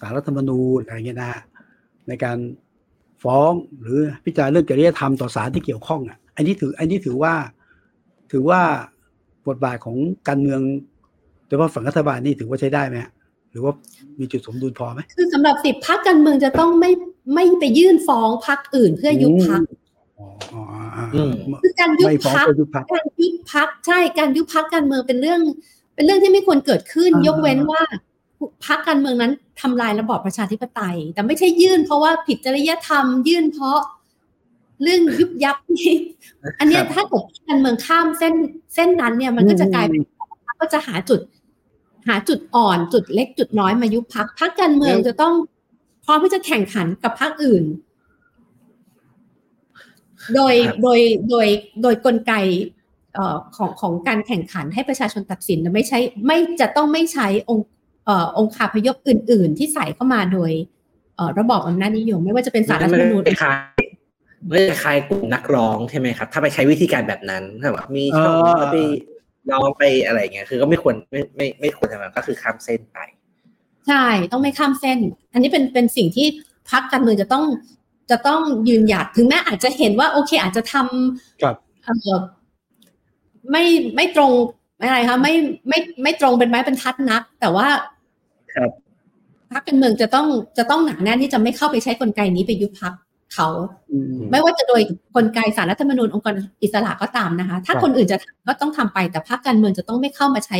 [0.00, 1.32] สารรัฐธรรมนูญอะไรเงี้ยนะ
[2.08, 2.38] ในการ
[3.24, 3.50] ฟ้อง
[3.80, 7.34] หรือพิจารณาเรื่องจริยธรรมต่อสารที่เกี่ยวข้องอะ อันนี้ถือ อันนี้ถือว่า
[8.32, 8.60] ถือว่า
[9.48, 9.96] บทบาทของ
[10.28, 10.60] การเมือง
[11.46, 12.96] โดยเฉพาะฝั่งรัฐบาลนี่ถือว่าใช้ได้ไหม
[13.56, 13.74] รือว่า
[14.20, 16.90] มีจุดสมดุลพอไหมคือสำหรับสิบพักการเมืองจะต้องไม่
[17.34, 19.60] ไม่ไปยื่นฟ้องพักอื่นเพื่อยุบพัก
[21.62, 22.64] คือการยุบพักการยุ
[23.32, 25.40] บพักใช่การยุบพักการเมืองเป็นเรื่อง
[25.94, 27.82] เป็นเรื่องที่ไม่ควรเกิดขึ้น ยกเว้นว่า
[28.66, 33.80] พักการเมืองนั้นทำลายระบอบประชาธิปไตย แต่ไม่ใช่ยื่นเพราะว่าผิดจริยธรรม ยื่นเพราะ
[34.82, 35.94] เรื่องยุบยับนี่
[36.58, 38.34] อันนี้ถ้าเกิดการเมืองข้ามเส้น
[38.74, 40.02] เส้นนั้นเนี่ยมันก็จะกลายเป็น
[40.60, 41.20] ก็จะหาจุด
[42.08, 45.34] หาจุดอ่อนจุดเล็กจุดน้อยมายุบพักพักการเมืองจะต้อง
[46.04, 47.64] พร้อมที่จะแข่งขันกับพักอื่น
[50.34, 50.98] โดยโดย
[51.30, 51.46] โดย
[51.82, 52.32] โดยกลไก
[53.56, 57.66] ของของการแข่งขันให้ประชาชนตัดสินไม่ใช่ไม่จะต้องไม่ใช้องค์
[58.38, 60.52] องค์คาพยพอื่น ๆ ที่ใส่เข้ามาโดย
[61.38, 63.86] ระบอบอำนาจนิยม ไม่ว่าจะเป็นสารรัฐธรรมนูญคล้าย
[64.48, 68.34] ไม่คล้ายกลุ่มนักร้องใช่ไหมครับ ถ้าไปใช้วิธีการแบบนั้นถ้าแบบมีช่อง
[68.72, 68.76] ไป
[69.50, 72.98] ยอมไปอะไรเงี้ยคือก็ไม่ควรไม่ไม่ไม่ควรทำแบบก็คือข้ามเส้นไป
[73.88, 74.98] ใช่ต้องไม่ข้ามเส้น
[75.32, 76.26] อันนี้เป็นเป็นสิ่งที่
[76.70, 77.44] พักการเมืองจะต้อง
[78.10, 81.88] จะต้องยืนหยัดถึงแม้อาจจะเห็นว่าโอเค อาจจะทำครับเอ
[82.18, 82.20] อ
[83.50, 83.64] ไม่
[83.96, 84.32] ไม่ตรง
[84.80, 85.34] อะไรคะไม่
[85.68, 87.68] ไม่ไม่ตรงเป็นไม้เป็นทัดนัก แต่ว่า
[88.54, 88.70] ครับ
[89.52, 90.26] พักการเมืองจะต้อง
[90.58, 92.92] จะต้องหนักแน่นที่จะไม่เข้าไปใช้กลไกนี้ไปยุบพัก
[93.34, 93.48] เขา
[94.30, 94.82] ไม่ว่าจะโดย
[95.16, 98.18] กลไกสารรัฐธรรมนูญองค์กรอิสระก็ตามนะคะ ถ้าคนอื่นจะ
[98.48, 100.58] ก็ต้องทำไปแต่พรรคการเมืองจะต้องไม่เข้ามาใช้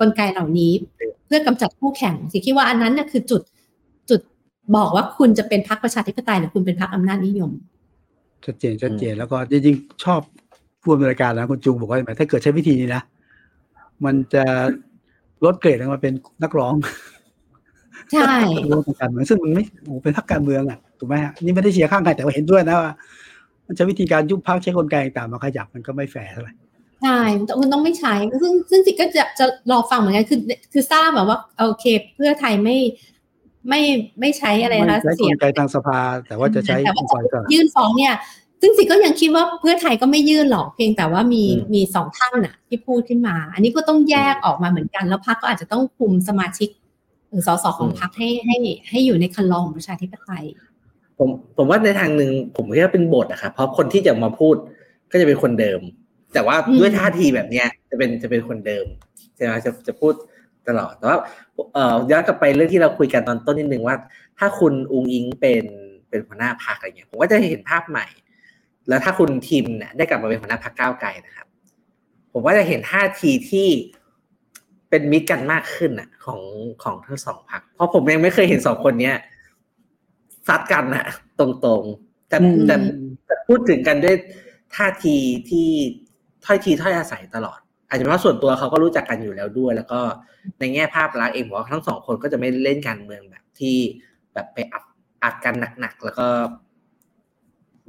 [0.00, 0.72] กลไกเหล่านี้
[1.26, 3.42] เพื่อกำจัดคู่แข่งสิคิดว่าอันนั้นน่ะคือจุด
[4.10, 4.20] จุด
[4.76, 7.50] บอกว่าคุณจะเป็นพรรคประชาธิปไตยหรือคุณเป็นพรรคอำนาจนิยม
[8.44, 10.20] ชัดเจนชัดเจนแล้วก็จริงๆชอบ
[10.82, 13.02] ผู้ดำเนินรายการนะคุณจูงบอกว่าถ้าเกิดใช้วิธีนี้นะ
[14.04, 14.44] มันจะ
[15.44, 16.74] ลดเกรดลงมาเป็นนักร้อง
[18.12, 18.34] ใช่
[18.70, 22.92] ร่วมกันเมืองซึ่งมันไม่โอ้เป็นพรรคการเมืองอะถูกไหมฮะนี่ไม่ได้เชียร์ข้างใครแต่ว่าเห็นด้วยนะว่า
[23.66, 26.52] มันใช้วิธีการยุบพรรคใช้กลไกต่างๆมาขยับมันก็ไม่แฟร์เท่าไหร่
[27.02, 27.18] ใช่
[27.58, 30.40] คุณต้องไม่ใช้ซึ่งซึ่งสิก็จะจะรอฟังเหมือนกันคือ
[30.72, 31.84] คือทราบแบบว่าโอเค
[32.14, 32.78] เพื่อไทยไม่
[33.68, 33.80] ไม่
[34.20, 38.14] ไม่ใช้อะไรนะใช้กเสียลงไกทางสภา แต่ว่าจะใช้แต่องว่าค์กรจะอิสระยื่นฟ้องเนี่ย
[38.60, 46.68] ซึ่งสิก็ยังคิดว่าเพื่อไทยก็ไม่ยื่นหรอกเพียงแต่ว่ามีอืมมีสองท่านน่ะ ที่พูดขึ้นมา อันนี้ก็ต้องแยกออกมาเหมือนกัน แล้วพรรคก็อาจจะต้องคุมสมาชิก
[47.30, 48.56] หรือสสของพรรคให้ให้
[48.90, 50.44] ให้อยู่ในคันลองของประชาธิปไตย
[51.18, 54.56] ผมผมว่าในทางหนึ่งผมคิดว่าเป็นบทอะครับเพราะคนที่จะมาพูด
[55.10, 55.80] ก็จะเป็นคนเดิม
[56.34, 58.86] แต่ว่าอืมด้วยท่าทีแบบเนี้ยจะเป็นจะเป็นคนเดิม
[59.34, 60.12] ใช่ไหมจะจะพูด
[60.68, 61.18] ตลอดแต่ว่า
[61.74, 63.96] เอ่อย้อนกลับไปเรื่องที่เราคุยกันตอนต้นนิดนึงว่า
[64.38, 65.64] ถ้าคุณอุงอิงเป็น
[66.08, 68.06] เป็นหัวหน้าพรรคอะไรเงี้ยผมก็จะเห็นภาพใหม่
[68.88, 71.46] แล้วถ้าคุณทีมเนี่ยได้กลับมาเป็นหัวหน้าพรรคก้าวไกลนะครับ
[72.32, 73.68] ผมว่าจะเห็นท่าทีที่
[74.90, 76.40] เป็นมิตรกันมากขึ้นอะ ของ
[76.82, 79.16] ของทั้งสองพรรคเพราะผมยังไม่เคยเห็นสองคนเนี้ย
[80.48, 81.06] ซัดกันอะ
[81.40, 82.76] ตรงๆ แต่อืมแต่
[83.26, 84.16] แต่พูดถึงกันด้วย
[84.76, 85.16] ท่าที
[85.50, 85.68] ที่
[86.44, 90.00] ถ้อยทีถ้อยอาศัยตลอด อาจจะเพราะส่วนตัวเขาก็รู้จักกันอยู่แล้วด้วย แล้วก็
[90.58, 93.76] ในแง่ภาพลักษณ์เองผมว่าทั้งสองคนก็จะไม่เล่นการเมืองแบบที่
[94.34, 94.84] แบบไปอัด
[95.22, 96.26] อัดกันหนักๆแล้วก็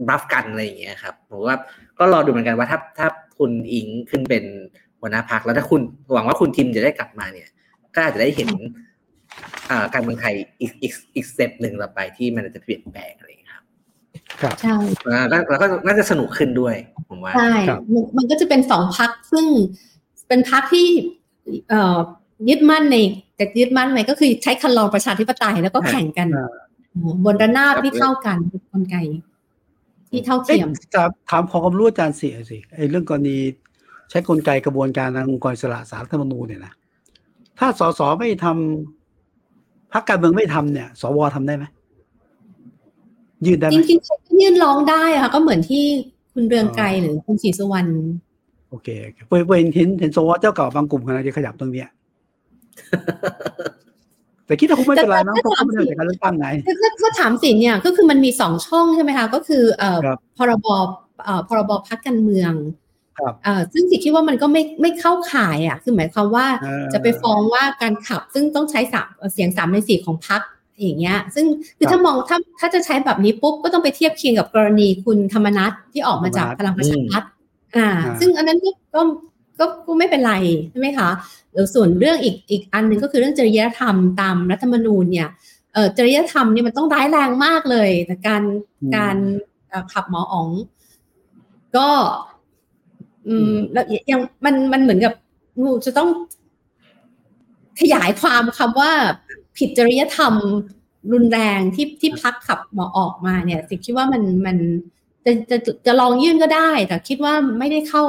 [0.08, 1.56] บัฟกันอะไรอย่างเงี้ยครับผมว่า
[2.00, 4.44] ก็รอดูเหมือนกันว่าถ้าถ้าคุณอิงขึ้นเป็น
[5.02, 5.82] หัวหน้าพักแล้วถ้าคุณ
[6.14, 7.50] หวังว่าคุณทิมจะได้กลับมาเนี่ย
[7.96, 8.50] ก็อาจจะได้เห็น
[9.70, 13.64] อ่าการเมืองไทยอีกอีกอีก step หนึ่งต่อไปที่มันจะเปลี่ยนแปลงอะไรอย่างเงี้ยครับ
[14.42, 14.76] ครับใช่
[15.30, 16.76] แล้วก็แล้วก็น่าจะสนุกขึ้นด้วย
[17.10, 19.46] ผมว่าใช่ครับมันมันก็จะเป็นสองพรรคซึ่ง
[20.28, 20.88] เป็นพรรคที่
[21.70, 21.98] เอ่อ
[22.50, 22.98] ยึดมั่นใน
[23.36, 26.50] แต่ยึดมั่นไหมก็คือใช้ครรลองประชาธิปไตยแล้วก็แข่งกันอ่า
[27.26, 28.98] บนระนาบที่เท่ากันเป็นกลไก
[30.10, 33.38] ที่เท่าเอ่อเทียมจะถามขอความรู้อาจารย์เสียสิไอ้เรื่องกรณี
[34.10, 36.74] ใช้กลไกกระบวนการทางองค์กรอิสระศาลรัฐธรรมนูญเนี่ยนะ
[37.60, 41.66] ถ้าสสไม่ทำพรรคการเมืองไม่ทำเนี่ย สวทำได้ไหม
[43.46, 45.84] ยืดได้ไหจมริงๆก็ยื่นร้องได้อะค่ะก็เหมือนที่
[46.34, 47.90] คุณเรืองไกรหรือคุณศรีสุวรรณ
[48.70, 48.88] โอเค
[49.28, 51.90] เว้ยเว้ยเห็นเห็นสวเจ้าเก่าบางกลุ่มกำลังจะขยับตรงเนี้ย
[54.46, 60.68] แต่คิดว่าคงไม่เป็นไรนะเพราะเขาไม่ได้มาจากการเลือกตั้งไงถ้าถ้าถ้าถามสิเนี่ยก็คือมันมีสองช่องใช่ไหมคะ ก็คือเอ่อครับพรบ
[61.24, 62.89] เอ่อพรบพักการเมืองครับเอ่อ
[63.74, 70.42] ซึ่งสิคิดว่ามันก็ไม่ไม่เข้าข่ายอะคือหมายความว่าเออจะไปฟ้องว่าการขับ ซึ่งต้องใช้สามเสียงสามในสี่ของพัก
[70.82, 71.46] อย่างเงี้ย ซึ่ง
[71.78, 77.24] คือครับถ้ามองถ้าถ้าจะใช้แบบนี้ปุ๊บก็ต้องไปเทียบเคียงกับกรณีคุณธรรมนัทที่ออกมาจากธรรมนัสพลังประชารัฐ
[77.78, 79.02] อ่าอ่าซึ่งอันนั้นก็ก็
[79.60, 80.34] ก็ก็ไม่เป็นไร
[80.72, 81.10] ใช่ไหมคะ
[81.54, 85.30] แล้วส่วนเรื่องอีกอีกอันหนึ่งก็คือเรื่องจริยธรรมตามรัฐธรรมนูญเนี่ย
[85.74, 88.42] เอ่อจริยธรรมเนี่ยมันต้องร้ายแรงมากเลยแต่การ
[88.82, 89.16] อืมการ
[89.70, 90.50] เอ่อขับหมออ๋อง
[91.78, 91.88] ก็
[93.28, 95.14] อืมแล้วยังมันมันเหมือนกับ
[95.64, 96.10] งูจะต้อง
[97.80, 98.92] ขยายความคำว่า
[99.58, 100.34] ผิดจริยธรรม
[101.14, 104.58] รุนแรงที่ที่พักขับหมอออกมาเนี่ยสิคิดว่ามันมัน
[105.26, 108.04] จะจะจะลองยื่นก็ได้ แต่คิดว่าไม่ได้เข้า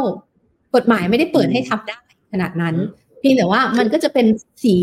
[0.75, 1.99] กฎหมายไม่ได้เปิดให้ทำได้
[2.33, 2.75] ขนาดนั้น
[3.19, 4.27] เพียงแต่ว่ามันก็จะเป็น
[4.65, 4.77] สี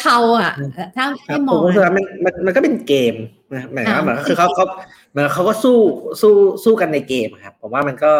[0.00, 0.52] เทาๆอะ
[0.96, 3.14] ถ้าครัให้บมผอมงรู้สึกว่ามันมันมันก็เป็นเกม
[3.54, 4.66] นะหมายความว่าอ่าเหมือนคือเขาเขา
[5.10, 5.78] เหมือนเขาก็สู้
[6.20, 8.12] สู้สู้กันในเกมครับผมว่ามันก็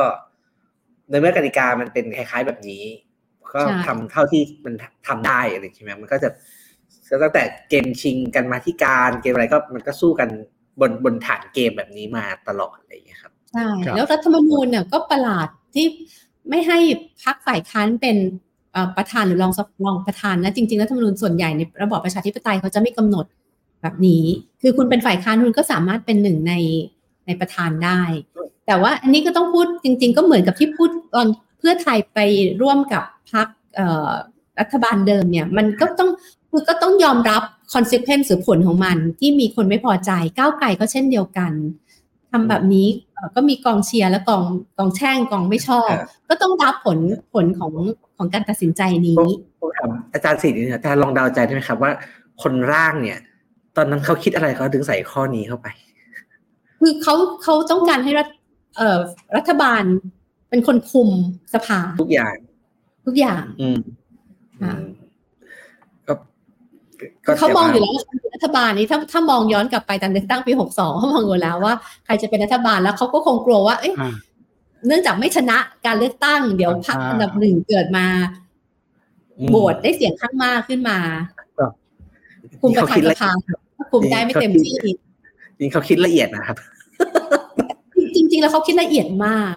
[1.11, 2.85] ในเมื่อกติกามันเป็นคล้ายๆแบบนี้
[3.55, 4.75] ก็ทำเท่าที่มัน
[5.07, 6.29] ทำได้อะไรใช่ไหมมันก็จะ
[7.23, 10.29] ตั้งแต่เกมชิงกันมาที่การเกมอะไรก็มันก็สู้กัน
[10.81, 15.87] บนบนฐานเกมแบบนี้มาตลอดอะไรอย่างเงี้ยครับใช่ครับแล้วรัฐธรรมนูญเนี่ยก็ประหลาดที่
[16.49, 16.79] ไม่ให้
[17.23, 18.17] พักฝ่ายค้านเป็น
[18.73, 19.53] เอ่อประธานหรือรอง
[19.87, 23.27] รองประธานนะจริงๆรัฐธรรมนูญส่วนใหญ่ในระบอบประชาธิปไตยเขาจะไม่กำหนด
[23.83, 24.25] แบบนี้
[24.63, 26.55] คือคุณเป็นฝ่ายค้านคุณก็สามารถเป็นหนึ่งใน
[27.27, 28.01] ในประธานได้
[28.71, 31.27] แต่ว่าอันนี้ก็ต้องพูดจริง ๆ ก็เหมือนกับที่พูดตอน
[31.59, 32.19] เพื่อไทยไป
[32.63, 33.03] ร่วมกับ
[33.33, 33.49] พัก
[34.61, 36.11] รัฐบาลเดิมเนี่ย มันก็ต้อง
[36.51, 37.43] คือก็ต้องยอมรับ
[37.75, 41.53] consequence หรือผลของมัน ที่มีคนไม่พอใจก้าวไกลก็เช่นเดียวกัน
[42.31, 44.43] ทำแบบนี้เอ่อก็มีกองเชียร์และกอง
[44.79, 46.99] กองแช่งกองไม่ชอบครับก็ต้องรับผล
[47.35, 47.73] ผลของ
[48.17, 49.17] ของการตัดสินใจนี้
[49.61, 51.91] ผมถามอาจารย์สิริเนี่ยอาจารย์ลองเดาใจได้ไหมครับว่า
[52.43, 53.19] คนร่างเนี่ย
[53.77, 55.69] ตอนนั้นเขาคิดอะไรเขาถึงใส่ข้อนี้เข้าไป
[56.81, 58.39] คือเขาเขาต้องการให้รัฐเอ่อ
[59.37, 59.83] รัฐบาล
[60.51, 61.09] เป็นคนคุม
[61.55, 62.37] สภา ทุกอย่าง
[63.07, 63.81] ทุกอย่าง อืม
[64.63, 64.91] ค่ะอืม
[66.09, 66.13] ก็
[67.27, 74.15] ก็เขามองอยู่ถืแล้วว่าใครเป็นรัฐบาลนี้ถ้าถ้ามองย้อนกลับไปตอนเลือกตั้งปีหกสองเขามองอยู่แล้วว่าใครจะเป็นรัฐบาลแล้วเขาก็คงกลัวว่า เอ้ยอ่า
[74.87, 78.07] เนื่องจากไม่ชนะการเลือกตั้ง เดี๋ยวพรรคอ่าอันดับหนึ่งเกิดมา
[79.39, 80.99] อืมโหวตได้เสียงข้างมากขึ้นมา
[81.59, 81.73] ครับ
[82.61, 84.75] คุมประธานสภาละคุมได้ไม่เต็มที่
[85.59, 86.57] จริงเขาคิดละเอียดนะครับ
[88.15, 89.55] จจริง ๆ แล้วเขาคิดละเอียดมาก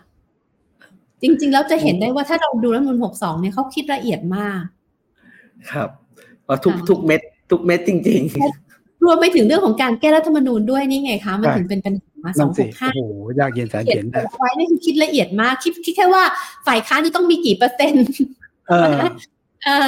[1.22, 4.62] จริง ๆ แล้วจะเห็นได้ว่าถ้าเราดูรัฐธรรมนูล62เนี่ยเขาคิดละเอียดมาก
[5.72, 5.90] ครับ
[6.44, 7.22] เพราะทุกค่ะทุกเม็ด
[7.52, 8.22] ทุกเม็ดจริง
[9.06, 16.24] รวมไปถึงเรื่องของการแก้รัฐธรรมนูญด้วยนี่ไงคะมันใช่ถึงเป็นปัญหาสนั่อนงหสิกห้าโอ้โหยากเย็นแสนเขียเขียนนนะไว้นี่คือคิดละเอียดมาก คิดคิดแค่ว่า
[16.68, 18.08] ฝ่ายค้านจะต้องมีกี่เปอร์เซ็นต์
[18.70, 18.94] เออ
[19.64, 19.88] เออ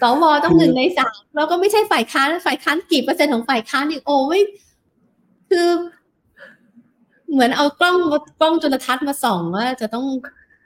[0.00, 4.40] สวต้องหนึ่งในสามแล้วก็ไม่ใช่ฝ่ายค้านฝ่ายค้านกี่เปอร์เซ็นต์ของฝ่ายค้านอีกโอ้ไม่
[5.50, 5.68] คือ
[7.32, 7.96] เหมือนเอากล้อง
[8.40, 10.06] กล้องจุลทรรศน์มาส่องว่าจะต้อง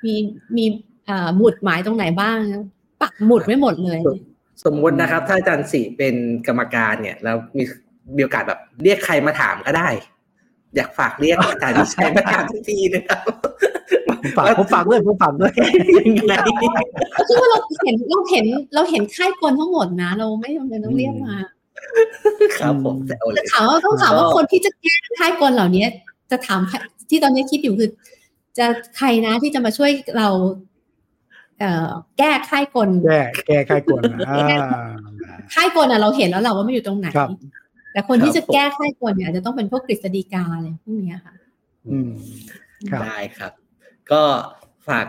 [0.05, 0.15] มี
[0.57, 0.65] มี
[1.09, 2.39] อ่าหมุดหมายตรงไหนบ้าง
[3.03, 6.15] ปักหมุดไว้หมดเลยๆสมมตินะครับ ถ้าอาจารย์สี่เป็น
[6.47, 7.65] กรรมการเนี่ย แล้วมี
[8.17, 9.89] มีโอกาสแบบเรียกใครมาถามก็ได้
[10.77, 13.21] อยากฝากเรียกอาจารย์ชัยมาถามทันทีนะครับ
[14.23, 15.53] ผมฝากผมฝากด้วยผมฝากด้วย
[15.99, 16.33] ยังไง
[17.19, 21.37] ก็คือว่าเราเห็นเราเห็นเราเห็นค่ายกลทั้งหมดนะ เราไม่จำเป็นต้องเรียกมา
[22.61, 25.87] ครับผมแต่โอเลแต่ยถามว่าต้องถามว่าก็คนที่จะแก้ค่ายกลเหล่านี้
[26.31, 26.77] จะถามใคร
[27.11, 27.91] ที่ตอนนี้คิดอยู่คือ
[28.59, 28.67] จะ
[28.97, 30.29] ใครนะที่จะมาช่วยเรา
[31.59, 34.69] เอ่อแก้ค่ายกลแก้แก้ใครกวนอ่า
[35.55, 37.31] ค่ายกลอะเราเห็นแล้วเราว่ามันอยู่ตรงไหนครับ
[37.93, 41.35] แต่คนที่จะแก้ค่ายกลเนี่ยอาจจะต้องเป็นพวกกฤษฎีกาอะไรพวกเนี้ยค่ะ
[41.89, 42.11] อืม
[42.91, 43.53] ครับได้ครับ
[44.11, 44.23] ก็
[44.89, 45.07] ฝาก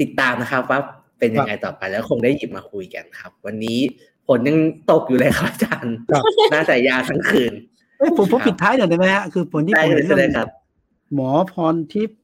[0.00, 0.80] ติดตามนะครับว่า
[1.18, 3.78] เป็นยังไงต่อไปแล้วคงได้หยิบมาคุยกันครับ วันนี้
[4.26, 4.58] ฝนยัง
[4.90, 7.52] ตกอยู่เลยครับอาจารย์ครับน่าจะยาวทั้งคืน
[8.00, 10.48] เอ้ยผมผมปิดท้ายหน่อยได้ไหมฮะคือผลที่ได้ผมเลเห็ยนใช่ไหมเรื่องครับ
[11.14, 12.18] หมอพรทิพย์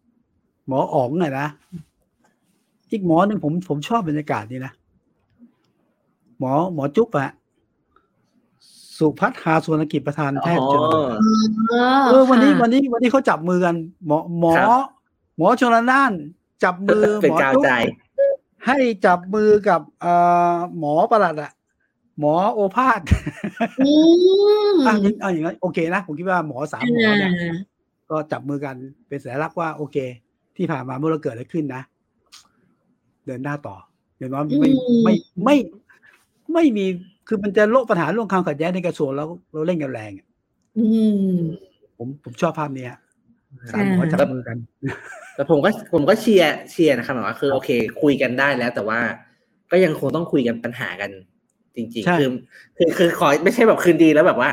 [0.69, 1.49] หมออ๋องไงนะ
[2.91, 4.73] อีกหมอหนึ่งผมผมชอบบรรยากาศนี้นะ
[6.39, 7.31] หมอหมอจุ๊บอะ
[8.99, 11.05] สุพัฒน์หาสุวรรณกิจประธานแพทย์ชนบท
[12.09, 13.75] เออวันนี้วันนี้วันนี้เขาจับมือกัน
[14.07, 14.69] หมอหมอครับ
[15.37, 16.13] หมอชนละนาน
[16.65, 17.71] จับมือเป็นหมอกาวจุ๊บใจ
[18.67, 20.13] ให้จับมือกับเอ่
[20.53, 21.53] อหมอประหลัดอะ
[22.19, 23.01] หมอโอภาส
[23.87, 23.91] อื
[24.75, 27.57] มอะอย่างเอาอย่างนั้นโอเคนะ ผมคิดว่าหมอสามหมอเนี่ยอ่า
[28.11, 28.75] ก็จับมือกัน
[29.09, 29.97] เป็นสัญลักษณ์ว่าโอเค
[30.57, 31.83] ที่ผ่านมาเมื่อเราเกิดอะไรขึ้นนะ
[33.27, 33.77] เดินหน้าต่อ
[34.19, 34.71] อย่างน้อยไม่
[35.05, 35.15] ไม่
[35.45, 35.57] ไม่
[36.53, 36.87] ไม่มี
[37.29, 40.27] คือมันจะโลกปัญหาเรื่องความขัดแย้งในกระทรวงแล้วเราเล่นกันแรงอะ
[40.79, 40.85] อื
[41.37, 41.41] ม
[41.99, 42.95] ผมผมชอบภาพเนี้ย
[43.73, 44.57] สามหมอจับมือกัน
[45.35, 47.71] แต่ผมก็ผมก็เชียร์เชียร์นะครับหมายว่าคือโอเค
[48.03, 49.01] คุยกันได้แล้ว แต่ว่า
[49.71, 51.11] ก็ยังคงต้องคุยกันปัญหากัน
[51.77, 52.29] จริงใช่ๆคือ
[52.79, 54.51] คือคือขอไม่ใช่แบบคืนดีแล้วแบบว่า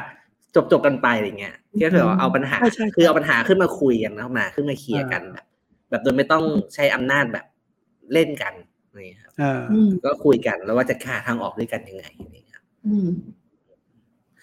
[0.56, 5.46] จบจบกันไปอะไรเงี้ยที่ถือว่าเอาปัญหาใช่ใช่คือเอาปัญหาขึ้นมาคุยกันเข้ามาขึ้นมาเคลียร์กันแบบ
[5.90, 6.44] แบบโดยไม่ต้อง
[6.74, 7.46] ใช้อำนาจแบบ
[8.14, 8.54] เล่นกัน
[9.10, 12.06] นี่ครับเอออืมก็คุยกันแล้วว่าจะหาทางออกด้วยกันยังไง
[12.36, 13.08] นี่ครับอืม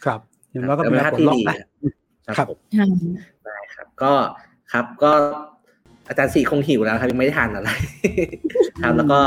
[0.05, 0.20] ครับ
[0.51, 1.68] อย่างน้อยก็แต่เป็นภาพผลที่ล็อกดีนะ
[2.28, 2.87] นะครับผมค่ะ
[3.45, 4.12] ได้ครับ ก็
[4.72, 5.12] ครับก็
[6.09, 7.70] อาจารย์สีคงหิวแล้วครับยังไม่ได้ทานอะไร
[8.83, 9.18] ครับแล้วก็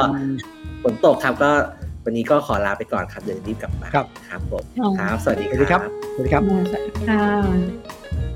[0.84, 1.51] ฝนตกครับก็
[2.06, 5.82] วันนี้ก็ขอลาไปก่อนครับเดี๋ยวรีบกลับมาครับครับผมอ๋อครับสวัสดีสวัสดีคครัรับบ
[6.14, 8.32] สวัสดีครับสวัสดีค่ะ